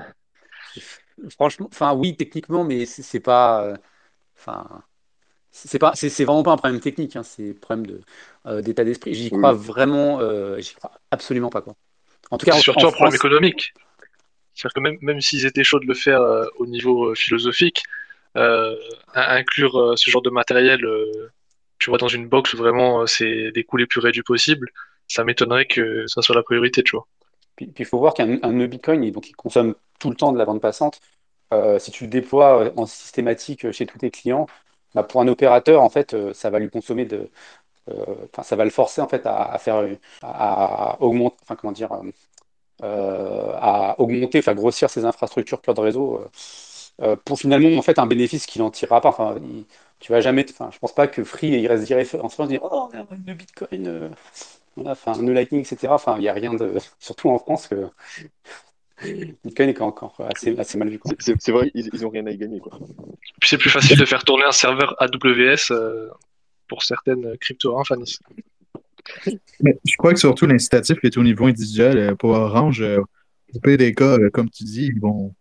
Franchement, 1.32 1.70
enfin 1.72 1.94
oui, 1.94 2.16
techniquement, 2.16 2.64
mais 2.64 2.86
c'est 2.86 3.20
pas, 3.20 3.74
enfin, 4.38 4.84
c'est 5.52 5.80
pas, 5.80 5.94
c'est 5.96 6.26
vraiment 6.26 6.44
pas 6.44 6.52
un 6.52 6.58
problème 6.58 6.82
technique, 6.82 7.16
hein, 7.16 7.24
c'est 7.24 7.52
un 7.52 7.60
problème 7.60 7.86
de 7.88 8.62
d'état 8.62 8.84
d'esprit. 8.84 9.14
J'y 9.14 9.32
crois 9.32 9.54
vraiment, 9.54 10.20
j'y 10.60 10.74
crois 10.76 10.92
absolument 11.12 11.50
pas 11.50 11.62
quoi. 11.62 11.76
En 12.32 12.38
tout 12.38 12.46
cas, 12.46 12.54
surtout 12.60 12.88
un 12.88 12.92
problème 12.92 13.16
économique. 13.16 13.74
C'est-à-dire 14.54 14.74
que 14.74 14.80
même, 14.80 14.98
même 15.02 15.22
s'ils 15.22 15.46
étaient 15.46 15.66
chauds 15.66 15.80
de 15.80 15.86
le 15.86 15.94
faire 15.94 16.22
au 16.58 16.66
niveau 16.66 17.14
philosophique, 17.16 17.84
inclure 19.14 19.98
ce 19.98 20.10
genre 20.10 20.22
de 20.22 20.30
matériel 20.30 20.86
tu 21.80 21.90
vois, 21.90 21.98
dans 21.98 22.08
une 22.08 22.28
box 22.28 22.54
où 22.54 22.58
vraiment 22.58 23.02
euh, 23.02 23.06
c'est 23.06 23.52
des 23.52 23.64
coûts 23.64 23.78
les 23.78 23.86
plus 23.86 24.00
réduits 24.00 24.24
possibles, 24.24 24.70
ça 25.08 25.24
m'étonnerait 25.24 25.66
que 25.66 26.06
ça 26.08 26.22
soit 26.22 26.36
la 26.36 26.44
priorité, 26.44 26.84
tu 26.84 26.96
vois. 26.96 27.08
Puis 27.56 27.74
il 27.78 27.86
faut 27.86 28.00
voir 28.00 28.14
qu'un 28.14 28.26
nœud 28.28 28.68
Bitcoin, 28.68 29.04
il, 29.04 29.12
donc, 29.12 29.30
il 29.30 29.36
consomme 29.36 29.76
tout 30.00 30.10
le 30.10 30.16
temps 30.16 30.32
de 30.34 30.38
la 30.38 30.46
bande 30.46 30.62
passante. 30.62 31.00
Euh, 31.54 31.80
si 31.80 31.92
tu 31.92 32.06
le 32.06 32.10
déploies 32.10 32.66
euh, 32.66 32.72
en 32.78 32.86
systématique 32.86 33.72
chez 33.72 33.86
tous 33.86 33.98
tes 34.00 34.12
clients, 34.12 34.48
bah, 34.96 35.04
pour 35.04 35.22
un 35.22 35.28
opérateur, 35.28 35.82
en 35.82 35.90
fait, 35.90 36.16
ça 36.34 36.50
va 36.50 36.60
lui 36.60 36.70
consommer 36.70 37.06
de, 37.06 37.30
enfin, 38.34 38.44
ça 38.44 38.56
va 38.56 38.66
le 38.66 38.72
forcer 38.72 39.02
en 39.02 39.08
fait 39.08 39.24
à, 39.26 39.58
faire, 39.60 39.86
à, 40.24 40.98
augmenter, 41.02 41.38
enfin 41.44 41.56
comment 41.56 41.74
dire, 41.74 41.90
à 42.82 43.96
augmenter, 44.00 44.42
faire 44.42 44.56
grossir 44.56 44.90
ses 44.90 45.06
infrastructures 45.06 45.62
cloud 45.62 45.80
réseau 45.80 46.22
pour 47.26 47.38
finalement 47.40 47.78
en 47.78 47.82
fait 47.82 48.00
un 48.00 48.06
bénéfice 48.06 48.46
qu'il 48.46 48.62
n'en 48.62 48.72
tirera 48.72 49.02
pas. 49.02 49.10
Enfin, 49.10 49.36
tu 50.00 50.12
vas 50.12 50.22
jamais, 50.22 50.46
enfin, 50.50 50.70
je 50.72 50.80
pense 50.80 50.94
pas 50.94 51.08
que 51.08 51.24
Free 51.24 51.48
il 51.50 51.68
reste 51.68 52.16
en 52.16 52.30
se 52.30 52.44
dire 52.44 52.62
oh 52.64 52.90
le 52.94 53.34
Bitcoin, 53.34 53.88
euh, 53.88 54.10
enfin 54.78 55.22
Lightning, 55.22 55.62
etc. 55.62 55.88
Enfin, 55.90 56.16
il 56.18 56.24
y 56.24 56.30
a 56.30 56.34
rien 56.34 56.54
de, 56.54 56.74
surtout 57.00 57.30
en 57.30 57.40
France 57.40 57.68
que 57.68 57.88
Bitcoin 59.44 59.70
est 59.70 59.82
encore 59.82 60.16
assez, 60.34 60.58
assez 60.58 60.78
mal 60.78 60.90
vu. 60.90 61.00
C'est 61.20 61.52
vrai, 61.52 61.72
ils, 61.74 61.90
ils 61.94 62.06
ont 62.06 62.10
rien 62.10 62.26
à 62.28 62.32
y 62.32 62.38
gagner 62.38 62.60
quoi. 62.60 62.78
Puis 63.40 63.50
c'est 63.50 63.58
plus 63.58 63.70
facile 63.70 63.98
de 63.98 64.06
faire 64.06 64.24
tourner 64.24 64.46
un 64.46 64.52
serveur 64.52 64.96
AWS 65.02 65.72
euh, 65.72 66.10
pour 66.68 66.84
certaines 66.84 67.38
crypto, 67.38 67.78
hein, 67.78 67.84
Fanny. 67.86 68.18
Mais 69.62 69.78
je 69.86 69.96
crois 69.98 70.14
que 70.14 70.20
surtout 70.20 70.48
l'incitatif 70.48 70.98
est 71.04 71.18
au 71.18 71.24
niveau 71.24 71.46
individuel. 71.46 71.98
Euh, 71.98 72.16
pour 72.16 72.32
Orange, 72.32 72.84
au 73.54 73.60
PDK, 73.60 74.30
comme 74.32 74.50
tu 74.50 74.64
dis, 74.64 74.88
ils 74.88 75.00
vont, 75.00 75.36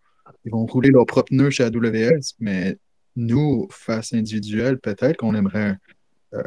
ils 0.44 0.50
vont 0.50 0.66
rouler 0.66 0.90
leur 0.90 1.06
propre 1.06 1.32
nœud 1.32 1.50
chez 1.50 1.64
AWS, 1.64 2.34
mais 2.40 2.76
nous, 3.16 3.68
face 3.70 4.12
individuelle, 4.12 4.78
peut-être 4.78 5.18
qu'on 5.18 5.34
aimerait 5.34 5.70
euh, 5.70 5.93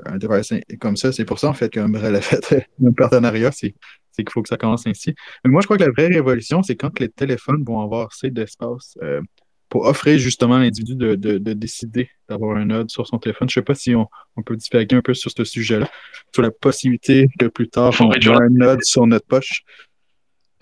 un 0.06 0.18
device 0.18 0.54
comme 0.80 0.98
ça. 0.98 1.12
C'est 1.12 1.26
pour 1.26 1.40
ça, 1.40 1.48
en 1.48 1.54
fait, 1.54 1.76
le 1.76 2.20
fait 2.22 2.68
un 2.86 2.92
partenariat, 2.92 3.52
c'est 3.52 3.74
qu'il 4.18 4.32
faut 4.32 4.42
que 4.42 4.50
ça 4.50 4.58
commence 4.58 4.88
ainsi. 4.88 5.14
Mais 5.44 5.52
moi, 5.52 5.62
je 5.62 5.68
crois 5.68 5.78
que 5.78 5.84
la 5.84 5.92
vraie 5.92 6.08
révolution, 6.08 6.64
c'est 6.64 6.76
quand 6.76 7.00
les 7.00 7.10
téléphones 7.10 7.64
vont 7.64 7.82
avoir 7.82 8.08
assez 8.08 8.32
d'espace 8.32 8.98
euh, 9.04 9.22
pour 9.70 9.86
offrir 9.86 10.18
justement 10.18 10.56
à 10.56 10.60
l'individu 10.60 10.96
de, 10.96 11.38
décider 11.54 12.10
d'avoir 12.30 12.58
un 12.58 12.66
node 12.66 12.90
sur 12.90 13.06
son 13.06 13.20
téléphone. 13.20 13.50
Je 13.50 13.60
ne 13.60 13.62
sais 13.62 13.66
pas 13.66 13.76
si 13.76 13.96
on, 13.96 14.08
peut 14.44 14.56
divaguer 14.56 14.96
un 14.96 15.02
peu 15.02 15.14
sur 15.14 15.32
ce 15.32 15.44
sujet-là, 15.44 15.90
sur 16.34 16.42
la 16.42 16.52
possibilité 16.52 17.28
que 17.38 17.48
plus 17.48 17.70
tard, 17.70 17.94
on 18.00 18.12
ait 18.12 18.28
un 18.28 18.50
node 18.50 18.84
sur 18.84 19.06
notre 19.08 19.28
poche. 19.28 19.64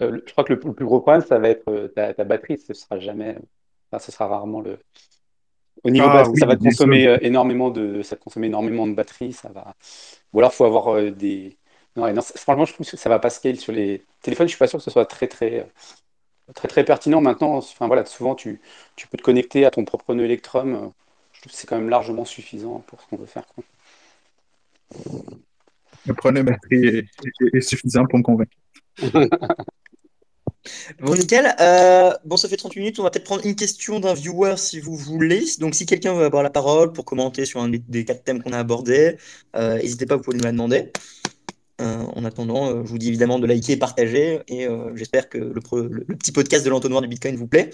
Euh, 0.01 0.19
je 0.25 0.31
crois 0.31 0.43
que 0.43 0.53
le, 0.53 0.59
plus 0.59 0.85
gros 0.85 0.99
problème, 0.99 1.21
ça 1.21 1.39
va 1.39 1.49
être 1.49 1.93
ta, 1.95 2.23
batterie. 2.23 2.57
Ce 2.57 2.73
sera 2.73 2.99
jamais, 2.99 3.37
ce 3.97 4.11
sera 4.11 4.27
rarement 4.27 4.59
le, 4.59 4.79
au 5.85 5.91
niveau 5.91 6.07
ah 6.09 6.25
ça 6.35 6.47
va 6.47 6.55
consommer 6.55 7.07
euh, 7.07 7.19
énormément 7.21 7.69
de, 7.69 8.01
ça 8.01 8.15
consommer 8.15 8.47
énormément 8.47 8.87
de 8.87 8.93
batterie, 8.93 9.33
ça 9.33 9.49
va. 9.49 9.75
Ou 10.33 10.39
alors, 10.39 10.51
il 10.51 10.55
faut 10.55 10.65
avoir 10.65 10.95
euh, 10.95 11.11
des. 11.11 11.57
Non, 11.95 12.11
franchement, 12.21 12.65
je 12.65 12.73
trouve 12.73 12.89
que 12.89 12.97
ça 12.97 13.07
va 13.07 13.19
pas 13.19 13.29
scale 13.29 13.57
sur 13.57 13.71
les 13.71 14.03
téléphones. 14.21 14.47
Je 14.47 14.53
suis 14.53 14.59
pas 14.59 14.67
sûr 14.67 14.79
que 14.79 14.83
ce 14.83 14.89
soit 14.89 15.05
très 15.05 15.27
très 15.27 15.59
euh, 15.59 16.53
très 16.55 16.67
très 16.67 16.83
pertinent 16.83 17.21
maintenant. 17.21 17.55
Enfin 17.57 17.85
voilà, 17.85 18.03
souvent 18.05 18.33
tu, 18.33 18.59
tu 18.95 19.07
peux 19.07 19.17
te 19.17 19.21
connecter 19.21 19.63
à 19.63 19.69
ton 19.69 19.85
propre 19.85 20.15
nœud 20.15 20.25
Electrum. 20.25 20.91
Je 21.33 21.41
trouve 21.41 21.51
que 21.51 21.57
c'est 21.57 21.67
quand 21.67 21.77
même 21.77 21.89
largement 21.89 22.25
suffisant 22.25 22.83
pour 22.87 22.99
ce 23.01 23.07
qu'on 23.07 23.17
veut 23.17 23.27
faire. 23.27 23.45
Le 26.07 26.13
problème 26.15 26.47
batterie 26.47 27.07
est 27.53 27.61
suffisant 27.61 28.05
pour 28.07 28.17
me 28.17 28.23
convaincre. 28.23 28.51
Bon, 30.99 31.15
nickel. 31.15 31.55
Euh, 31.59 32.11
bon, 32.25 32.37
ça 32.37 32.47
fait 32.47 32.57
30 32.57 32.75
minutes. 32.75 32.99
On 32.99 33.03
va 33.03 33.09
peut-être 33.09 33.25
prendre 33.25 33.45
une 33.45 33.55
question 33.55 33.99
d'un 33.99 34.13
viewer 34.13 34.55
si 34.57 34.79
vous 34.79 34.95
voulez. 34.95 35.43
Donc, 35.59 35.75
si 35.75 35.85
quelqu'un 35.85 36.13
veut 36.13 36.25
avoir 36.25 36.43
la 36.43 36.49
parole 36.49 36.93
pour 36.93 37.05
commenter 37.05 37.45
sur 37.45 37.61
un 37.61 37.69
des, 37.69 38.05
quatre 38.05 38.23
thèmes 38.23 38.41
qu'on 38.41 38.53
a 38.53 38.59
abordés, 38.59 39.17
euh, 39.55 39.77
n'hésitez 39.77 40.05
pas, 40.05 40.15
vous 40.15 40.23
pouvez 40.23 40.37
nous 40.37 40.43
la 40.43 40.51
demander. 40.51 40.91
Euh, 41.81 42.03
en 42.15 42.23
attendant, 42.23 42.85
je 42.85 42.89
vous 42.89 42.97
dis 42.97 43.09
évidemment 43.09 43.39
de 43.39 43.47
liker 43.47 43.73
et 43.73 43.77
partager. 43.77 44.41
Et 44.47 44.67
j'espère 44.95 45.29
que 45.29 45.37
le, 45.37 45.61
petit 46.15 46.31
podcast 46.31 46.65
de 46.65 46.69
l'entonnoir 46.69 47.01
du 47.01 47.07
Bitcoin 47.07 47.35
vous 47.35 47.47
plaît. 47.47 47.69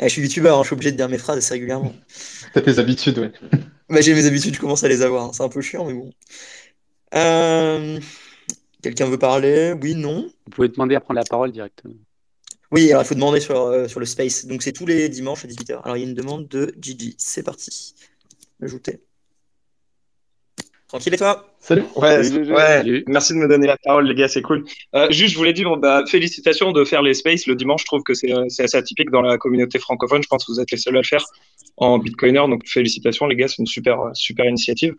je 0.00 0.08
suis 0.08 0.22
youtubeur, 0.22 0.58
hein, 0.58 0.62
je 0.62 0.68
suis 0.68 0.74
obligé 0.74 0.92
de 0.92 0.96
dire 0.96 1.08
mes 1.08 1.18
phrases 1.18 1.38
assez 1.38 1.54
régulièrement. 1.54 1.94
T'as 2.54 2.60
tes 2.60 2.78
habitudes, 2.78 3.18
ouais. 3.18 3.32
Bah, 3.88 4.00
j'ai 4.00 4.14
mes 4.14 4.24
habitudes, 4.24 4.54
je 4.54 4.60
commence 4.60 4.84
à 4.84 4.88
les 4.88 5.02
avoir. 5.02 5.26
Hein. 5.26 5.30
C'est 5.34 5.42
un 5.42 5.50
peu 5.50 5.60
chiant, 5.60 5.84
mais 5.84 5.92
bon. 5.92 6.10
Quelqu'un 8.82 9.06
veut 9.06 9.18
parler? 9.18 9.74
Oui, 9.80 9.94
non? 9.94 10.28
Vous 10.44 10.50
pouvez 10.50 10.68
demander 10.68 10.96
à 10.96 11.00
prendre 11.00 11.18
la 11.18 11.24
parole 11.24 11.52
directement. 11.52 11.94
Oui, 12.72 12.90
alors 12.90 13.02
il 13.02 13.06
faut 13.06 13.14
demander 13.14 13.40
sur, 13.40 13.60
euh, 13.60 13.86
sur 13.86 14.00
le 14.00 14.06
space. 14.06 14.46
Donc 14.46 14.62
c'est 14.62 14.72
tous 14.72 14.86
les 14.86 15.08
dimanches 15.08 15.44
à 15.44 15.48
18h. 15.48 15.82
Alors 15.84 15.96
il 15.96 16.00
y 16.00 16.04
a 16.04 16.08
une 16.08 16.14
demande 16.14 16.48
de 16.48 16.74
Gigi. 16.80 17.14
C'est 17.18 17.42
parti. 17.42 17.94
Ajouter. 18.62 19.00
Tranquille 20.88 21.14
et 21.14 21.18
toi? 21.18 21.46
Salut. 21.58 21.84
Ouais, 21.96 22.18
ouais. 22.50 23.04
merci 23.06 23.32
de 23.32 23.38
me 23.38 23.48
donner 23.48 23.66
la 23.66 23.78
parole, 23.78 24.06
les 24.06 24.14
gars, 24.14 24.28
c'est 24.28 24.42
cool. 24.42 24.64
Euh, 24.94 25.10
juste, 25.10 25.32
je 25.32 25.38
voulais 25.38 25.54
dire, 25.54 25.74
bah, 25.76 26.04
félicitations 26.06 26.70
de 26.72 26.84
faire 26.84 27.00
les 27.00 27.14
spaces 27.14 27.46
le 27.46 27.54
dimanche. 27.54 27.80
Je 27.82 27.86
trouve 27.86 28.02
que 28.02 28.12
c'est 28.12 28.30
assez 28.30 28.76
atypique 28.76 29.10
dans 29.10 29.22
la 29.22 29.38
communauté 29.38 29.78
francophone. 29.78 30.22
Je 30.22 30.28
pense 30.28 30.44
que 30.44 30.52
vous 30.52 30.60
êtes 30.60 30.70
les 30.70 30.76
seuls 30.76 30.96
à 30.96 31.00
le 31.00 31.06
faire 31.06 31.24
en 31.78 31.98
Bitcoiner. 31.98 32.42
Donc, 32.48 32.68
félicitations, 32.68 33.26
les 33.26 33.36
gars, 33.36 33.48
c'est 33.48 33.60
une 33.60 33.66
super, 33.66 34.10
super 34.12 34.44
initiative. 34.44 34.94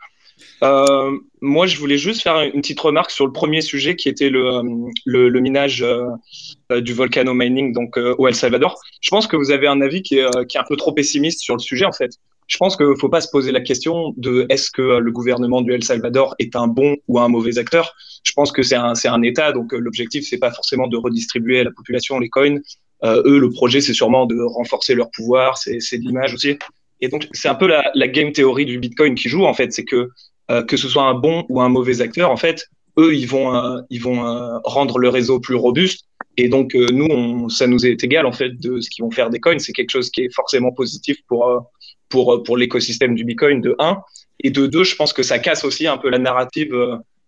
Euh, 0.64 1.18
moi, 1.42 1.68
je 1.68 1.78
voulais 1.78 1.98
juste 1.98 2.22
faire 2.22 2.42
une 2.42 2.62
petite 2.62 2.80
remarque 2.80 3.12
sur 3.12 3.26
le 3.26 3.32
premier 3.32 3.62
sujet 3.62 3.96
qui 3.96 4.10
était 4.10 4.30
le, 4.30 4.62
le, 5.06 5.40
minage 5.40 5.84
euh, 5.84 6.82
du 6.82 6.94
volcano 6.94 7.34
mining 7.34 7.74
donc 7.74 7.98
euh, 7.98 8.16
au 8.18 8.28
El 8.28 8.36
Salvador. 8.36 8.80
Je 9.02 9.10
pense 9.10 9.28
que 9.28 9.36
vous 9.36 9.52
avez 9.52 9.68
un 9.68 9.82
avis 9.82 10.02
qui 10.02 10.20
est, 10.20 10.48
qui 10.48 10.58
est 10.58 10.60
un 10.60 10.66
peu 10.68 10.78
trop 10.78 10.94
pessimiste 10.94 11.42
sur 11.42 11.56
le 11.56 11.60
sujet 11.60 11.86
en 11.86 11.92
fait. 11.92 12.12
Je 12.48 12.58
pense 12.58 12.76
qu'il 12.76 12.88
ne 12.88 12.96
faut 12.96 13.10
pas 13.10 13.22
se 13.22 13.30
poser 13.30 13.52
la 13.52 13.62
question 13.62 14.14
de 14.18 14.46
est-ce 14.50 14.70
que 14.70 14.82
le 14.82 15.12
gouvernement 15.12 15.62
du 15.62 15.74
El 15.74 15.84
Salvador 15.84 16.36
est 16.40 16.56
un 16.56 16.68
bon 16.68 16.98
ou 17.08 17.20
un 17.20 17.30
mauvais 17.30 17.58
acteur. 17.58 17.96
Je 18.24 18.34
pense 18.34 18.52
que 18.52 18.64
c'est 18.64 18.76
un, 18.76 18.94
un 19.06 19.22
État, 19.22 19.54
donc 19.54 19.72
l'objectif 19.72 20.26
c'est 20.30 20.40
pas 20.40 20.52
forcément 20.52 20.88
de 20.88 20.98
redistribuer 20.98 21.62
à 21.62 21.64
la 21.64 21.72
population 21.72 22.20
les 22.20 22.30
coins. 22.30 22.58
eux, 23.04 23.40
le 23.40 23.50
projet 23.50 23.82
c'est 23.82 23.94
sûrement 23.94 24.26
de 24.26 24.40
renforcer 24.42 24.94
leur 24.94 25.10
pouvoir, 25.12 25.58
c'est 25.58 25.98
de 25.98 26.04
l'image 26.04 26.34
aussi. 26.34 26.58
Et 27.04 27.10
donc, 27.10 27.28
c'est 27.34 27.50
un 27.50 27.56
peu 27.56 27.68
la, 27.68 28.08
game 28.08 28.32
théorie 28.32 28.66
du 28.66 28.80
Bitcoin 28.80 29.14
qui 29.14 29.28
joue, 29.28 29.44
en 29.44 29.54
fait. 29.54 29.74
C'est 29.74 29.84
que, 29.84 30.10
euh, 30.50 30.64
que 30.64 30.78
ce 30.78 30.88
soit 30.88 31.04
un 31.04 31.14
bon 31.14 31.46
ou 31.50 31.60
un 31.60 31.68
mauvais 31.68 32.00
acteur, 32.00 32.32
en 32.32 32.38
fait, 32.38 32.70
eux, 32.98 33.14
ils 33.14 33.28
vont, 33.28 33.54
euh, 33.54 33.82
ils 33.90 34.02
vont 34.02 34.26
euh, 34.26 34.58
rendre 34.64 35.00
le 35.00 35.10
réseau 35.10 35.42
plus 35.42 35.56
robuste. 35.56 36.06
Et 36.38 36.48
donc, 36.48 36.74
nous, 36.74 37.50
ça 37.50 37.68
nous 37.68 37.86
est 37.86 38.02
égal, 38.06 38.26
en 38.26 38.32
fait, 38.32 38.58
de 38.58 38.80
ce 38.80 38.90
qu'ils 38.90 39.04
vont 39.04 39.12
faire 39.12 39.30
des 39.30 39.42
coins. 39.42 39.60
C'est 39.60 39.74
quelque 39.74 39.90
chose 39.90 40.10
qui 40.12 40.22
est 40.22 40.34
forcément 40.34 40.72
positif 40.72 41.18
pour, 41.28 41.70
pour, 42.08 42.42
pour 42.44 42.56
l'écosystème 42.56 43.16
du 43.16 43.26
Bitcoin, 43.26 43.60
de 43.60 43.76
un. 43.80 43.98
Et 44.42 44.50
de 44.50 44.66
deux, 44.66 44.86
je 44.86 44.96
pense 44.96 45.12
que 45.12 45.24
ça 45.24 45.40
casse 45.40 45.66
aussi 45.66 45.88
un 45.88 45.98
peu 45.98 46.10
la 46.10 46.20
narrative 46.20 46.74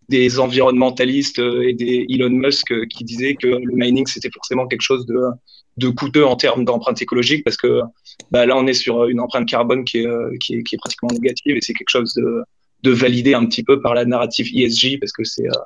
des 0.07 0.39
environnementalistes 0.39 1.39
et 1.39 1.73
des 1.73 2.05
Elon 2.09 2.29
Musk 2.29 2.87
qui 2.87 3.03
disaient 3.03 3.35
que 3.35 3.47
le 3.47 3.75
mining, 3.75 4.07
c'était 4.07 4.31
forcément 4.31 4.67
quelque 4.67 4.81
chose 4.81 5.05
de, 5.05 5.19
de 5.77 5.89
coûteux 5.89 6.25
en 6.25 6.35
termes 6.35 6.63
d'empreinte 6.63 7.01
écologique 7.01 7.43
parce 7.43 7.57
que 7.57 7.81
bah, 8.31 8.45
là, 8.45 8.57
on 8.57 8.65
est 8.67 8.73
sur 8.73 9.05
une 9.05 9.19
empreinte 9.19 9.47
carbone 9.47 9.83
qui 9.83 9.99
est, 9.99 10.07
euh, 10.07 10.35
qui 10.39 10.55
est, 10.55 10.63
qui 10.63 10.75
est 10.75 10.77
pratiquement 10.77 11.09
négative 11.11 11.57
et 11.57 11.61
c'est 11.61 11.73
quelque 11.73 11.89
chose 11.89 12.13
de, 12.13 12.43
de 12.83 12.91
validé 12.91 13.33
un 13.33 13.45
petit 13.45 13.63
peu 13.63 13.81
par 13.81 13.93
la 13.93 14.05
narrative 14.05 14.47
ESG 14.55 14.99
parce 14.99 15.11
que 15.11 15.23
c'est 15.23 15.47
euh, 15.47 15.61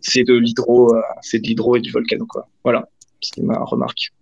c'est 0.00 0.24
de 0.24 0.34
l'hydro 0.34 0.94
euh, 0.94 1.00
c'est 1.20 1.40
de 1.40 1.46
l'hydro 1.46 1.76
et 1.76 1.80
du 1.80 1.90
volcano 1.90 2.24
quoi. 2.26 2.48
Voilà, 2.64 2.88
c'est 3.20 3.42
ma 3.42 3.58
remarque. 3.58 4.12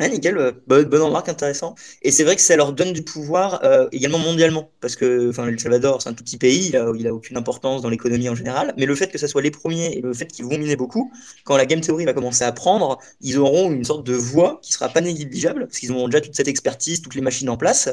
Ah, 0.00 0.08
nickel, 0.08 0.36
euh, 0.38 0.50
bonne, 0.66 1.02
remarque, 1.02 1.28
intéressant. 1.28 1.76
Et 2.02 2.10
c'est 2.10 2.24
vrai 2.24 2.34
que 2.34 2.42
ça 2.42 2.56
leur 2.56 2.72
donne 2.72 2.92
du 2.92 3.02
pouvoir 3.02 3.62
euh, 3.64 3.88
également 3.92 4.18
mondialement, 4.18 4.68
parce 4.80 4.96
que 4.96 5.30
enfin, 5.30 5.46
El 5.46 5.60
Salvador, 5.60 6.02
c'est 6.02 6.08
un 6.08 6.14
tout 6.14 6.24
petit 6.24 6.36
pays, 6.36 6.74
il 6.96 7.06
a, 7.06 7.14
aucune 7.14 7.36
importance 7.36 7.80
dans 7.80 7.90
l'économie 7.90 8.28
en 8.28 8.34
général, 8.34 8.74
mais 8.76 8.86
le 8.86 8.94
fait 8.96 9.06
que 9.12 9.18
ça 9.18 9.28
soit 9.28 9.40
les 9.40 9.52
premiers 9.52 9.96
et 9.96 10.00
le 10.00 10.12
fait 10.12 10.26
qu'ils 10.26 10.46
vont 10.46 10.58
miner 10.58 10.74
beaucoup, 10.74 11.12
quand 11.44 11.56
la 11.56 11.64
game 11.64 11.80
theory 11.80 12.06
va 12.06 12.12
commencer 12.12 12.42
à 12.42 12.50
prendre, 12.50 12.98
ils 13.20 13.38
auront 13.38 13.70
une 13.70 13.84
sorte 13.84 14.04
de 14.04 14.14
voix 14.14 14.58
qui 14.62 14.72
sera 14.72 14.88
pas 14.88 15.00
négligeable, 15.00 15.66
parce 15.66 15.78
qu'ils 15.78 15.92
ont 15.92 16.08
déjà 16.08 16.20
toute 16.20 16.34
cette 16.34 16.48
expertise, 16.48 17.00
toutes 17.00 17.14
les 17.14 17.22
machines 17.22 17.48
en 17.48 17.56
place, 17.56 17.88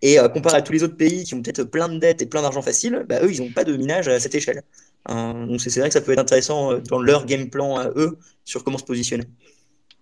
et 0.00 0.18
euh, 0.18 0.28
comparé 0.30 0.56
à 0.56 0.62
tous 0.62 0.72
les 0.72 0.82
autres 0.82 0.96
pays 0.96 1.24
qui 1.24 1.34
ont 1.34 1.42
peut-être 1.42 1.64
plein 1.64 1.90
de 1.90 1.98
dettes 1.98 2.22
et 2.22 2.26
plein 2.26 2.40
d'argent 2.40 2.62
facile, 2.62 3.04
bah, 3.06 3.22
eux, 3.22 3.30
ils 3.30 3.42
n'ont 3.42 3.52
pas 3.52 3.64
de 3.64 3.76
minage 3.76 4.08
à 4.08 4.18
cette 4.20 4.34
échelle. 4.34 4.62
donc 5.06 5.60
c'est 5.60 5.80
vrai 5.80 5.90
que 5.90 5.94
ça 5.94 6.00
peut 6.00 6.12
être 6.12 6.18
intéressant 6.18 6.78
dans 6.78 7.02
leur 7.02 7.26
game 7.26 7.50
plan 7.50 7.76
à 7.76 7.90
eux 7.90 8.16
sur 8.46 8.64
comment 8.64 8.78
se 8.78 8.84
positionner. 8.84 9.26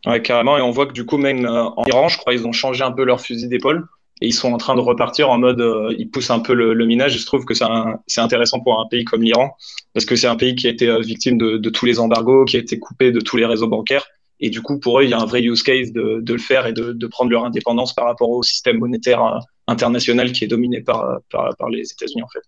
Ouais, 0.07 0.23
carrément. 0.23 0.57
Et 0.57 0.63
on 0.63 0.71
voit 0.71 0.87
que 0.87 0.93
du 0.93 1.05
coup, 1.05 1.19
même 1.19 1.45
euh, 1.45 1.65
en 1.65 1.85
Iran, 1.85 2.09
je 2.09 2.19
crois, 2.19 2.33
ils 2.33 2.47
ont 2.47 2.53
changé 2.53 2.83
un 2.83 2.93
peu 2.93 3.05
leur 3.05 3.21
fusil 3.21 3.49
d'épaule 3.49 3.87
et 4.21 4.27
ils 4.27 4.35
sont 4.35 4.53
en 4.53 4.59
train 4.59 4.75
de 4.75 4.81
repartir 4.81 5.31
en 5.31 5.39
mode, 5.39 5.61
euh, 5.61 5.95
ils 5.99 6.11
poussent 6.11 6.31
un 6.31 6.41
peu 6.41 6.55
le, 6.55 6.87
minage. 6.87 7.17
Et 7.17 7.19
je 7.19 7.27
trouve 7.27 7.45
que 7.45 7.55
c'est 7.55 8.21
intéressant 8.21 8.61
pour 8.61 8.81
un 8.81 8.87
pays 8.89 9.05
comme 9.05 9.23
l'Iran 9.23 9.57
parce 9.95 10.05
que 10.05 10.17
c'est 10.17 10.27
un 10.27 10.37
pays 10.37 10.55
qui 10.55 10.67
a 10.67 10.71
été 10.71 10.89
euh, 10.89 11.01
victime 11.01 11.39
de, 11.39 11.71
tous 11.71 11.87
les 11.87 11.99
embargos, 11.99 12.45
qui 12.45 12.57
a 12.57 12.61
été 12.61 12.79
coupé 12.79 13.13
de 13.13 13.21
tous 13.21 13.37
les 13.37 13.47
réseaux 13.47 13.69
bancaires 13.69 14.07
Et 14.41 14.51
du 14.51 14.63
coup, 14.63 14.79
pour 14.79 15.01
eux, 15.01 15.05
il 15.05 15.11
y 15.11 15.15
a 15.15 15.21
un 15.21 15.27
vrai 15.27 15.43
use 15.43 15.63
case 15.63 15.93
de, 15.93 16.21
de 16.21 16.33
le 16.33 16.39
faire 16.39 16.67
et 16.67 16.73
de, 16.73 16.93
de, 16.93 17.07
prendre 17.07 17.31
leur 17.31 17.45
indépendance 17.45 17.95
par 17.95 18.07
rapport 18.07 18.31
au 18.31 18.43
système 18.43 18.79
monétaire 18.79 19.23
euh, 19.25 19.39
international 19.67 20.33
qui 20.33 20.45
est 20.45 20.49
dominé 20.49 20.83
par, 20.83 21.21
par, 21.31 21.55
par 21.57 21.71
les 21.71 21.91
États-Unis, 21.91 22.23
en 22.23 22.29
fait. 22.29 22.43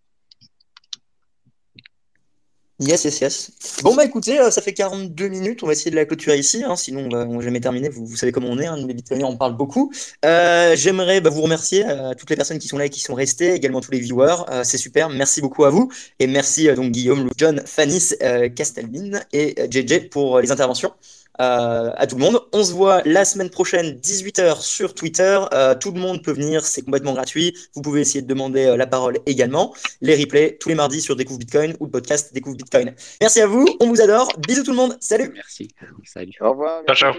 Yes, 2.81 3.05
yes, 3.05 3.20
yes. 3.20 3.53
Bon, 3.83 3.95
bah 3.95 4.05
écoutez, 4.05 4.41
euh, 4.41 4.51
ça 4.51 4.61
fait 4.61 4.73
42 4.73 5.29
minutes. 5.29 5.62
On 5.62 5.66
va 5.66 5.73
essayer 5.73 5.91
de 5.91 5.97
la 5.97 6.05
clôturer 6.05 6.39
ici. 6.39 6.64
Hein, 6.64 6.75
sinon, 6.75 7.09
on 7.12 7.37
va 7.37 7.41
jamais 7.41 7.61
terminer. 7.61 7.89
Vous, 7.89 8.16
savez 8.16 8.33
comment 8.33 8.49
on 8.49 8.59
est. 8.59 8.66
Hein, 8.66 8.77
les 8.77 8.95
bitcoiners, 8.95 9.25
on 9.25 9.37
parle 9.37 9.57
beaucoup. 9.57 9.93
Euh, 10.25 10.75
J'aimerais 10.75 11.20
bah, 11.20 11.31
vous 11.31 11.43
remercier, 11.43 11.85
euh, 11.87 12.14
toutes 12.14 12.31
les 12.31 12.37
personnes 12.37 12.59
qui 12.59 12.68
sont 12.68 12.79
là 12.79 12.87
et 12.87 12.91
qui 12.91 13.01
sont 13.01 13.14
restées, 13.14 13.53
également 13.55 13.81
tous 13.81 13.93
les 13.93 14.01
viewers. 14.01 14.37
Euh, 14.51 14.64
C'est 14.64 14.79
super. 14.79 15.11
Merci 15.11 15.41
beaucoup 15.41 15.64
à 15.64 15.70
vous. 15.70 15.93
Et 16.18 16.27
merci 16.27 16.73
donc 16.75 16.91
Guillaume, 16.91 17.31
John, 17.37 17.62
Fanis, 17.64 18.14
Castelvin 18.57 19.20
et 19.33 19.55
JJ 19.70 20.09
pour 20.11 20.41
les 20.41 20.51
interventions. 20.51 20.93
Euh, 21.41 21.91
à 21.97 22.07
tout 22.07 22.16
le 22.16 22.22
monde. 22.22 22.41
On 22.53 22.62
se 22.62 22.72
voit 22.72 23.03
la 23.05 23.24
semaine 23.24 23.49
prochaine, 23.49 23.97
18h 23.97 24.61
sur 24.61 24.95
Twitter. 24.95 25.41
Euh, 25.55 25.74
tout 25.74 25.91
le 25.91 25.99
monde 25.99 26.22
peut 26.22 26.33
venir, 26.33 26.62
c'est 26.62 26.83
complètement 26.83 27.14
gratuit. 27.14 27.57
Vous 27.74 27.80
pouvez 27.80 28.03
essayer 28.03 28.20
de 28.20 28.26
demander 28.26 28.66
euh, 28.66 28.76
la 28.76 28.87
parole 28.87 29.18
également. 29.26 29.74
Les 30.03 30.14
replays 30.16 30.59
tous 30.61 30.68
les 30.68 30.74
mardis 30.74 31.01
sur 31.01 31.16
Découvre 31.16 31.39
Bitcoin 31.39 31.74
ou 31.80 31.87
le 31.87 31.91
podcast 31.91 32.35
Découvre 32.35 32.57
Bitcoin. 32.57 32.95
Merci 33.20 33.41
à 33.41 33.47
vous, 33.47 33.66
on 33.80 33.89
vous 33.89 34.03
adore. 34.03 34.28
Bisous 34.47 34.62
tout 34.62 34.72
le 34.72 34.76
monde. 34.76 34.97
Salut. 35.01 35.33
Merci. 35.35 35.68
Salut. 36.05 36.35
Au 36.41 36.51
revoir. 36.51 36.83
Ciao, 36.87 36.97
ciao. 36.97 37.14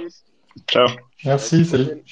Ciao. 0.68 0.88
Merci, 1.26 1.66
salut. 1.66 2.04